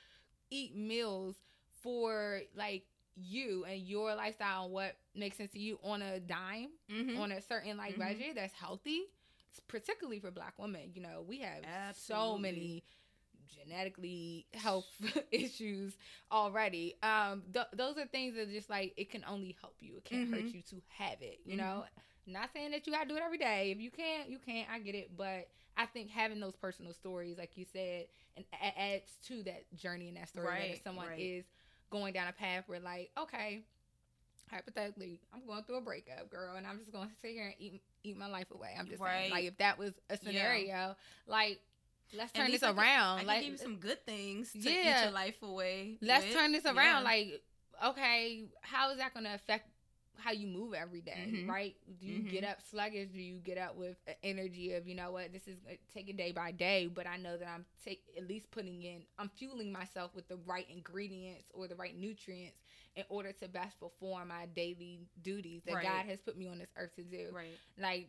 eat 0.50 0.76
meals 0.76 1.36
for 1.82 2.40
like 2.56 2.84
you 3.16 3.64
and 3.64 3.80
your 3.80 4.14
lifestyle 4.14 4.64
and 4.64 4.72
what 4.72 4.96
makes 5.14 5.36
sense 5.36 5.52
to 5.52 5.58
you 5.58 5.78
on 5.82 6.02
a 6.02 6.20
dime, 6.20 6.68
Mm-hmm. 6.90 7.16
on 7.18 7.32
a 7.32 7.40
certain 7.40 7.76
like 7.76 7.94
Mhm. 7.94 7.98
budget 7.98 8.34
that's 8.36 8.52
healthy, 8.52 9.02
particularly 9.68 10.18
for 10.20 10.30
black 10.30 10.54
women, 10.58 10.90
you 10.94 11.00
know, 11.02 11.24
we 11.26 11.38
have 11.40 11.62
so 11.96 12.36
many 12.38 12.82
genetically 13.48 14.46
health 14.54 14.86
issues 15.30 15.96
already. 16.30 16.96
Um, 17.02 17.42
th- 17.52 17.66
those 17.74 17.96
are 17.98 18.06
things 18.06 18.34
that 18.36 18.50
just 18.50 18.70
like 18.70 18.92
it 18.96 19.10
can 19.10 19.24
only 19.28 19.56
help 19.60 19.76
you. 19.80 19.96
It 19.96 20.04
can't 20.04 20.28
hurt 20.28 20.46
Mhm. 20.46 20.54
you 20.54 20.62
to 20.62 20.82
have 20.88 21.20
it. 21.22 21.40
You 21.44 21.56
Mhm. 21.56 21.58
know, 21.58 21.84
not 22.26 22.50
saying 22.52 22.70
that 22.72 22.86
you 22.86 22.92
gotta 22.92 23.08
do 23.08 23.16
it 23.16 23.22
every 23.24 23.38
day. 23.38 23.70
If 23.72 23.78
you 23.80 23.90
can't, 23.90 24.28
you 24.28 24.38
can't. 24.38 24.68
I 24.70 24.78
get 24.78 24.94
it, 24.94 25.16
but 25.16 25.48
I 25.76 25.86
think 25.86 26.10
having 26.10 26.40
those 26.40 26.56
personal 26.56 26.92
stories, 26.92 27.38
like 27.38 27.56
you 27.56 27.64
said, 27.64 28.06
and 28.36 28.44
a- 28.52 28.78
adds 28.80 29.16
to 29.28 29.42
that 29.44 29.64
journey 29.74 30.08
and 30.08 30.16
that 30.16 30.28
story. 30.28 30.46
that 30.60 30.70
if 30.76 30.82
someone 30.82 31.08
right. 31.08 31.18
is 31.18 31.44
going 31.90 32.12
down 32.12 32.28
a 32.28 32.32
path 32.32 32.64
where, 32.68 32.80
like, 32.80 33.10
okay, 33.18 33.62
hypothetically, 34.50 35.20
I'm 35.32 35.46
going 35.46 35.62
through 35.64 35.78
a 35.78 35.80
breakup, 35.80 36.30
girl, 36.30 36.56
and 36.56 36.66
I'm 36.66 36.78
just 36.78 36.92
going 36.92 37.08
to 37.08 37.14
sit 37.20 37.32
here 37.32 37.46
and 37.46 37.54
eat 37.58 37.82
eat 38.04 38.16
my 38.16 38.26
life 38.28 38.50
away. 38.52 38.74
I'm 38.78 38.86
just 38.88 39.02
saying, 39.02 39.30
like, 39.30 39.44
if 39.44 39.56
that 39.58 39.78
was 39.78 39.92
a 40.10 40.16
scenario, 40.16 40.96
like, 41.26 41.60
let's 42.16 42.32
turn 42.32 42.50
this 42.50 42.62
around. 42.62 43.26
Like, 43.26 43.42
give 43.42 43.52
you 43.52 43.58
some 43.58 43.76
good 43.76 44.04
things 44.06 44.52
to 44.52 44.58
Yeah. 44.58 45.00
eat 45.00 45.02
your 45.04 45.12
life 45.12 45.42
away. 45.42 45.98
let's 46.00 46.24
with. 46.26 46.34
turn 46.34 46.52
this 46.52 46.64
Yeah. 46.64 46.74
around. 46.76 47.04
Like, 47.04 47.42
okay, 47.84 48.44
how 48.62 48.90
is 48.90 48.98
that 48.98 49.12
going 49.14 49.24
to 49.24 49.34
affect 49.34 49.68
how 50.16 50.30
you 50.30 50.46
move 50.46 50.74
every 50.74 51.00
day, 51.00 51.26
Mhm. 51.28 51.48
right? 51.48 51.74
Do 51.98 52.06
you 52.06 52.20
get 52.22 52.44
Mhm. 52.44 52.50
up 52.52 52.62
sluggish? 52.62 53.08
Do 53.10 53.20
you 53.20 53.40
get 53.40 53.58
up 53.58 53.74
with 53.74 53.96
energy 54.22 54.72
of, 54.74 54.86
you 54.86 54.94
know 54.94 55.10
what, 55.10 55.32
this 55.32 55.48
is 55.48 55.58
uh, 55.68 55.74
take 55.92 56.08
it 56.08 56.16
day 56.16 56.30
by 56.30 56.52
day, 56.52 56.86
but 56.86 57.06
I 57.08 57.16
know 57.16 57.36
that 57.36 57.48
I'm 57.48 57.66
take, 57.84 58.04
at 58.16 58.28
least 58.28 58.48
putting 58.52 58.82
in, 58.84 59.04
I'm 59.18 59.28
fueling 59.28 59.72
myself 59.72 60.14
with 60.14 60.28
the 60.28 60.36
right 60.36 60.70
ingredients 60.70 61.50
or 61.52 61.66
the 61.66 61.74
right 61.74 61.96
nutrients 61.96 62.58
in 62.94 63.04
order 63.08 63.32
to 63.32 63.48
best 63.48 63.80
perform 63.80 64.28
my 64.28 64.46
daily 64.46 65.00
duties 65.20 65.62
that 65.64 65.74
Right. 65.74 65.82
God 65.82 66.06
has 66.06 66.20
put 66.20 66.36
me 66.38 66.46
on 66.46 66.58
this 66.58 66.70
earth 66.76 66.94
to 66.94 67.02
do. 67.02 67.30
right. 67.32 67.58
Like, 67.76 68.08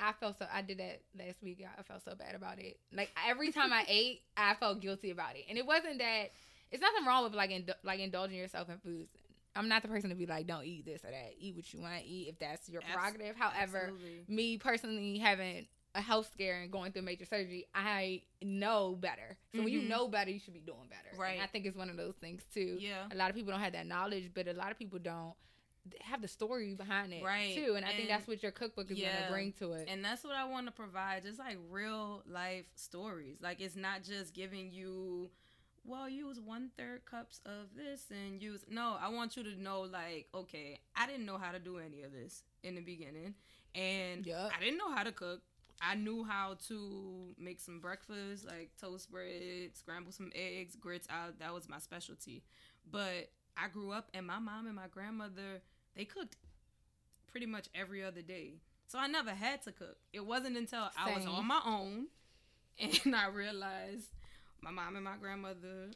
I 0.00 0.12
felt 0.12 0.38
so. 0.38 0.46
I 0.52 0.62
did 0.62 0.78
that 0.78 1.00
last 1.18 1.42
week. 1.42 1.64
I 1.78 1.82
felt 1.82 2.02
so 2.04 2.14
bad 2.14 2.34
about 2.34 2.58
it. 2.58 2.78
Like 2.92 3.10
every 3.28 3.52
time 3.52 3.72
I 3.72 3.84
ate, 3.88 4.22
I 4.36 4.54
felt 4.54 4.80
guilty 4.80 5.10
about 5.10 5.36
it, 5.36 5.44
and 5.48 5.56
it 5.58 5.66
wasn't 5.66 5.98
that. 5.98 6.30
It's 6.70 6.80
nothing 6.80 7.04
wrong 7.04 7.24
with 7.24 7.34
like 7.34 7.50
ind- 7.50 7.74
like 7.84 8.00
indulging 8.00 8.38
yourself 8.38 8.68
in 8.70 8.78
foods. 8.78 9.10
I'm 9.54 9.68
not 9.68 9.82
the 9.82 9.88
person 9.88 10.08
to 10.08 10.16
be 10.16 10.24
like, 10.24 10.46
don't 10.46 10.64
eat 10.64 10.86
this 10.86 11.04
or 11.04 11.10
that. 11.10 11.34
Eat 11.38 11.54
what 11.54 11.72
you 11.74 11.80
want 11.82 11.98
to 11.98 12.04
eat 12.04 12.28
if 12.28 12.38
that's 12.38 12.68
your 12.70 12.80
prerogative. 12.80 13.36
However, 13.36 13.90
Absolutely. 13.92 14.24
me 14.26 14.56
personally 14.56 15.18
having 15.18 15.66
a 15.94 16.00
health 16.00 16.30
scare 16.32 16.62
and 16.62 16.72
going 16.72 16.90
through 16.90 17.02
major 17.02 17.26
surgery, 17.26 17.66
I 17.74 18.22
know 18.40 18.96
better. 18.98 19.36
So 19.54 19.62
when 19.62 19.70
you 19.70 19.82
Mhm. 19.82 19.88
know 19.88 20.08
better, 20.08 20.30
you 20.30 20.38
should 20.38 20.54
be 20.54 20.60
doing 20.60 20.88
better. 20.88 21.10
And 21.10 21.18
Right. 21.18 21.38
I 21.38 21.46
think 21.48 21.66
it's 21.66 21.76
one 21.76 21.90
of 21.90 21.98
those 21.98 22.14
things 22.14 22.42
too. 22.54 22.78
Yeah. 22.80 23.06
A 23.10 23.14
lot 23.14 23.28
of 23.28 23.36
people 23.36 23.50
don't 23.52 23.60
have 23.60 23.74
that 23.74 23.86
knowledge, 23.86 24.30
but 24.32 24.48
a 24.48 24.54
lot 24.54 24.70
of 24.70 24.78
people 24.78 24.98
don't 24.98 25.34
have 26.02 26.22
the 26.22 26.28
story 26.28 26.74
behind 26.74 27.12
it 27.12 27.22
Right. 27.24 27.54
too. 27.54 27.74
And 27.76 27.84
I 27.84 27.92
think 27.92 28.08
that's 28.08 28.26
what 28.28 28.42
your 28.42 28.52
cookbook 28.52 28.90
is 28.90 28.98
Yeah. 28.98 29.22
gonna 29.22 29.28
bring 29.30 29.52
to 29.54 29.72
it. 29.72 29.88
And 29.88 30.04
that's 30.04 30.24
what 30.24 30.36
I 30.36 30.44
want 30.44 30.66
to 30.66 30.72
provide, 30.72 31.22
just 31.24 31.38
like 31.38 31.58
real 31.70 32.22
life 32.26 32.66
stories. 32.74 33.38
Like 33.40 33.60
it's 33.60 33.76
not 33.76 34.02
just 34.02 34.32
giving 34.34 34.70
you, 34.70 35.30
well, 35.84 36.08
use 36.08 36.38
one 36.40 36.70
third 36.78 37.04
cups 37.04 37.40
of 37.44 37.74
this 37.76 38.10
and 38.10 38.40
use. 38.40 38.64
No, 38.68 38.96
I 39.00 39.08
want 39.08 39.36
you 39.36 39.42
to 39.42 39.60
know, 39.60 39.80
like, 39.82 40.28
okay, 40.34 40.78
I 40.94 41.06
didn't 41.06 41.26
know 41.26 41.38
how 41.38 41.50
to 41.52 41.58
do 41.58 41.78
any 41.78 42.02
of 42.02 42.12
this 42.12 42.44
in 42.62 42.76
the 42.76 42.80
beginning, 42.80 43.34
and 43.74 44.24
Yup. 44.24 44.52
I 44.56 44.60
didn't 44.60 44.78
know 44.78 44.92
how 44.94 45.02
to 45.02 45.12
cook. 45.12 45.42
I 45.84 45.96
knew 45.96 46.22
how 46.22 46.56
to 46.68 47.34
make 47.38 47.58
some 47.58 47.80
breakfast, 47.80 48.46
like 48.46 48.70
toast 48.80 49.10
bread, 49.10 49.70
scramble 49.74 50.12
some 50.12 50.30
eggs, 50.32 50.76
grits 50.76 51.08
out. 51.10 51.40
That 51.40 51.52
was 51.52 51.68
my 51.68 51.78
specialty. 51.80 52.44
But 52.88 53.30
I 53.56 53.68
grew 53.68 53.92
up, 53.92 54.08
and 54.14 54.26
my 54.26 54.38
mom 54.38 54.66
and 54.66 54.76
my 54.76 54.88
grandmother 54.90 55.62
they 55.94 56.04
cooked 56.04 56.36
pretty 57.30 57.46
much 57.46 57.68
every 57.74 58.02
other 58.02 58.22
day. 58.22 58.54
So 58.86 58.98
I 58.98 59.06
never 59.06 59.30
had 59.30 59.62
to 59.62 59.72
cook. 59.72 59.96
It 60.12 60.24
wasn't 60.24 60.56
until 60.56 60.88
I 60.96 61.14
was 61.14 61.26
on 61.26 61.46
my 61.46 61.60
own 61.64 62.06
and 62.78 63.16
I 63.16 63.28
realized 63.28 64.08
my 64.60 64.70
mom 64.70 64.96
and 64.96 65.04
my 65.04 65.16
grandmother 65.20 65.90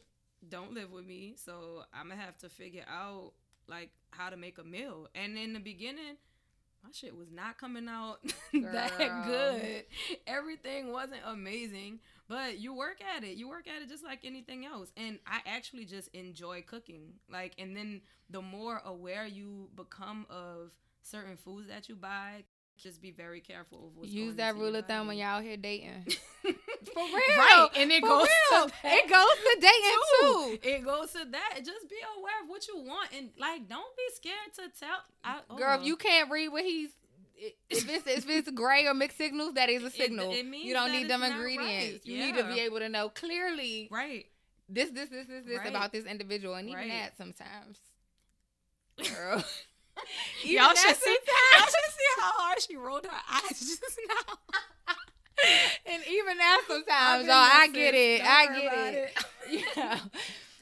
don't 0.49 0.75
live 0.75 0.91
with 0.91 1.05
me, 1.05 1.35
so 1.37 1.85
I'm 1.93 2.09
gonna 2.09 2.21
have 2.21 2.39
to 2.39 2.49
figure 2.49 2.85
out 2.89 3.33
like 3.69 3.91
how 4.11 4.31
to 4.31 4.37
make 4.37 4.59
a 4.59 4.65
meal. 4.65 5.09
And 5.15 5.37
in 5.37 5.53
the 5.53 5.61
beginning, 5.61 6.17
my 6.83 6.91
shit 6.93 7.17
was 7.17 7.31
not 7.31 7.59
coming 7.59 7.89
out 7.89 8.19
that 8.53 9.25
good. 9.27 9.85
Everything 10.27 10.93
wasn't 10.93 11.23
amazing, 11.27 12.01
but 12.29 12.59
you 12.59 12.75
work 12.75 12.99
at 13.17 13.25
it. 13.25 13.37
You 13.37 13.49
work 13.49 13.67
at 13.69 13.83
it 13.83 13.89
just 13.89 14.05
like 14.05 14.21
anything 14.25 14.65
else. 14.67 14.91
And 14.97 15.19
I 15.27 15.41
actually 15.47 15.85
just 15.85 16.09
enjoy 16.15 16.63
cooking. 16.67 17.15
Like, 17.31 17.55
and 17.59 17.77
then 17.77 18.01
the 18.31 18.43
more 18.43 18.83
aware 18.85 19.27
you 19.27 19.69
become 19.77 20.27
of 20.29 20.71
certain 21.03 21.37
foods 21.37 21.69
that 21.69 21.89
you 21.89 21.95
buy, 21.95 22.45
just 22.77 23.01
be 23.01 23.11
very 23.11 23.41
careful 23.41 23.87
of 23.87 23.97
what's 23.97 24.11
Use 24.11 24.37
that 24.37 24.55
rule 24.57 24.77
of 24.77 24.87
thumb 24.87 25.07
when 25.07 25.17
y'all 25.17 25.39
out 25.39 25.43
here 25.43 25.57
dating. 25.57 26.05
For 26.43 27.03
real. 27.03 27.39
right? 27.39 27.69
And 27.77 27.91
it 27.91 28.03
For 28.03 28.09
goes 28.09 28.27
real. 28.53 28.67
to 28.67 28.73
that 28.83 28.93
It 28.93 29.11
goes 29.11 29.27
to 29.27 29.57
dating 29.61 30.01
too. 30.21 30.69
It 30.69 30.85
goes 30.85 31.13
to 31.13 31.31
that. 31.31 31.59
Just 31.65 31.89
be 31.89 31.97
aware 32.19 32.43
of 32.43 32.49
what 32.49 32.69
you 32.69 32.79
want, 32.79 33.11
and 33.17 33.31
like, 33.39 33.69
don't 33.69 33.97
be 33.97 34.03
scared 34.15 34.53
to 34.57 34.79
tell. 34.79 34.99
I, 35.25 35.41
oh 35.49 35.57
Girl, 35.57 35.77
oh. 35.77 35.81
if 35.81 35.87
you 35.87 35.97
can't 35.97 36.31
read 36.31 36.49
what 36.49 36.65
he's 36.65 36.91
if 37.37 37.55
it's 37.89 38.07
if 38.09 38.29
it's 38.29 38.51
gray 38.51 38.87
or 38.87 38.95
mixed 38.95 39.19
signals, 39.19 39.55
that 39.55 39.69
is 39.69 39.83
a 39.83 39.91
signal. 39.91 40.33
it 40.33 40.47
means 40.47 40.65
you 40.67 40.73
don't 40.75 40.91
that 40.91 40.97
need 40.99 41.09
them 41.09 41.23
ingredients. 41.23 41.67
right. 41.95 42.01
You 42.07 42.19
need 42.19 42.37
to 42.37 42.45
be 42.45 42.61
able 42.61 42.79
to 42.79 42.89
know 42.89 43.09
clearly 43.09 43.89
right, 43.91 44.27
this, 44.69 44.91
this, 44.91 45.09
this, 45.09 45.27
this, 45.27 45.45
this 45.45 45.59
Right. 45.59 45.69
about 45.69 45.93
this 45.93 46.05
individual, 46.05 46.55
and 46.55 46.69
even 46.69 46.81
Right. 46.81 46.91
that 46.91 47.17
sometimes. 47.17 47.79
Girl. 49.15 49.45
Y'all 50.45 50.75
should 50.75 50.97
see. 50.97 51.17
sometimes. 51.17 51.53
Y'all 51.53 51.61
should 51.61 51.93
see 51.95 52.21
how 52.21 52.33
hard 52.33 52.61
she 52.63 52.77
rolled 52.77 53.07
her 53.07 53.21
eyes 53.33 53.59
just 53.61 53.83
now. 54.09 54.39
and 55.87 56.03
even 56.09 56.39
that 56.39 56.63
sometimes, 56.69 57.21
been 57.23 57.27
y'all, 57.29 57.37
I 57.37 57.69
get 57.73 57.95
it. 57.95 58.19
Don't 58.19 58.27
I 58.27 58.47
get 58.61 58.73
about 58.73 58.95
it. 58.95 59.25
Yeah. 59.77 59.99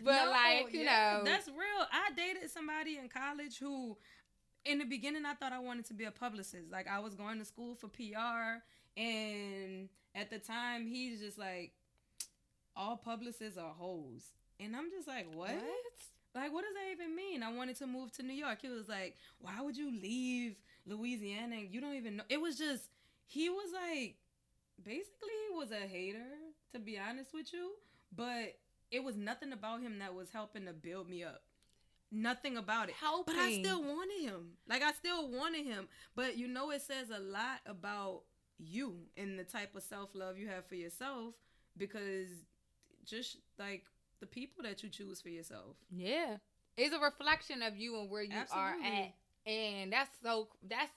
But 0.03 0.25
No, 0.27 0.31
like, 0.33 0.73
you 0.75 0.81
yeah, 0.81 1.19
know, 1.19 1.25
that's 1.31 1.49
real. 1.49 1.87
I 1.91 2.11
dated 2.15 2.51
somebody 2.51 2.99
in 2.99 3.09
college 3.09 3.59
who, 3.59 3.97
in 4.65 4.79
the 4.79 4.85
beginning, 4.85 5.25
I 5.27 5.35
thought 5.35 5.53
I 5.53 5.59
wanted 5.59 5.87
to 5.87 5.95
be 5.95 6.05
a 6.05 6.11
publicist. 6.11 6.71
Like 6.71 6.87
I 6.89 6.99
was 7.01 7.15
going 7.15 7.39
to 7.39 7.45
school 7.45 7.75
for 7.75 7.89
PR, 7.89 8.63
and 8.97 9.89
at 10.15 10.31
the 10.31 10.39
time, 10.39 10.87
he's 10.87 11.21
just 11.21 11.39
like, 11.39 11.73
all 12.77 12.97
publicists 12.97 13.59
are 13.59 13.73
hoes, 13.73 14.33
and 14.59 14.75
I'm 14.75 14.91
just 14.91 15.07
like, 15.07 15.27
what? 15.35 15.51
Like, 16.35 16.53
what 16.53 16.65
does 16.65 16.75
that 16.75 16.91
even 16.93 17.15
mean? 17.15 17.43
I 17.45 17.53
wanted 17.53 17.77
to 17.77 17.87
move 17.87 18.11
to 18.15 18.23
New 18.25 18.35
York. 18.35 18.59
He 18.63 18.69
was 18.69 18.89
like, 18.89 19.15
why 19.39 19.61
would 19.61 19.77
you 19.77 19.91
leave 19.91 20.57
Louisiana? 20.85 21.57
and 21.57 21.73
You 21.73 21.81
don't 21.81 21.95
even 21.95 22.17
know. 22.17 22.25
It 22.29 22.41
was 22.41 22.59
just, 22.59 22.89
he 23.27 23.49
was 23.49 23.71
like, 23.73 24.17
basically, 24.83 25.31
he 25.49 25.57
was 25.57 25.71
a 25.71 25.87
hater, 25.87 26.27
to 26.73 26.81
be 26.81 26.99
honest 26.99 27.33
with 27.33 27.53
you. 27.53 27.71
But 28.17 28.57
it 28.91 29.05
was 29.05 29.17
nothing 29.17 29.53
about 29.53 29.81
him 29.81 30.01
that 30.01 30.13
was 30.15 30.31
helping 30.31 30.67
to 30.67 30.73
build 30.73 31.09
me 31.09 31.23
up. 31.23 31.43
Nothing 32.15 32.57
about 32.57 32.89
it. 32.89 32.95
Helping. 32.95 33.35
But 33.35 33.43
I 33.43 33.59
still 33.59 33.83
wanted 33.83 34.21
him. 34.23 34.53
Like, 34.69 34.83
I 34.83 34.93
still 34.93 35.29
wanted 35.29 35.67
him. 35.67 35.89
But 36.15 36.39
you 36.39 36.47
know, 36.47 36.71
it 36.71 36.83
says 36.83 37.11
a 37.11 37.19
lot 37.19 37.61
about 37.67 38.23
you 38.59 38.95
and 39.17 39.39
the 39.39 39.45
type 39.45 39.75
of 39.75 39.83
self 39.83 40.11
love 40.15 40.39
you 40.39 40.49
have 40.49 40.67
for 40.67 40.77
yourself 40.77 41.35
because 41.77 42.29
just 43.05 43.39
like 43.59 43.85
the 44.21 44.27
people 44.27 44.63
that 44.63 44.83
you 44.83 44.89
choose 44.89 45.21
for 45.21 45.29
yourself. 45.29 45.77
Yeah. 45.91 46.37
It's 46.77 46.95
a 46.95 46.99
reflection 46.99 47.63
of 47.63 47.77
you 47.77 48.01
and 48.01 48.11
where 48.11 48.23
you 48.23 48.33
Absolutely. 48.33 48.87
are 48.87 48.93
at. 48.93 49.51
And 49.51 49.93
that's 49.93 50.11
so 50.23 50.49
that's 50.69 50.93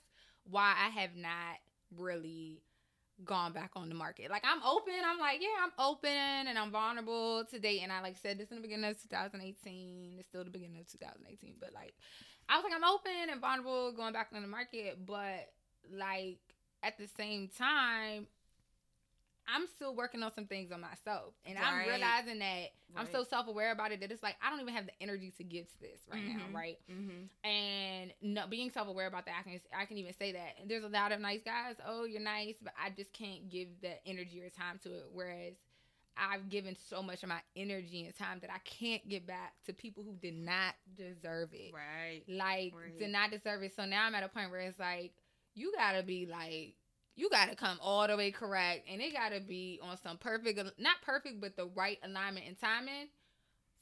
why 0.49 0.73
I 0.77 0.89
have 0.99 1.15
not 1.15 1.57
really 1.95 2.61
gone 3.25 3.53
back 3.53 3.71
on 3.75 3.89
the 3.89 3.95
market. 3.95 4.29
Like 4.29 4.43
I'm 4.45 4.61
open. 4.63 4.93
I'm 5.05 5.19
like, 5.19 5.41
yeah, 5.41 5.63
I'm 5.63 5.71
open 5.79 6.09
and 6.11 6.57
I'm 6.57 6.71
vulnerable 6.71 7.45
to 7.45 7.59
date. 7.59 7.81
And 7.83 7.91
I 7.91 8.01
like 8.01 8.17
said 8.17 8.37
this 8.37 8.49
in 8.49 8.57
the 8.57 8.61
beginning 8.61 8.89
of 8.89 9.01
2018. 9.01 10.15
It's 10.19 10.29
still 10.29 10.43
the 10.43 10.49
beginning 10.49 10.79
of 10.79 10.91
2018. 10.91 11.55
But 11.59 11.73
like 11.73 11.93
I 12.49 12.55
was 12.57 12.63
like, 12.63 12.73
I'm 12.73 12.83
open 12.83 13.29
and 13.31 13.41
vulnerable 13.41 13.91
going 13.93 14.13
back 14.13 14.29
on 14.33 14.41
the 14.41 14.47
market. 14.47 15.05
But 15.05 15.49
like 15.91 16.39
at 16.83 16.97
the 16.97 17.07
same 17.17 17.49
time, 17.57 18.27
I'm 19.47 19.65
still 19.67 19.95
working 19.95 20.23
on 20.23 20.33
some 20.33 20.45
things 20.45 20.71
on 20.71 20.81
myself, 20.81 21.33
and 21.45 21.55
right. 21.55 21.65
I'm 21.65 21.87
realizing 21.87 22.39
that 22.39 22.45
right. 22.45 22.69
I'm 22.97 23.07
so 23.11 23.23
self 23.23 23.47
aware 23.47 23.71
about 23.71 23.91
it 23.91 24.01
that 24.01 24.11
it's 24.11 24.21
like 24.21 24.35
I 24.45 24.49
don't 24.49 24.59
even 24.59 24.73
have 24.73 24.85
the 24.85 25.01
energy 25.01 25.33
to 25.37 25.43
give 25.43 25.67
to 25.71 25.79
this 25.79 26.01
right 26.11 26.21
mm-hmm. 26.21 26.37
now, 26.37 26.57
right? 26.57 26.77
Mm-hmm. 26.91 27.47
And 27.49 28.13
no, 28.21 28.47
being 28.47 28.71
self 28.71 28.87
aware 28.87 29.07
about 29.07 29.25
that, 29.25 29.35
I 29.39 29.43
can 29.43 29.59
I 29.77 29.85
can 29.85 29.97
even 29.97 30.13
say 30.13 30.33
that. 30.33 30.55
And 30.59 30.69
there's 30.69 30.83
a 30.83 30.89
lot 30.89 31.11
of 31.11 31.21
nice 31.21 31.41
guys. 31.43 31.75
Oh, 31.87 32.03
you're 32.03 32.21
nice, 32.21 32.55
but 32.61 32.73
I 32.81 32.89
just 32.89 33.13
can't 33.13 33.49
give 33.49 33.69
the 33.81 33.93
energy 34.05 34.41
or 34.41 34.49
time 34.49 34.79
to 34.83 34.89
it. 34.89 35.05
Whereas 35.13 35.53
I've 36.17 36.49
given 36.49 36.75
so 36.89 37.01
much 37.01 37.23
of 37.23 37.29
my 37.29 37.39
energy 37.55 38.05
and 38.05 38.15
time 38.15 38.39
that 38.41 38.49
I 38.49 38.59
can't 38.59 39.07
give 39.07 39.27
back 39.27 39.53
to 39.65 39.73
people 39.73 40.03
who 40.03 40.13
did 40.13 40.35
not 40.35 40.73
deserve 40.95 41.49
it. 41.53 41.73
Right. 41.73 42.23
Like 42.27 42.73
right. 42.75 42.97
did 42.99 43.11
not 43.11 43.31
deserve 43.31 43.63
it. 43.63 43.75
So 43.75 43.85
now 43.85 44.05
I'm 44.05 44.15
at 44.15 44.23
a 44.23 44.29
point 44.29 44.51
where 44.51 44.61
it's 44.61 44.79
like 44.79 45.13
you 45.55 45.71
gotta 45.75 46.03
be 46.03 46.25
like 46.25 46.75
you 47.17 47.29
got 47.29 47.49
to 47.49 47.55
come 47.55 47.77
all 47.81 48.07
the 48.07 48.15
way 48.15 48.31
correct 48.31 48.87
and 48.89 49.01
it 49.01 49.11
got 49.11 49.33
to 49.33 49.41
be 49.41 49.79
on 49.83 49.97
some 49.97 50.17
perfect 50.17 50.59
not 50.79 50.95
perfect 51.03 51.41
but 51.41 51.57
the 51.57 51.65
right 51.75 51.97
alignment 52.03 52.45
and 52.47 52.57
timing 52.57 53.07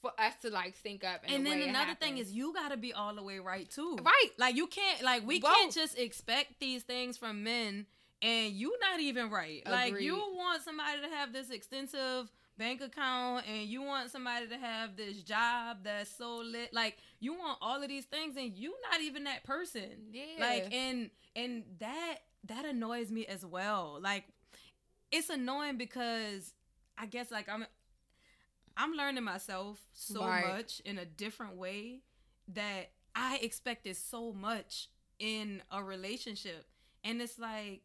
for 0.01 0.11
us 0.19 0.33
to 0.41 0.49
like 0.49 0.75
sync 0.81 1.03
up 1.03 1.21
and 1.27 1.45
then 1.45 1.61
another 1.61 1.95
thing 1.95 2.17
is 2.17 2.31
you 2.31 2.53
got 2.53 2.69
to 2.69 2.77
be 2.77 2.93
all 2.93 3.15
the 3.15 3.23
way 3.23 3.39
right 3.39 3.69
too. 3.69 3.97
Right. 4.03 4.29
Like 4.38 4.55
you 4.55 4.67
can't 4.67 5.01
like 5.01 5.25
we 5.25 5.39
Both. 5.39 5.53
can't 5.53 5.73
just 5.73 5.97
expect 5.97 6.59
these 6.59 6.83
things 6.83 7.17
from 7.17 7.43
men 7.43 7.86
and 8.21 8.53
you 8.53 8.75
not 8.81 8.99
even 8.99 9.29
right. 9.29 9.63
Agreed. 9.65 9.71
like 9.71 10.01
you 10.01 10.15
want 10.15 10.63
somebody 10.63 11.01
to 11.01 11.15
have 11.15 11.33
this 11.33 11.49
extensive 11.49 12.31
bank 12.57 12.81
account 12.81 13.45
and 13.47 13.67
you 13.67 13.81
want 13.81 14.11
somebody 14.11 14.47
to 14.47 14.57
have 14.57 14.95
this 14.95 15.17
job 15.23 15.77
that's 15.83 16.15
so 16.15 16.38
lit. 16.38 16.73
Like 16.73 16.97
you 17.19 17.33
want 17.33 17.57
all 17.61 17.81
of 17.81 17.89
these 17.89 18.05
things 18.05 18.36
and 18.38 18.53
you 18.55 18.75
not 18.91 19.01
even 19.01 19.23
that 19.23 19.43
person. 19.43 19.89
Yeah. 20.11 20.23
like 20.39 20.73
and 20.73 21.09
and 21.36 21.63
that 21.79 22.17
that 22.47 22.65
annoys 22.65 23.11
me 23.11 23.25
as 23.25 23.45
well. 23.45 23.99
Like 24.01 24.25
it's 25.11 25.29
annoying 25.29 25.77
because 25.77 26.53
I 26.97 27.05
guess 27.05 27.31
like 27.31 27.49
I'm 27.49 27.65
I'm 28.77 28.93
learning 28.93 29.23
myself 29.23 29.79
so 29.93 30.25
right. 30.25 30.47
much 30.47 30.81
in 30.85 30.97
a 30.97 31.05
different 31.05 31.55
way 31.55 32.01
that 32.49 32.91
I 33.15 33.39
expected 33.41 33.95
so 33.95 34.33
much 34.33 34.89
in 35.19 35.61
a 35.71 35.81
relationship. 35.81 36.65
And 37.03 37.21
it's 37.21 37.39
like, 37.39 37.81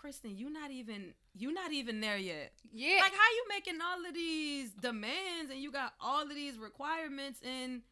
Kristin, 0.00 0.38
you're 0.38 0.52
not 0.52 0.70
even 0.70 1.14
you're 1.34 1.52
not 1.52 1.72
even 1.72 2.00
there 2.00 2.16
yet. 2.16 2.52
Yeah. 2.72 2.98
Like 3.00 3.12
how 3.12 3.30
you 3.34 3.44
making 3.48 3.80
all 3.82 4.06
of 4.06 4.14
these 4.14 4.70
demands 4.70 5.50
and 5.50 5.58
you 5.58 5.72
got 5.72 5.94
all 6.00 6.22
of 6.22 6.28
these 6.28 6.58
requirements 6.58 7.40
and 7.42 7.82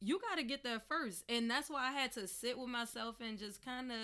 you 0.00 0.20
got 0.20 0.38
to 0.38 0.44
get 0.44 0.62
there 0.62 0.80
first. 0.88 1.24
And 1.28 1.50
that's 1.50 1.68
why 1.68 1.88
I 1.88 1.92
had 1.92 2.12
to 2.12 2.26
sit 2.26 2.58
with 2.58 2.68
myself 2.68 3.16
and 3.20 3.38
just 3.38 3.64
kind 3.64 3.90
of 3.90 3.98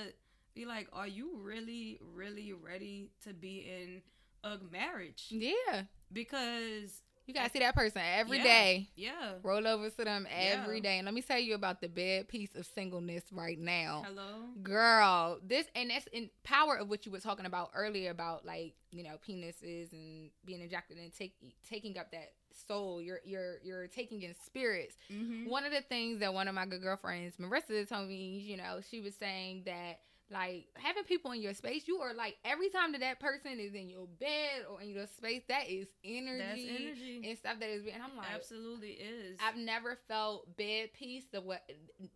be 0.55 0.67
like, 0.67 0.89
are 0.93 1.07
you 1.07 1.39
really, 1.41 2.01
really 2.15 2.53
ready 2.53 3.11
to 3.25 3.33
be 3.35 3.67
in 3.69 4.03
a 4.43 4.59
marriage? 4.71 5.27
Yeah. 5.31 5.83
Because 6.13 7.03
you 7.27 7.33
gotta 7.33 7.51
see 7.51 7.61
that 7.61 7.75
person 7.75 8.03
every 8.05 8.39
yeah, 8.39 8.45
day. 8.45 8.89
yeah, 8.97 9.33
Roll 9.43 9.67
over 9.67 9.89
to 9.89 10.05
them 10.05 10.27
every 10.31 10.77
yeah. 10.77 10.83
day. 10.83 10.99
And 10.99 11.07
let 11.07 11.15
me 11.15 11.23
tell 11.23 11.39
you 11.39 11.55
about 11.55 11.81
the 11.81 11.89
bad 11.89 12.29
piece 12.29 12.55
of 12.55 12.67
singleness 12.67 13.25
right 13.33 13.59
now. 13.59 14.05
Hello? 14.07 14.45
Girl. 14.63 15.39
This 15.43 15.67
and 15.75 15.91
that's 15.91 16.07
in 16.09 16.29
power 16.43 16.77
of 16.77 16.91
what 16.91 17.07
you 17.07 17.13
were 17.13 17.21
talking 17.21 17.47
about 17.47 17.71
earlier 17.75 18.11
about 18.11 18.45
like, 18.45 18.75
you 18.91 19.03
know, 19.03 19.17
penises 19.27 19.93
and 19.93 20.31
being 20.45 20.61
injected 20.61 20.99
and 20.99 21.13
take, 21.15 21.35
taking 21.67 21.97
up 21.99 22.11
that 22.13 22.33
soul. 22.69 23.01
You're 23.01 23.21
you're 23.25 23.57
you're 23.63 23.87
taking 23.87 24.23
in 24.23 24.35
spirits. 24.45 24.97
Mm-hmm. 25.11 25.49
One 25.49 25.65
of 25.65 25.73
the 25.73 25.81
things 25.81 26.21
that 26.21 26.35
one 26.35 26.47
of 26.47 26.55
my 26.55 26.67
good 26.67 26.83
girlfriends, 26.83 27.37
Marissa, 27.39 27.89
told 27.89 28.09
me, 28.09 28.45
you 28.47 28.59
know, 28.59 28.81
she 28.89 29.01
was 29.01 29.15
saying 29.15 29.63
that 29.65 30.01
like 30.35 30.67
having 30.75 31.05
people 31.05 31.31
in 31.31 31.41
your 31.41 31.55
space, 31.55 31.87
you 31.87 31.99
are 31.99 32.13
like 32.13 32.37
every 32.45 32.69
time 32.69 32.93
that 32.93 33.01
that 33.01 33.21
person 33.21 33.59
is 33.61 33.73
in 33.73 33.89
your 33.89 34.07
bed 34.19 34.67
or 34.69 34.83
in 34.83 34.91
your 34.91 35.07
space, 35.07 35.43
that 35.49 35.71
is 35.71 35.87
energy, 36.05 36.39
That's 36.39 36.61
energy. 36.61 37.23
and 37.25 37.39
stuff 37.39 37.61
that 37.61 37.69
is. 37.71 37.85
And 37.87 38.03
I'm 38.03 38.17
like, 38.17 38.27
absolutely 38.35 38.91
is. 38.91 39.39
I've 39.41 39.57
never 39.57 39.97
felt 40.09 40.57
bed 40.57 40.91
peace 40.93 41.25
the 41.33 41.41
way 41.41 41.59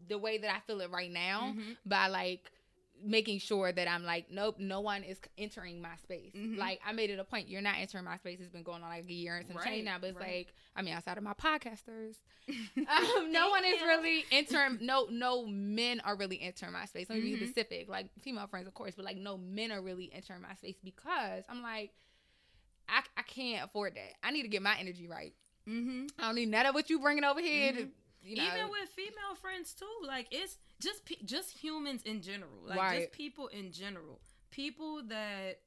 the 0.09 0.19
way 0.19 0.39
that 0.39 0.51
I 0.51 0.59
feel 0.67 0.81
it 0.81 0.91
right 0.91 1.11
now 1.11 1.55
mm-hmm. 1.55 1.73
by 1.87 2.09
like 2.09 2.51
making 3.05 3.39
sure 3.39 3.73
that 3.73 3.89
I'm 3.89 4.05
like, 4.05 4.27
nope, 4.31 4.57
no 4.59 4.81
one 4.81 5.03
is 5.03 5.19
entering 5.37 5.81
my 5.81 5.97
space. 6.03 6.33
Mm-hmm. 6.35 6.59
Like 6.59 6.81
I 6.87 6.93
made 6.93 7.11
it 7.11 7.19
a 7.19 7.25
point, 7.25 7.49
you're 7.49 7.63
not 7.63 7.77
entering 7.79 8.05
my 8.05 8.17
space. 8.17 8.39
It's 8.41 8.53
been 8.53 8.63
going 8.63 8.83
on 8.83 8.89
like 8.89 9.05
a 9.09 9.13
year 9.13 9.37
and 9.37 9.47
some 9.47 9.57
right, 9.57 9.67
change 9.67 9.85
now, 9.85 9.97
but 10.01 10.11
it's 10.11 10.19
right. 10.19 10.37
like, 10.39 10.55
I 10.77 10.83
mean, 10.83 10.95
outside 10.95 11.19
of 11.19 11.25
my 11.25 11.35
podcasters, 11.35 12.17
um, 12.49 13.33
no 13.33 13.51
one 13.51 13.65
is 13.65 13.81
really 13.83 14.25
entering. 14.31 14.79
No, 14.81 15.07
no 15.11 15.47
men 15.47 16.01
are 16.01 16.17
really 16.17 16.41
entering 16.41 16.73
my 16.73 16.87
space. 16.87 17.09
Let 17.09 17.23
me 17.23 17.33
mm-hmm. 17.33 17.41
be 17.41 17.47
specific, 17.47 17.89
like 17.89 18.11
female 18.21 18.47
friends, 18.47 18.67
of 18.67 18.75
course, 18.75 18.95
but 18.97 19.05
like 19.05 19.17
no 19.17 19.37
men 19.39 19.73
are 19.73 19.83
really 19.83 20.11
entering 20.15 20.43
my 20.43 20.55
space 20.55 20.77
because 20.83 21.45
I'm 21.49 21.63
like, 21.63 21.93
I, 22.89 23.03
I 23.17 23.23
can't 23.23 23.65
afford 23.65 23.95
that. 23.95 24.15
I 24.23 24.31
need 24.31 24.43
to 24.43 24.49
get 24.49 24.63
my 24.63 24.77
energy 24.79 25.07
right. 25.07 25.35
Mm-hmm. 25.69 26.07
I 26.19 26.27
don't 26.27 26.35
need 26.35 26.49
none 26.49 26.67
of 26.67 26.75
what 26.75 26.89
you 26.89 26.99
bringing 26.99 27.25
over 27.25 27.41
here. 27.41 27.73
To, 27.73 27.79
mm-hmm. 27.81 27.91
You 28.23 28.37
know. 28.37 28.43
Even 28.43 28.71
with 28.71 28.89
female 28.91 29.35
friends 29.41 29.75
too, 29.75 29.87
like 30.07 30.29
it's 30.31 30.57
just 30.81 31.03
just 31.25 31.51
humans 31.51 32.03
in 32.03 32.23
general, 32.23 32.51
like 32.67 32.79
right. 32.79 33.01
just 33.01 33.13
people 33.13 33.49
in 33.49 33.73
general, 33.73 34.21
people 34.51 35.03
that 35.09 35.61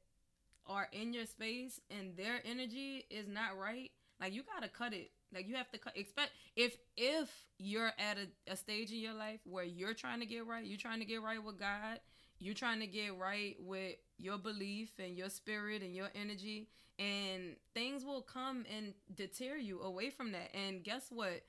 are 0.68 0.88
in 0.92 1.14
your 1.14 1.26
space 1.26 1.80
and 1.90 2.16
their 2.16 2.40
energy 2.46 3.06
is 3.10 3.28
not 3.28 3.58
right. 3.58 3.92
Like 4.20 4.34
you 4.34 4.44
gotta 4.44 4.70
cut 4.70 4.94
it. 4.94 5.12
Like 5.34 5.48
you 5.48 5.56
have 5.56 5.72
to 5.72 5.78
cut. 5.78 5.98
Expect 5.98 6.32
if 6.56 6.76
if 6.98 7.30
you're 7.58 7.92
at 7.98 8.18
a, 8.18 8.52
a 8.52 8.56
stage 8.56 8.92
in 8.92 9.00
your 9.00 9.14
life 9.14 9.40
where 9.46 9.64
you're 9.64 9.94
trying 9.94 10.20
to 10.20 10.26
get 10.26 10.46
right, 10.46 10.66
you're 10.66 10.78
trying 10.78 11.00
to 11.00 11.06
get 11.06 11.24
right 11.24 11.44
with 11.44 11.58
God, 11.58 12.00
you're 12.40 12.54
trying 12.54 12.80
to 12.82 12.88
get 12.88 13.18
right 13.18 13.56
with 13.60 13.96
your 14.18 14.38
belief 14.38 14.92
and 15.00 15.18
your 15.18 15.30
spirit 15.30 15.82
and 15.82 15.96
your 15.96 16.10
energy, 16.14 16.68
and 17.00 17.56
things 17.74 18.04
will 18.04 18.22
come 18.22 18.66
and 18.76 18.94
deter 19.16 19.56
you 19.56 19.82
away 19.82 20.10
from 20.10 20.34
that. 20.34 20.54
And 20.56 20.84
guess 20.84 21.08
what? 21.10 21.44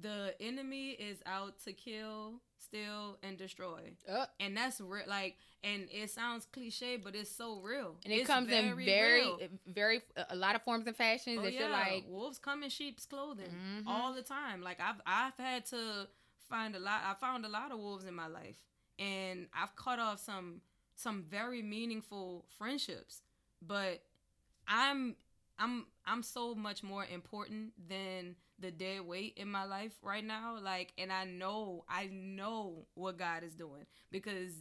The 0.00 0.34
enemy 0.40 0.90
is 0.90 1.18
out 1.26 1.62
to 1.64 1.72
kill, 1.72 2.40
steal, 2.58 3.18
and 3.22 3.36
destroy. 3.36 3.92
Uh, 4.10 4.26
and 4.40 4.56
that's 4.56 4.80
real. 4.80 5.04
Like, 5.06 5.36
and 5.62 5.86
it 5.90 6.10
sounds 6.10 6.46
cliche, 6.50 6.96
but 6.96 7.14
it's 7.14 7.30
so 7.30 7.60
real. 7.60 7.96
And 8.04 8.12
it 8.12 8.18
it's 8.18 8.26
comes 8.26 8.48
very 8.48 8.68
in 8.68 8.76
very, 8.76 9.20
real. 9.20 9.38
very 9.66 10.00
a 10.30 10.34
lot 10.34 10.54
of 10.54 10.62
forms 10.62 10.86
and 10.86 10.96
fashions. 10.96 11.38
Oh, 11.40 11.42
that 11.42 11.52
yeah. 11.52 11.68
like 11.68 12.04
wolves 12.08 12.38
come 12.38 12.62
in 12.62 12.70
sheep's 12.70 13.04
clothing 13.04 13.46
mm-hmm. 13.46 13.88
all 13.88 14.14
the 14.14 14.22
time. 14.22 14.62
Like 14.62 14.80
I've 14.80 15.00
I've 15.06 15.36
had 15.36 15.66
to 15.66 16.08
find 16.48 16.74
a 16.74 16.78
lot. 16.80 17.02
I 17.04 17.14
found 17.14 17.44
a 17.44 17.48
lot 17.48 17.70
of 17.70 17.78
wolves 17.78 18.04
in 18.04 18.14
my 18.14 18.28
life, 18.28 18.62
and 18.98 19.46
I've 19.54 19.76
cut 19.76 19.98
off 19.98 20.20
some 20.20 20.62
some 20.94 21.24
very 21.28 21.62
meaningful 21.62 22.46
friendships. 22.56 23.22
But 23.60 24.02
I'm 24.66 25.16
I'm 25.58 25.86
I'm 26.06 26.22
so 26.22 26.54
much 26.54 26.82
more 26.82 27.04
important 27.04 27.72
than 27.88 28.36
the 28.62 28.70
dead 28.70 29.02
weight 29.02 29.34
in 29.36 29.48
my 29.48 29.64
life 29.64 29.92
right 30.02 30.24
now 30.24 30.56
like 30.62 30.92
and 30.96 31.12
i 31.12 31.24
know 31.24 31.84
i 31.88 32.08
know 32.12 32.86
what 32.94 33.18
god 33.18 33.42
is 33.44 33.54
doing 33.54 33.84
because 34.10 34.52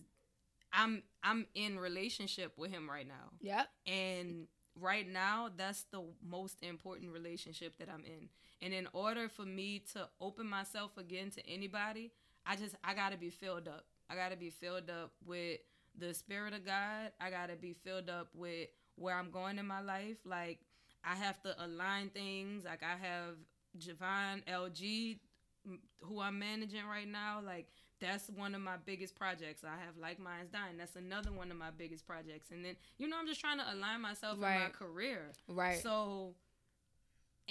i'm 0.73 1.03
i'm 1.23 1.45
in 1.55 1.79
relationship 1.79 2.53
with 2.57 2.71
him 2.71 2.89
right 2.89 3.07
now. 3.07 3.31
Yep. 3.41 3.67
And 3.85 4.47
right 4.79 5.07
now 5.07 5.49
that's 5.55 5.83
the 5.91 6.01
most 6.27 6.57
important 6.63 7.11
relationship 7.11 7.77
that 7.77 7.89
i'm 7.89 8.03
in. 8.05 8.29
And 8.61 8.73
in 8.73 8.87
order 8.93 9.27
for 9.29 9.43
me 9.43 9.83
to 9.93 10.07
open 10.19 10.47
myself 10.47 10.97
again 10.97 11.29
to 11.31 11.49
anybody 11.49 12.11
i 12.45 12.55
just 12.55 12.75
i 12.83 12.93
gotta 12.93 13.17
be 13.17 13.29
filled 13.29 13.67
up. 13.67 13.85
I 14.09 14.15
gotta 14.15 14.35
be 14.35 14.49
filled 14.49 14.89
up 14.89 15.11
with 15.25 15.59
the 15.97 16.13
spirit 16.13 16.53
of 16.53 16.65
god. 16.65 17.11
I 17.19 17.29
gotta 17.29 17.55
be 17.55 17.73
filled 17.73 18.09
up 18.09 18.29
with 18.33 18.69
where 18.95 19.15
i'm 19.15 19.31
going 19.31 19.59
in 19.59 19.67
my 19.67 19.81
life. 19.81 20.17
Like 20.25 20.59
I 21.03 21.15
have 21.15 21.41
to 21.43 21.55
align 21.63 22.09
things. 22.09 22.63
Like 22.65 22.83
I 22.83 22.95
have 23.05 23.35
Javon 23.77 24.43
LG, 24.47 25.19
who 26.01 26.19
I'm 26.19 26.39
managing 26.39 26.85
right 26.85 27.07
now, 27.07 27.39
like 27.45 27.67
that's 27.99 28.29
one 28.29 28.55
of 28.55 28.61
my 28.61 28.77
biggest 28.85 29.15
projects. 29.15 29.63
I 29.63 29.79
have 29.85 29.97
Like 30.01 30.19
Minds 30.19 30.51
Dine. 30.51 30.77
That's 30.77 30.95
another 30.95 31.31
one 31.31 31.51
of 31.51 31.57
my 31.57 31.69
biggest 31.69 32.07
projects. 32.07 32.49
And 32.51 32.65
then, 32.65 32.75
you 32.97 33.07
know, 33.07 33.17
I'm 33.19 33.27
just 33.27 33.39
trying 33.39 33.59
to 33.59 33.65
align 33.71 34.01
myself 34.01 34.37
right. 34.41 34.55
in 34.55 34.61
my 34.61 34.69
career. 34.69 35.31
Right. 35.47 35.81
So 35.81 36.33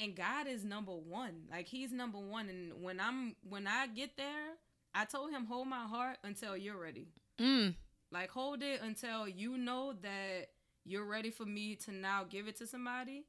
and 0.00 0.14
God 0.16 0.46
is 0.46 0.64
number 0.64 0.92
one. 0.92 1.42
Like 1.50 1.66
he's 1.66 1.92
number 1.92 2.18
one. 2.18 2.48
And 2.48 2.82
when 2.82 3.00
I'm 3.00 3.36
when 3.48 3.66
I 3.66 3.86
get 3.86 4.16
there, 4.16 4.56
I 4.94 5.04
told 5.04 5.30
him 5.30 5.46
hold 5.46 5.68
my 5.68 5.84
heart 5.84 6.18
until 6.24 6.56
you're 6.56 6.80
ready. 6.80 7.08
Mm. 7.38 7.74
Like 8.10 8.30
hold 8.30 8.62
it 8.62 8.80
until 8.82 9.28
you 9.28 9.56
know 9.56 9.94
that 10.02 10.48
you're 10.84 11.04
ready 11.04 11.30
for 11.30 11.44
me 11.44 11.76
to 11.76 11.92
now 11.92 12.24
give 12.28 12.48
it 12.48 12.56
to 12.56 12.66
somebody 12.66 13.24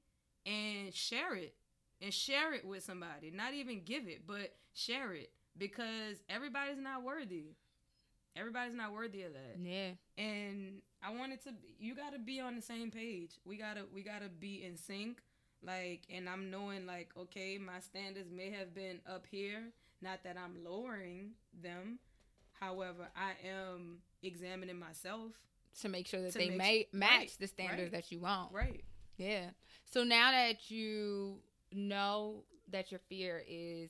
and 0.45 0.93
share 0.93 1.35
it 1.35 1.53
and 2.01 2.13
share 2.13 2.53
it 2.53 2.65
with 2.65 2.83
somebody. 2.83 3.31
Not 3.31 3.53
even 3.53 3.81
give 3.83 4.07
it, 4.07 4.25
but 4.25 4.55
share 4.73 5.13
it 5.13 5.31
because 5.57 6.17
everybody's 6.29 6.79
not 6.79 7.03
worthy. 7.03 7.55
Everybody's 8.35 8.73
not 8.75 8.93
worthy 8.93 9.23
of 9.23 9.33
that. 9.33 9.57
Yeah. 9.61 9.91
And 10.17 10.81
I 11.03 11.11
wanted 11.11 11.43
to 11.43 11.53
you 11.79 11.95
got 11.95 12.13
to 12.13 12.19
be 12.19 12.39
on 12.39 12.55
the 12.55 12.61
same 12.61 12.91
page. 12.91 13.31
We 13.45 13.57
got 13.57 13.75
to 13.75 13.83
we 13.93 14.03
got 14.03 14.21
to 14.21 14.29
be 14.29 14.63
in 14.63 14.77
sync. 14.77 15.21
Like 15.63 16.01
and 16.09 16.27
I'm 16.27 16.49
knowing 16.49 16.85
like 16.85 17.11
okay, 17.17 17.57
my 17.57 17.79
standards 17.79 18.31
may 18.31 18.49
have 18.51 18.73
been 18.73 18.99
up 19.07 19.25
here, 19.29 19.63
not 20.01 20.23
that 20.23 20.37
I'm 20.37 20.63
lowering 20.63 21.31
them. 21.61 21.99
However, 22.59 23.07
I 23.15 23.31
am 23.47 23.97
examining 24.23 24.79
myself 24.79 25.31
to 25.81 25.89
make 25.89 26.07
sure 26.07 26.21
that 26.21 26.33
they 26.33 26.49
make 26.49 26.57
may 26.57 26.87
match 26.93 27.11
right, 27.11 27.37
the 27.39 27.47
standards 27.47 27.81
right. 27.81 27.91
that 27.91 28.11
you 28.11 28.19
want. 28.19 28.53
right. 28.53 28.83
Yeah. 29.17 29.49
So 29.85 30.03
now 30.03 30.31
that 30.31 30.71
you 30.71 31.39
know 31.73 32.43
that 32.71 32.91
your 32.91 32.99
fear 33.09 33.43
is, 33.47 33.89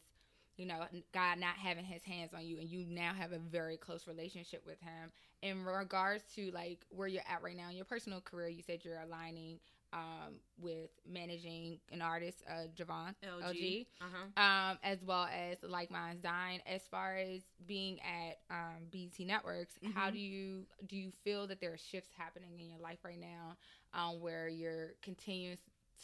you 0.58 0.66
know, 0.66 0.84
God 1.14 1.40
not 1.40 1.56
having 1.56 1.86
his 1.86 2.04
hands 2.04 2.34
on 2.34 2.46
you 2.46 2.58
and 2.60 2.70
you 2.70 2.86
now 2.88 3.14
have 3.14 3.32
a 3.32 3.40
very 3.40 3.78
close 3.78 4.08
relationship 4.08 4.64
with 4.66 4.80
him 4.82 5.12
in 5.42 5.64
regards 5.64 6.24
to 6.36 6.52
like 6.52 6.86
where 6.90 7.08
you're 7.08 7.24
at 7.30 7.42
right 7.42 7.56
now 7.56 7.70
in 7.70 7.76
your 7.76 7.86
personal 7.86 8.22
career, 8.22 8.48
you 8.48 8.62
said 8.62 8.82
you're 8.84 9.00
aligning 9.00 9.60
um, 9.94 10.36
with 10.60 10.90
managing 11.08 11.80
an 11.92 12.02
artist, 12.02 12.44
uh, 12.50 12.68
Javon 12.76 13.14
LG. 13.24 13.42
LG, 13.44 13.88
Uh-huh. 14.02 14.42
um, 14.72 14.78
as 14.84 15.04
well 15.04 15.28
as 15.34 15.58
Like 15.64 15.92
Minds 15.92 16.22
Dine. 16.22 16.62
As 16.66 16.84
far 16.84 17.16
as 17.18 17.42
being 17.66 18.00
at 18.02 18.40
um, 18.50 18.86
BET 18.92 19.26
Networks, 19.26 19.78
how 19.94 20.10
Mhm. 20.10 20.14
do 20.14 20.20
you 20.20 20.66
do 20.88 20.96
you 20.96 21.12
feel 21.24 21.48
that 21.48 21.60
there 21.60 21.74
are 21.74 21.78
shifts 21.78 22.12
happening 22.16 22.60
in 22.60 22.70
your 22.70 22.80
life 22.80 23.00
right 23.04 23.20
now, 23.20 23.58
um, 23.94 24.20
where 24.22 24.48
you're 24.48 24.94
continuing 25.02 25.58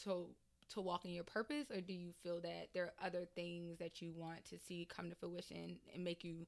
to 0.03 0.27
to 0.73 0.81
walk 0.81 1.05
in 1.05 1.11
your 1.11 1.23
purpose, 1.23 1.65
or 1.73 1.81
do 1.81 1.93
you 1.93 2.11
feel 2.23 2.41
that 2.41 2.69
there 2.73 2.85
are 2.85 3.05
other 3.05 3.25
things 3.35 3.77
that 3.79 4.01
you 4.01 4.11
want 4.15 4.43
to 4.45 4.57
see 4.57 4.85
come 4.89 5.09
to 5.09 5.15
fruition 5.15 5.77
and 5.93 6.03
make 6.03 6.23
you, 6.23 6.45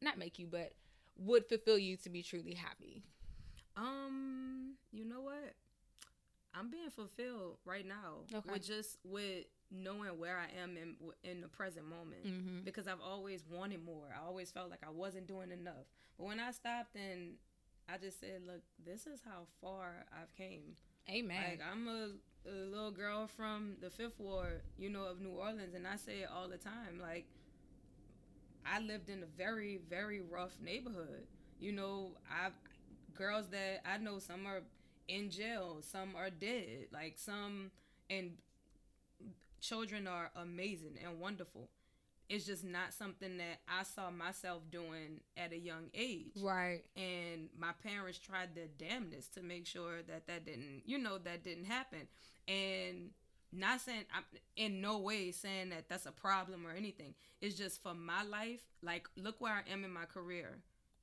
not 0.00 0.18
make 0.18 0.38
you, 0.38 0.46
but 0.46 0.72
would 1.18 1.46
fulfill 1.48 1.78
you 1.78 1.96
to 1.98 2.08
be 2.10 2.22
truly 2.22 2.54
happy? 2.54 3.02
Um, 3.76 4.74
you 4.92 5.04
know 5.04 5.20
what? 5.20 5.54
I'm 6.54 6.70
being 6.70 6.90
fulfilled 6.90 7.58
right 7.64 7.86
now 7.86 8.24
Okay. 8.34 8.50
with 8.52 8.66
just 8.66 8.98
with 9.04 9.44
knowing 9.70 10.18
where 10.18 10.38
I 10.38 10.46
am 10.60 10.76
in 10.76 10.96
in 11.22 11.40
the 11.42 11.48
present 11.48 11.86
moment 11.86 12.24
Mm-hmm. 12.26 12.64
because 12.64 12.88
I've 12.88 13.00
always 13.02 13.44
wanted 13.48 13.84
more. 13.84 14.06
I 14.16 14.26
always 14.26 14.50
felt 14.50 14.70
like 14.70 14.80
I 14.86 14.90
wasn't 14.90 15.26
doing 15.28 15.52
enough. 15.52 15.86
But 16.16 16.26
when 16.26 16.40
I 16.40 16.50
stopped 16.52 16.96
and 16.96 17.34
I 17.88 17.98
just 17.98 18.18
said, 18.20 18.42
"Look, 18.46 18.62
this 18.84 19.06
is 19.06 19.20
how 19.24 19.46
far 19.60 20.04
I've 20.12 20.34
came." 20.36 20.74
Amen. 21.08 21.42
Like 21.50 21.60
I'm 21.70 21.86
a, 21.86 22.08
a 22.46 22.50
little 22.50 22.90
girl 22.90 23.26
from 23.26 23.76
the 23.80 23.90
Fifth 23.90 24.18
Ward, 24.18 24.62
you 24.78 24.88
know, 24.90 25.04
of 25.04 25.20
New 25.20 25.30
Orleans, 25.30 25.74
and 25.74 25.86
I 25.86 25.96
say 25.96 26.20
it 26.20 26.28
all 26.34 26.48
the 26.48 26.56
time. 26.56 27.00
Like 27.00 27.26
I 28.66 28.80
lived 28.80 29.08
in 29.08 29.22
a 29.22 29.26
very, 29.26 29.80
very 29.88 30.20
rough 30.20 30.56
neighborhood. 30.62 31.26
You 31.60 31.72
know, 31.72 32.12
I 32.30 32.50
girls 33.16 33.48
that 33.48 33.82
I 33.84 33.98
know 33.98 34.18
some 34.18 34.46
are 34.46 34.62
in 35.08 35.30
jail, 35.30 35.78
some 35.80 36.14
are 36.16 36.30
dead, 36.30 36.86
like 36.92 37.18
some 37.18 37.70
and 38.10 38.32
children 39.60 40.06
are 40.06 40.30
amazing 40.36 40.98
and 41.04 41.20
wonderful. 41.20 41.68
It's 42.28 42.44
just 42.44 42.62
not 42.64 42.92
something 42.92 43.38
that 43.38 43.60
I 43.66 43.84
saw 43.84 44.10
myself 44.10 44.62
doing 44.70 45.20
at 45.36 45.52
a 45.52 45.58
young 45.58 45.88
age. 45.94 46.32
Right. 46.40 46.82
and 46.96 47.48
my 47.58 47.72
parents 47.82 48.18
tried 48.18 48.54
their 48.54 48.66
damnedest 48.78 49.34
to 49.34 49.42
make 49.42 49.66
sure 49.66 50.02
that 50.08 50.26
that 50.26 50.44
didn't 50.44 50.82
you 50.84 50.98
know 50.98 51.18
that 51.18 51.42
didn't 51.42 51.64
happen. 51.64 52.06
And 52.46 53.10
not 53.50 53.80
saying 53.80 54.04
i'm 54.14 54.24
in 54.56 54.82
no 54.82 54.98
way 54.98 55.30
saying 55.30 55.70
that 55.70 55.88
that's 55.88 56.04
a 56.06 56.12
problem 56.12 56.66
or 56.66 56.70
anything. 56.72 57.14
It's 57.40 57.56
just 57.56 57.82
for 57.82 57.94
my 57.94 58.22
life 58.22 58.60
like 58.82 59.08
look 59.16 59.40
where 59.40 59.52
i 59.54 59.72
am 59.72 59.84
in 59.84 59.90
my 59.92 60.04
career. 60.04 60.58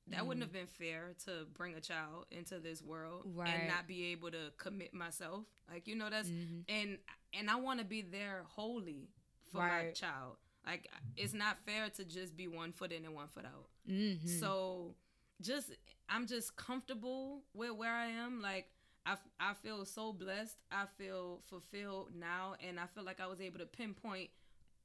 That 0.09 0.27
wouldn't 0.27 0.43
have 0.43 0.53
been 0.53 0.67
fair 0.67 1.13
to 1.25 1.47
bring 1.55 1.73
a 1.73 1.81
child 1.81 2.27
into 2.29 2.59
this 2.59 2.83
world 2.83 3.23
Right. 3.33 3.49
and 3.49 3.67
not 3.67 3.87
be 3.87 4.11
able 4.11 4.29
to 4.29 4.51
commit 4.57 4.93
myself. 4.93 5.45
Like 5.71 5.87
you 5.87 5.95
know 5.95 6.11
that's 6.11 6.29
Mhm. 6.29 6.65
and 6.69 6.97
and 7.33 7.49
i 7.49 7.55
want 7.55 7.79
to 7.79 7.85
be 7.85 8.03
there 8.03 8.43
wholly 8.47 9.09
for 9.51 9.57
my 9.57 9.89
child 9.95 10.37
like 10.65 10.89
it's 11.15 11.33
not 11.33 11.57
fair 11.65 11.89
to 11.89 12.03
just 12.03 12.35
be 12.35 12.47
one 12.47 12.71
foot 12.71 12.91
in 12.91 13.05
and 13.05 13.13
one 13.15 13.27
foot 13.27 13.45
out 13.45 13.69
Mhm. 13.89 14.27
so 14.39 14.95
just 15.41 15.71
I'm 16.09 16.27
just 16.27 16.55
comfortable 16.55 17.43
with 17.53 17.71
where 17.73 17.93
I 17.93 18.07
am. 18.07 18.41
Like 18.41 18.67
I, 19.05 19.17
I 19.39 19.53
feel 19.53 19.83
so 19.85 20.13
blessed. 20.13 20.57
I 20.71 20.85
feel 20.97 21.41
fulfilled 21.49 22.11
now 22.17 22.55
and 22.67 22.79
I 22.79 22.85
feel 22.87 23.03
like 23.03 23.19
I 23.19 23.27
was 23.27 23.41
able 23.41 23.59
to 23.59 23.65
pinpoint 23.65 24.29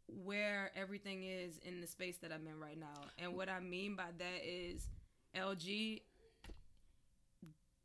where 0.09 0.71
everything 0.75 1.23
is 1.25 1.59
in 1.59 1.81
the 1.81 1.87
space 1.87 2.17
that 2.19 2.33
I'm 2.33 2.47
in 2.47 2.59
right 2.59 2.79
now. 2.79 3.01
And 3.19 3.35
what 3.37 3.49
I 3.49 3.61
mean 3.61 3.95
by 3.97 4.09
that 4.19 4.45
is 4.45 4.89
LG 5.37 6.03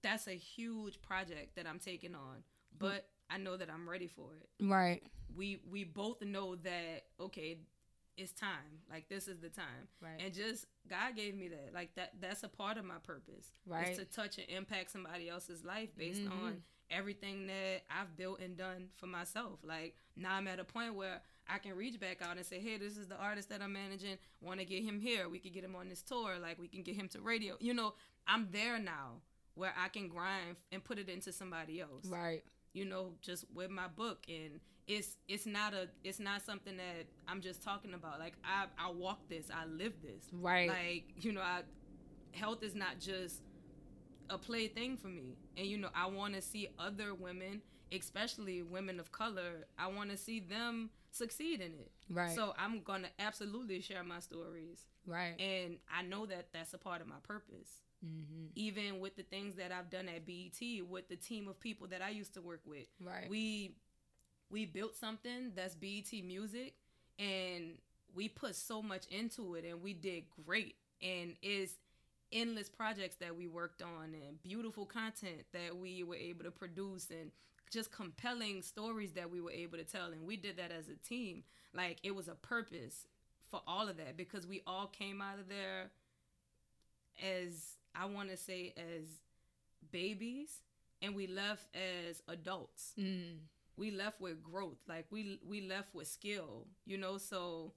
that's 0.01 0.27
a 0.27 0.31
huge 0.35 1.01
project 1.01 1.55
that 1.55 1.65
I'm 1.67 1.79
taking 1.79 2.15
on. 2.15 2.43
But 2.77 3.07
I 3.29 3.37
know 3.37 3.57
that 3.57 3.69
I'm 3.69 3.87
ready 3.89 4.07
for 4.07 4.35
it 4.35 4.65
right. 4.65 5.01
we 5.35 5.59
we 5.69 5.83
both 5.83 6.21
know 6.21 6.55
that 6.55 7.03
okay 7.19 7.57
it's 8.17 8.31
time. 8.31 8.81
Like 8.89 9.09
this 9.09 9.27
is 9.27 9.39
the 9.39 9.49
time. 9.49 9.87
Right. 10.01 10.21
and 10.23 10.33
just 10.33 10.65
god 10.89 11.15
gave 11.15 11.35
me 11.35 11.47
that. 11.49 11.71
Like 11.73 11.95
that 11.95 12.13
that's 12.21 12.43
a 12.43 12.49
part 12.49 12.77
of 12.77 12.85
my 12.85 12.97
purpose. 13.03 13.51
Right. 13.65 13.89
is 13.89 13.97
to 13.97 14.05
touch 14.05 14.37
and 14.37 14.47
impact 14.49 14.91
somebody 14.91 15.29
else's 15.29 15.63
life 15.65 15.89
based 15.97 16.21
Mhm. 16.21 16.31
on 16.43 16.63
everything 16.91 17.47
that 17.47 17.81
i've 17.89 18.15
built 18.15 18.39
and 18.39 18.55
done 18.55 18.89
for 18.95 19.07
myself. 19.07 19.59
Like 19.63 19.95
now 20.15 20.35
i'm 20.35 20.47
at 20.47 20.59
a 20.59 20.63
point 20.63 20.93
where 20.95 21.19
i 21.49 21.57
can 21.57 21.73
reach 21.75 21.99
back 21.99 22.21
out 22.21 22.37
and 22.37 22.45
say 22.45 22.59
hey 22.59 22.77
this 22.77 22.95
is 22.95 23.07
the 23.07 23.17
artist 23.17 23.49
that 23.49 23.61
i'm 23.61 23.73
managing. 23.73 24.17
Want 24.41 24.59
to 24.59 24.65
get 24.65 24.83
him 24.83 24.99
here. 24.99 25.27
We 25.27 25.39
could 25.39 25.53
get 25.53 25.63
him 25.63 25.75
on 25.75 25.89
this 25.89 26.01
tour. 26.03 26.37
Like 26.39 26.59
we 26.59 26.67
can 26.67 26.83
get 26.83 26.95
him 26.95 27.07
to 27.09 27.21
radio. 27.21 27.55
You 27.59 27.73
know 27.73 27.93
i'm 28.27 28.49
there 28.51 28.77
now 28.79 29.21
where 29.55 29.73
i 29.77 29.87
can 29.89 30.07
grind 30.09 30.57
and 30.71 30.83
put 30.83 30.99
it 30.99 31.09
into 31.09 31.31
somebody 31.33 31.81
else. 31.81 32.05
Right. 32.05 32.43
you 32.73 32.85
know 32.85 33.13
just 33.21 33.45
with 33.53 33.71
my 33.71 33.87
book 33.87 34.25
and 34.27 34.59
it's 34.87 35.17
it's 35.27 35.45
not 35.45 35.73
a 35.73 35.87
it's 36.03 36.19
not 36.19 36.45
something 36.45 36.77
that 36.77 37.05
i'm 37.27 37.41
just 37.41 37.63
talking 37.63 37.93
about 37.93 38.19
like 38.19 38.33
i 38.43 38.65
i 38.77 38.89
walk 38.91 39.19
this 39.29 39.47
i 39.53 39.65
live 39.65 39.93
this 40.01 40.25
Right. 40.31 40.69
like 40.69 41.23
you 41.23 41.31
know 41.31 41.41
i 41.41 41.61
health 42.31 42.61
is 42.63 42.75
not 42.75 42.99
just 42.99 43.41
a 44.29 44.37
play 44.37 44.67
thing 44.67 44.97
for 44.97 45.07
me 45.07 45.37
and 45.57 45.67
you 45.67 45.77
know 45.77 45.89
i 45.95 46.05
want 46.07 46.33
to 46.35 46.41
see 46.41 46.69
other 46.79 47.13
women 47.13 47.61
especially 47.91 48.61
women 48.63 48.99
of 48.99 49.11
color 49.11 49.65
i 49.77 49.87
want 49.87 50.09
to 50.09 50.17
see 50.17 50.39
them 50.39 50.89
succeed 51.11 51.61
in 51.61 51.71
it 51.73 51.91
right. 52.09 52.35
so 52.35 52.53
i'm 52.57 52.81
gonna 52.81 53.07
absolutely 53.19 53.79
share 53.79 54.03
my 54.03 54.19
stories 54.19 54.85
right. 55.07 55.39
and 55.39 55.77
i 55.95 56.01
know 56.01 56.25
that 56.25 56.47
that's 56.51 56.73
a 56.73 56.77
part 56.77 57.01
of 57.01 57.07
my 57.07 57.15
purpose 57.23 57.83
mm-hmm. 58.05 58.47
even 58.55 58.99
with 58.99 59.15
the 59.15 59.23
things 59.23 59.55
that 59.55 59.71
i've 59.71 59.89
done 59.89 60.09
at 60.09 60.25
BET 60.25 60.59
with 60.89 61.07
the 61.07 61.15
team 61.15 61.47
of 61.47 61.59
people 61.59 61.87
that 61.87 62.01
i 62.01 62.09
used 62.09 62.33
to 62.33 62.41
work 62.41 62.61
with 62.65 62.87
Right. 62.99 63.29
we 63.29 63.75
we 64.49 64.65
built 64.65 64.95
something 64.95 65.51
that's 65.55 65.75
BET 65.75 66.11
music 66.23 66.73
and 67.19 67.73
we 68.15 68.29
put 68.29 68.55
so 68.55 68.81
much 68.81 69.05
into 69.07 69.55
it 69.55 69.65
and 69.65 69.81
we 69.81 69.93
did 69.93 70.23
great. 70.45 70.75
And 71.01 71.35
it's 71.41 71.73
endless 72.31 72.69
projects 72.69 73.15
that 73.17 73.35
we 73.35 73.47
worked 73.47 73.81
on 73.81 74.13
and 74.13 74.41
beautiful 74.43 74.85
content 74.85 75.45
that 75.53 75.75
we 75.75 76.03
were 76.03 76.15
able 76.15 76.43
to 76.43 76.51
produce 76.51 77.09
and 77.09 77.31
just 77.71 77.91
compelling 77.91 78.61
stories 78.61 79.11
that 79.13 79.29
we 79.29 79.41
were 79.41 79.51
able 79.51 79.77
to 79.77 79.83
tell. 79.83 80.07
And 80.07 80.25
we 80.25 80.37
did 80.37 80.57
that 80.57 80.71
as 80.71 80.87
a 80.87 80.95
team. 81.07 81.43
Like 81.73 81.97
it 82.03 82.15
was 82.15 82.27
a 82.27 82.35
purpose 82.35 83.07
for 83.49 83.61
all 83.67 83.89
of 83.89 83.97
that 83.97 84.17
because 84.17 84.47
we 84.47 84.61
all 84.65 84.87
came 84.87 85.21
out 85.21 85.39
of 85.39 85.49
there 85.49 85.91
as 87.21 87.77
I 87.93 88.05
want 88.05 88.29
to 88.29 88.37
say 88.37 88.73
as 88.77 89.05
babies 89.91 90.61
and 91.01 91.15
we 91.15 91.27
left 91.27 91.67
as 91.75 92.21
adults. 92.27 92.93
Mm. 92.99 93.37
We 93.77 93.91
left 93.91 94.21
with 94.21 94.43
growth 94.43 94.77
like 94.87 95.05
we 95.11 95.39
we 95.47 95.61
left 95.61 95.93
with 95.93 96.07
skill 96.07 96.67
you 96.85 96.97
know 96.97 97.17
so 97.17 97.73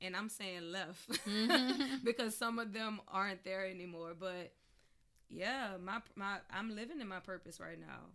and 0.00 0.16
i'm 0.16 0.28
saying 0.28 0.70
left 0.72 1.08
Mhm. 1.26 2.04
because 2.04 2.36
some 2.36 2.58
of 2.58 2.72
them 2.72 3.00
aren't 3.08 3.44
there 3.44 3.66
anymore 3.66 4.14
but 4.18 4.52
yeah 5.28 5.76
my 5.82 5.98
my 6.16 6.36
i'm 6.52 6.74
living 6.74 7.00
in 7.00 7.08
my 7.08 7.20
purpose 7.20 7.60
right 7.60 7.78
now 7.80 8.10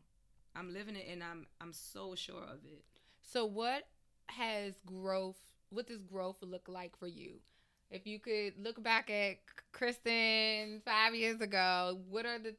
i'm 0.56 0.74
living 0.74 0.96
it 0.96 1.06
and 1.12 1.24
i'm 1.24 1.46
i'm 1.62 1.74
so 1.74 2.16
sure 2.16 2.44
of 2.44 2.60
it 2.66 2.84
So 3.24 3.46
what 3.46 3.84
has 4.28 4.74
growth 4.86 5.40
what 5.70 5.88
does 5.88 6.02
growth 6.02 6.38
look 6.42 6.68
like 6.70 6.96
for 6.98 7.08
you? 7.08 7.40
If 7.92 8.08
you 8.08 8.20
could 8.20 8.54
look 8.62 8.82
back 8.82 9.10
at 9.10 9.38
Kristin 9.74 10.82
five 10.86 11.14
years 11.16 11.42
ago, 11.42 12.00
what 12.10 12.26
are 12.26 12.40
the 12.40 12.56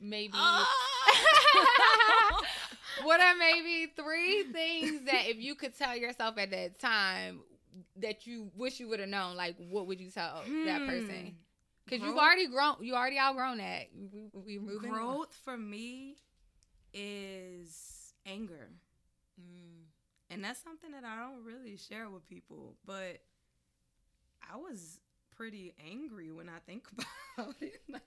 maybe 0.00 0.34
what 3.02 3.20
are 3.20 3.34
maybe 3.36 3.92
three 3.96 4.44
things 4.52 5.04
that 5.06 5.26
if 5.26 5.38
you 5.38 5.54
could 5.54 5.76
tell 5.76 5.96
yourself 5.96 6.38
at 6.38 6.50
that 6.50 6.78
time 6.78 7.40
that 7.96 8.26
you 8.26 8.50
wish 8.56 8.80
you 8.80 8.88
would 8.88 9.00
have 9.00 9.08
known, 9.08 9.36
like 9.36 9.56
what 9.70 9.86
would 9.86 10.00
you 10.00 10.10
tell 10.10 10.42
that 10.66 10.86
person? 10.86 11.36
Because 11.84 12.04
you've 12.04 12.18
already 12.18 12.46
grown, 12.48 12.76
you 12.80 12.94
already 12.94 13.18
outgrown 13.18 13.58
that. 13.58 13.88
We, 14.12 14.58
we 14.58 14.58
moving 14.58 14.90
on. 14.90 14.96
growth 14.96 15.34
for 15.42 15.56
me 15.56 16.16
is 16.92 18.12
anger. 18.26 18.68
Mm. 19.40 19.84
And 20.30 20.44
that's 20.44 20.62
something 20.62 20.90
that 20.92 21.04
I 21.04 21.16
don't 21.16 21.44
really 21.44 21.76
share 21.76 22.10
with 22.10 22.28
people, 22.28 22.74
but 22.84 23.20
I 24.52 24.56
was 24.56 25.00
pretty 25.34 25.74
angry 25.90 26.30
when 26.30 26.48
I 26.48 26.58
think 26.66 26.86
about 27.38 27.54
it. 27.60 27.80
like 27.88 28.02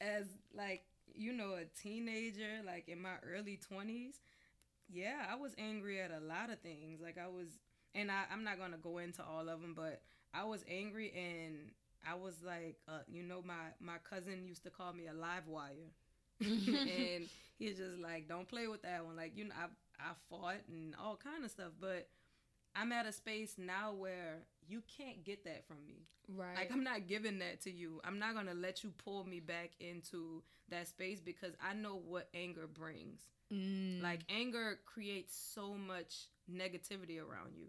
as 0.00 0.26
like, 0.56 0.82
you 1.14 1.32
know, 1.32 1.54
a 1.54 1.64
teenager, 1.80 2.62
like 2.64 2.88
in 2.88 3.00
my 3.00 3.14
early 3.24 3.58
20s, 3.70 4.14
yeah, 4.88 5.26
I 5.30 5.36
was 5.36 5.52
angry 5.58 6.00
at 6.00 6.10
a 6.10 6.24
lot 6.24 6.50
of 6.50 6.60
things. 6.60 7.00
Like 7.02 7.18
I 7.18 7.28
was 7.28 7.48
and 7.94 8.10
I, 8.10 8.22
I'm 8.32 8.44
not 8.44 8.58
gonna 8.58 8.78
go 8.78 8.98
into 8.98 9.22
all 9.22 9.48
of 9.48 9.60
them, 9.60 9.74
but 9.74 10.02
I 10.32 10.44
was 10.44 10.64
angry 10.68 11.12
and 11.16 11.56
I 12.08 12.14
was 12.14 12.34
like, 12.44 12.76
uh, 12.88 13.00
you 13.08 13.22
know, 13.22 13.42
my 13.44 13.74
my 13.80 13.98
cousin 14.08 14.46
used 14.46 14.64
to 14.64 14.70
call 14.70 14.92
me 14.92 15.06
a 15.06 15.14
live 15.14 15.46
wire, 15.46 15.92
and 16.40 17.28
he's 17.58 17.76
just 17.76 17.98
like, 18.02 18.28
don't 18.28 18.48
play 18.48 18.66
with 18.66 18.82
that 18.82 19.04
one. 19.04 19.16
Like 19.16 19.36
you 19.36 19.44
know, 19.44 19.54
I 19.58 19.66
I 19.98 20.12
fought 20.28 20.62
and 20.68 20.94
all 21.02 21.16
kind 21.16 21.44
of 21.44 21.50
stuff, 21.50 21.72
but 21.80 22.08
I'm 22.74 22.92
at 22.92 23.06
a 23.06 23.12
space 23.12 23.54
now 23.58 23.92
where 23.92 24.38
you 24.68 24.82
can't 24.96 25.24
get 25.24 25.44
that 25.44 25.66
from 25.66 25.78
me. 25.86 26.06
Right. 26.28 26.56
Like 26.56 26.72
I'm 26.72 26.84
not 26.84 27.06
giving 27.06 27.38
that 27.40 27.60
to 27.62 27.70
you. 27.70 28.00
I'm 28.04 28.18
not 28.18 28.34
gonna 28.34 28.54
let 28.54 28.84
you 28.84 28.92
pull 29.04 29.24
me 29.24 29.40
back 29.40 29.70
into 29.80 30.42
that 30.68 30.88
space 30.88 31.20
because 31.20 31.52
I 31.62 31.74
know 31.74 31.96
what 31.96 32.28
anger 32.34 32.66
brings. 32.66 33.20
Mm. 33.52 34.02
Like 34.02 34.20
anger 34.28 34.78
creates 34.86 35.36
so 35.36 35.74
much 35.74 36.28
negativity 36.50 37.18
around 37.18 37.54
you, 37.56 37.66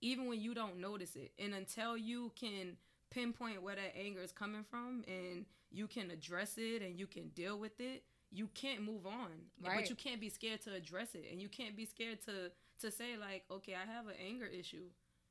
even 0.00 0.26
when 0.26 0.40
you 0.40 0.54
don't 0.54 0.80
notice 0.80 1.16
it. 1.16 1.32
And 1.38 1.54
until 1.54 1.96
you 1.96 2.32
can 2.38 2.76
pinpoint 3.10 3.62
where 3.62 3.74
that 3.74 3.96
anger 3.98 4.20
is 4.20 4.32
coming 4.32 4.64
from 4.68 5.04
and 5.08 5.46
you 5.70 5.86
can 5.86 6.10
address 6.10 6.54
it 6.58 6.82
and 6.82 6.98
you 6.98 7.06
can 7.06 7.28
deal 7.30 7.58
with 7.58 7.80
it, 7.80 8.04
you 8.30 8.48
can't 8.54 8.82
move 8.82 9.06
on. 9.06 9.30
Right. 9.64 9.80
But 9.80 9.90
you 9.90 9.96
can't 9.96 10.20
be 10.20 10.28
scared 10.28 10.62
to 10.62 10.74
address 10.74 11.14
it 11.14 11.24
and 11.30 11.40
you 11.40 11.48
can't 11.48 11.76
be 11.76 11.86
scared 11.86 12.24
to 12.26 12.50
to 12.80 12.90
say 12.90 13.16
like, 13.18 13.44
okay, 13.50 13.74
I 13.74 13.90
have 13.90 14.06
an 14.06 14.14
anger 14.24 14.46
issue. 14.46 14.84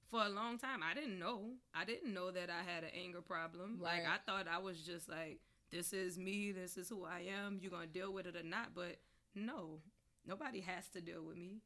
For 0.10 0.24
a 0.24 0.30
long 0.30 0.58
time, 0.58 0.82
I 0.84 0.94
didn't 0.94 1.20
know. 1.20 1.54
I 1.74 1.84
didn't 1.84 2.14
know 2.14 2.32
that 2.32 2.50
I 2.50 2.62
had 2.70 2.84
an 2.84 2.92
anger 2.96 3.22
problem. 3.22 3.80
Like 3.82 4.04
I 4.06 4.18
thought 4.26 4.48
I 4.48 4.60
was 4.60 4.80
just 4.82 5.10
like, 5.10 5.40
this 5.72 5.94
is 5.94 6.18
me. 6.18 6.52
This 6.52 6.78
is 6.78 6.88
who 6.90 7.04
I 7.06 7.24
am. 7.44 7.60
You're 7.62 7.72
gonna 7.72 7.88
deal 7.88 8.14
with 8.14 8.28
it 8.28 8.36
or 8.36 8.44
not. 8.44 8.76
But 8.76 8.98
no, 9.34 9.80
nobody 10.26 10.62
has 10.62 10.88
to 10.90 11.02
deal 11.02 11.24
with 11.24 11.38
me. 11.38 11.62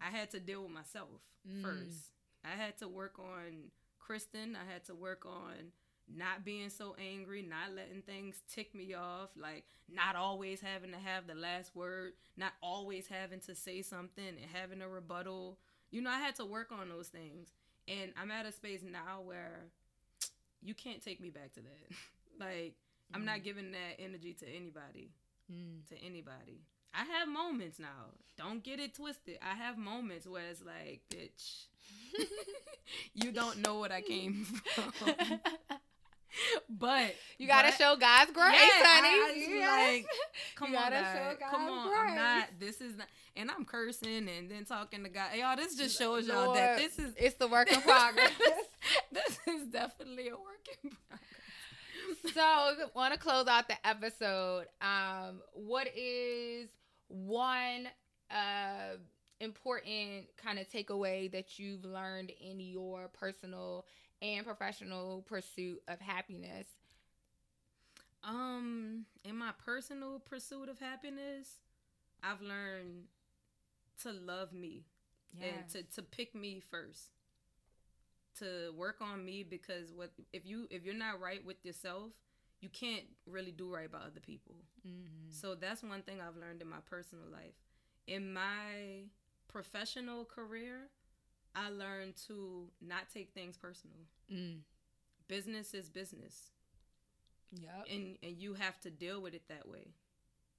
I 0.00 0.10
had 0.10 0.30
to 0.32 0.40
deal 0.40 0.62
with 0.62 0.72
myself 0.72 1.20
Mm. 1.48 1.62
first. 1.62 2.12
I 2.44 2.50
had 2.50 2.76
to 2.78 2.88
work 2.88 3.18
on 3.18 3.70
Kristin. 4.00 4.54
I 4.56 4.70
had 4.70 4.84
to 4.86 4.94
work 4.94 5.24
on 5.26 5.72
not 6.08 6.44
being 6.44 6.70
so 6.70 6.94
angry, 6.98 7.42
not 7.42 7.72
letting 7.74 8.02
things 8.02 8.42
tick 8.48 8.74
me 8.74 8.94
off, 8.94 9.30
like 9.36 9.64
not 9.88 10.16
always 10.16 10.60
having 10.60 10.92
to 10.92 10.98
have 10.98 11.26
the 11.26 11.34
last 11.34 11.74
word, 11.74 12.12
not 12.36 12.52
always 12.62 13.06
having 13.08 13.40
to 13.40 13.54
say 13.54 13.82
something 13.82 14.26
and 14.26 14.50
having 14.52 14.80
a 14.82 14.88
rebuttal. 14.88 15.58
You 15.90 16.00
know, 16.02 16.10
I 16.10 16.18
had 16.20 16.36
to 16.36 16.44
work 16.44 16.70
on 16.72 16.88
those 16.88 17.08
things. 17.08 17.52
And 17.88 18.12
I'm 18.20 18.30
at 18.30 18.46
a 18.46 18.52
space 18.52 18.80
now 18.82 19.20
where 19.24 19.60
you 20.62 20.74
can't 20.74 21.04
take 21.04 21.20
me 21.20 21.30
back 21.30 21.52
to 21.54 21.60
that. 21.60 21.96
like, 22.40 22.74
I'm 23.14 23.24
not 23.24 23.44
giving 23.44 23.72
that 23.72 23.98
energy 23.98 24.34
to 24.40 24.46
anybody 24.48 25.10
Mm. 25.52 25.86
to 25.90 26.04
anybody. 26.04 26.58
I 26.92 27.04
have 27.04 27.28
moments 27.28 27.78
now. 27.78 28.10
Don't 28.36 28.64
get 28.64 28.80
it 28.80 28.94
twisted. 28.94 29.38
I 29.40 29.54
have 29.54 29.78
moments 29.78 30.26
where 30.26 30.42
it's 30.50 30.60
like, 30.60 31.02
bitch, 31.08 31.66
you 33.14 33.30
don't 33.30 33.58
know 33.58 33.78
what 33.78 33.92
I 33.92 34.00
came 34.00 34.44
from. 34.44 35.38
But 36.68 37.14
you 37.38 37.46
gotta 37.46 37.68
but- 37.68 37.78
show 37.78 37.96
God's 37.96 38.30
grace, 38.32 38.52
Yeah, 38.54 38.82
honey. 38.84 39.08
I- 39.08 39.46
Yes. 39.56 39.92
like, 39.92 40.06
come 40.56 40.72
You 40.72 40.76
on, 40.78 40.90
gotta 40.90 41.00
God. 41.02 41.38
show 41.40 41.46
come 41.50 41.68
on. 41.68 42.08
I'm 42.08 42.14
not. 42.16 42.48
This 42.58 42.80
is 42.80 42.96
not. 42.96 43.06
And 43.36 43.50
I'm 43.50 43.64
cursing 43.64 44.28
and 44.28 44.50
then 44.50 44.64
talking 44.64 45.02
to 45.04 45.10
God. 45.10 45.28
Y'all, 45.36 45.56
this 45.56 45.76
just 45.76 45.98
shows 45.98 46.26
y'all 46.26 46.54
that 46.54 46.78
this 46.78 46.98
is 46.98 47.14
it's 47.18 47.34
the 47.36 47.48
work 47.48 47.70
in 47.72 47.80
progress. 47.82 48.32
this 49.12 49.38
is 49.46 49.66
definitely 49.68 50.28
a 50.28 50.32
work 50.36 50.66
in 50.82 50.90
progress. 51.08 52.34
so 52.34 52.88
want 52.94 53.12
to 53.12 53.18
close 53.18 53.46
out 53.46 53.68
the 53.68 53.86
episode 53.86 54.66
um 54.80 55.40
what 55.52 55.86
is 55.96 56.68
one 57.08 57.86
uh 58.30 58.96
important 59.40 60.24
kind 60.42 60.58
of 60.58 60.68
takeaway 60.68 61.30
that 61.30 61.58
you've 61.58 61.84
learned 61.84 62.32
in 62.40 62.58
your 62.58 63.08
personal 63.08 63.84
and 64.22 64.44
professional 64.46 65.22
pursuit 65.22 65.82
of 65.88 66.00
happiness 66.00 66.66
Um, 68.22 69.06
in 69.24 69.36
my 69.36 69.52
personal 69.64 70.18
pursuit 70.18 70.68
of 70.68 70.78
happiness, 70.78 71.58
I've 72.22 72.40
learned 72.40 73.04
to 74.02 74.12
love 74.12 74.52
me 74.52 74.84
and 75.40 75.68
to, 75.70 75.82
to 75.94 76.02
pick 76.02 76.34
me 76.34 76.60
first. 76.60 77.10
To 78.38 78.72
work 78.76 78.96
on 79.00 79.24
me 79.24 79.42
because 79.42 79.92
what 79.94 80.10
if 80.32 80.44
you 80.44 80.66
if 80.70 80.84
you're 80.84 80.94
not 80.94 81.20
right 81.20 81.44
with 81.44 81.64
yourself, 81.64 82.12
you 82.60 82.68
can't 82.68 83.04
really 83.26 83.50
do 83.50 83.72
right 83.72 83.90
by 83.90 83.98
other 83.98 84.20
people. 84.20 84.56
Mhm. 84.86 85.32
So 85.32 85.54
that's 85.54 85.82
one 85.82 86.02
thing 86.02 86.20
I've 86.20 86.36
learned 86.36 86.60
in 86.60 86.68
my 86.68 86.80
personal 86.84 87.26
life. 87.32 87.54
In 88.06 88.32
my 88.34 89.04
professional 89.48 90.24
career, 90.26 90.90
I 91.56 91.70
learned 91.70 92.14
to 92.28 92.68
not 92.80 93.08
take 93.12 93.32
things 93.32 93.56
personal. 93.56 93.96
Mm. 94.32 94.58
Business 95.26 95.74
is 95.74 95.88
business 95.88 96.50
Yep. 97.52 97.86
and 97.90 98.18
and 98.22 98.36
you 98.38 98.54
have 98.54 98.78
to 98.82 98.90
deal 98.90 99.20
with 99.22 99.34
it 99.34 99.48
that 99.48 99.66
way. 99.68 99.88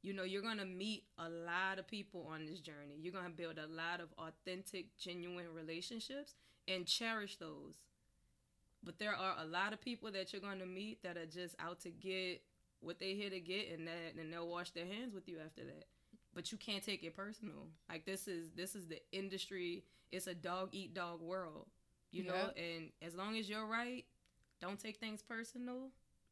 You 0.02 0.14
know, 0.14 0.24
you're 0.24 0.42
gonna 0.42 0.66
meet 0.66 1.04
a 1.18 1.30
lot 1.30 1.80
of 1.80 1.88
people 1.88 2.28
on 2.32 2.46
this 2.46 2.60
journey. 2.60 2.96
You're 3.00 3.14
gonna 3.14 3.30
build 3.30 3.58
a 3.60 3.68
lot 3.68 4.00
of 4.02 4.10
authentic, 4.18 4.98
genuine 4.98 5.54
relationships 5.54 6.36
and 6.68 6.86
cherish 6.86 7.38
those. 7.38 7.76
But 8.84 9.00
there 9.00 9.16
are 9.16 9.36
a 9.40 9.46
lot 9.46 9.74
of 9.74 9.82
people 9.82 10.12
that 10.12 10.32
you're 10.34 10.42
gonna 10.42 10.66
meet 10.66 11.04
that 11.04 11.18
are 11.18 11.26
just 11.26 11.56
out 11.60 11.80
to 11.82 11.90
get 11.92 12.42
what 12.80 13.00
they 13.00 13.16
here 13.16 13.30
to 13.30 13.40
get, 13.40 13.70
and 13.72 13.88
that 13.88 14.16
and 14.20 14.32
they'll 14.34 14.48
wash 14.48 14.72
their 14.72 14.86
hands 14.86 15.14
with 15.14 15.28
you 15.28 15.40
after 15.40 15.64
that. 15.66 15.86
But 16.38 16.52
you 16.52 16.58
can't 16.60 16.84
take 16.84 17.04
it 17.04 17.16
personal. 17.16 17.66
Like 17.90 18.06
this 18.06 18.28
is 18.28 18.52
this 18.56 18.76
is 18.76 18.86
the 18.88 19.02
industry. 19.12 19.84
It's 20.12 20.28
a 20.28 20.36
dog 20.36 20.70
eat 20.72 20.94
dog 20.94 21.20
world. 21.20 21.66
You 22.12 22.26
know, 22.26 22.52
and 22.56 22.92
as 23.02 23.16
long 23.16 23.38
as 23.38 23.50
you're 23.50 23.66
right, 23.66 24.06
don't 24.62 24.80
take 24.80 24.98
things 24.98 25.24
personal 25.24 25.90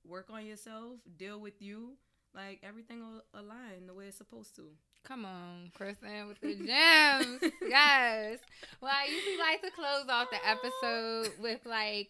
work 0.07 0.27
on 0.31 0.45
yourself, 0.45 0.99
deal 1.17 1.39
with 1.39 1.59
you, 1.59 1.93
like 2.35 2.59
everything 2.63 2.99
will 2.99 3.23
align 3.33 3.87
the 3.87 3.93
way 3.93 4.05
it's 4.05 4.17
supposed 4.17 4.55
to. 4.57 4.63
Come 5.03 5.25
on, 5.25 5.71
Kristin, 5.79 6.27
with 6.27 6.39
the 6.39 6.55
gems. 6.55 7.53
yes. 7.67 8.39
Well, 8.81 8.91
I 8.93 9.09
usually 9.11 9.37
like 9.37 9.61
to 9.61 9.71
close 9.71 10.05
off 10.09 10.27
the 10.31 10.47
episode 10.47 11.41
with 11.41 11.65
like 11.65 12.09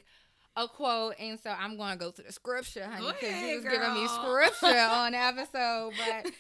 a 0.58 0.68
quote, 0.68 1.16
and 1.20 1.40
so 1.40 1.50
I'm 1.50 1.78
going 1.78 1.94
to 1.94 1.98
go 1.98 2.12
to 2.12 2.22
the 2.22 2.32
scripture, 2.32 2.86
honey, 2.86 3.12
because 3.20 3.42
you 3.42 3.56
was 3.56 3.64
giving 3.66 3.94
me 3.94 4.08
scripture 4.08 4.80
on 4.80 5.12
the 5.12 5.18
episode. 5.18 5.94
But 5.98 6.32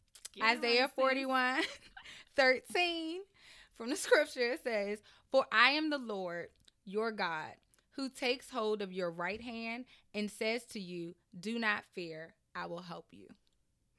Isaiah 0.43 0.81
right, 0.81 0.91
41, 0.95 1.63
13 2.35 3.21
from 3.75 3.89
the 3.89 3.95
scripture 3.95 4.53
it 4.53 4.63
says, 4.63 4.99
For 5.31 5.45
I 5.51 5.71
am 5.71 5.89
the 5.89 5.97
Lord 5.97 6.47
your 6.85 7.11
God, 7.11 7.53
who 7.91 8.09
takes 8.09 8.49
hold 8.49 8.81
of 8.81 8.91
your 8.91 9.11
right 9.11 9.41
hand 9.41 9.85
and 10.13 10.29
says 10.29 10.63
to 10.71 10.79
you, 10.79 11.15
Do 11.37 11.59
not 11.59 11.83
fear, 11.93 12.33
I 12.55 12.65
will 12.67 12.81
help 12.81 13.07
you. 13.11 13.27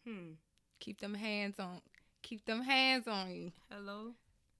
Hmm. 0.06 0.32
Keep 0.80 1.00
them 1.00 1.14
hands 1.14 1.58
on. 1.58 1.80
Keep 2.22 2.44
them 2.44 2.62
hands 2.62 3.08
on 3.08 3.30
you. 3.30 3.52
Hello. 3.70 4.12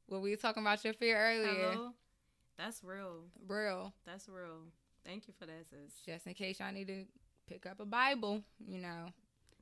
What 0.06 0.22
we 0.22 0.30
were 0.30 0.36
talking 0.36 0.62
about 0.62 0.84
your 0.84 0.94
fear 0.94 1.18
earlier. 1.18 1.70
Hello. 1.72 1.90
That's 2.58 2.82
real. 2.82 3.24
Real. 3.46 3.92
That's 4.06 4.28
real. 4.28 4.62
Thank 5.04 5.28
you 5.28 5.34
for 5.38 5.46
that, 5.46 5.66
sis. 5.68 6.00
Just 6.04 6.26
in 6.26 6.34
case 6.34 6.60
y'all 6.60 6.72
need 6.72 6.88
to 6.88 7.04
pick 7.46 7.66
up 7.66 7.80
a 7.80 7.84
Bible, 7.84 8.42
you 8.66 8.78
know. 8.78 9.06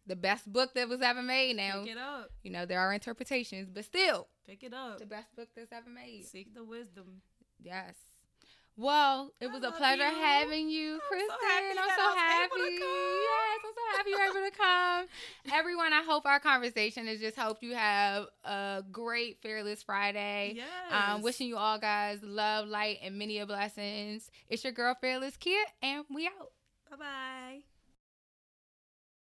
The 0.07 0.17
best 0.17 0.53
book 0.53 0.75
that 0.75 0.89
was 0.89 1.01
ever 1.01 1.23
made 1.23 1.57
now. 1.57 1.83
Pick 1.83 1.93
it 1.93 1.99
up. 1.99 2.31
You 2.43 2.51
know, 2.51 2.67
there 2.67 2.81
are 2.81 2.93
interpretations, 2.93 3.71
but 3.73 3.85
still, 3.85 4.29
Pick 4.47 4.63
it 4.63 4.75
up. 4.75 4.99
the 4.99 5.07
best 5.07 5.35
book 5.35 5.49
that's 5.57 5.73
ever 5.73 5.89
made. 5.89 6.25
Seek 6.27 6.55
the 6.55 6.63
wisdom. 6.65 7.23
Yes. 7.63 7.95
Well, 8.77 9.33
it 9.41 9.47
I 9.47 9.53
was 9.55 9.63
a 9.63 9.71
pleasure 9.71 10.03
you. 10.09 10.15
having 10.17 10.69
you, 10.69 10.95
I'm 11.13 11.21
so 11.21 11.35
happy 11.47 11.79
I'm 11.79 11.97
so 11.97 12.17
happy. 12.19 12.45
able 12.45 12.57
to 12.57 12.79
come. 12.81 13.21
Yes, 13.23 13.61
I'm 13.65 13.73
so 13.73 13.97
happy 13.97 14.11
you're 14.11 14.25
able 14.41 14.51
to 14.51 14.57
come. 14.57 15.07
Everyone, 15.55 15.93
I 15.93 16.03
hope 16.03 16.27
our 16.27 16.41
conversation 16.41 17.07
has 17.07 17.21
just 17.21 17.37
helped 17.37 17.63
you 17.63 17.75
have 17.77 18.27
a 18.45 18.83
great 18.91 19.39
Fearless 19.43 19.85
Friday. 19.85 20.55
Yes. 20.57 20.67
Um, 20.91 21.23
wishing 21.23 21.47
you 21.47 21.57
all 21.57 21.79
guys 21.79 22.19
love, 22.25 22.67
light, 22.67 22.99
and 23.03 23.17
many 23.17 23.43
blessings. 23.45 24.29
It's 24.49 24.65
your 24.65 24.73
girl, 24.73 24.97
Fearless 25.01 25.37
Kid, 25.37 25.67
and 25.81 26.05
we 26.13 26.27
out. 26.27 26.51
Bye 26.91 26.97
bye. 26.97 27.59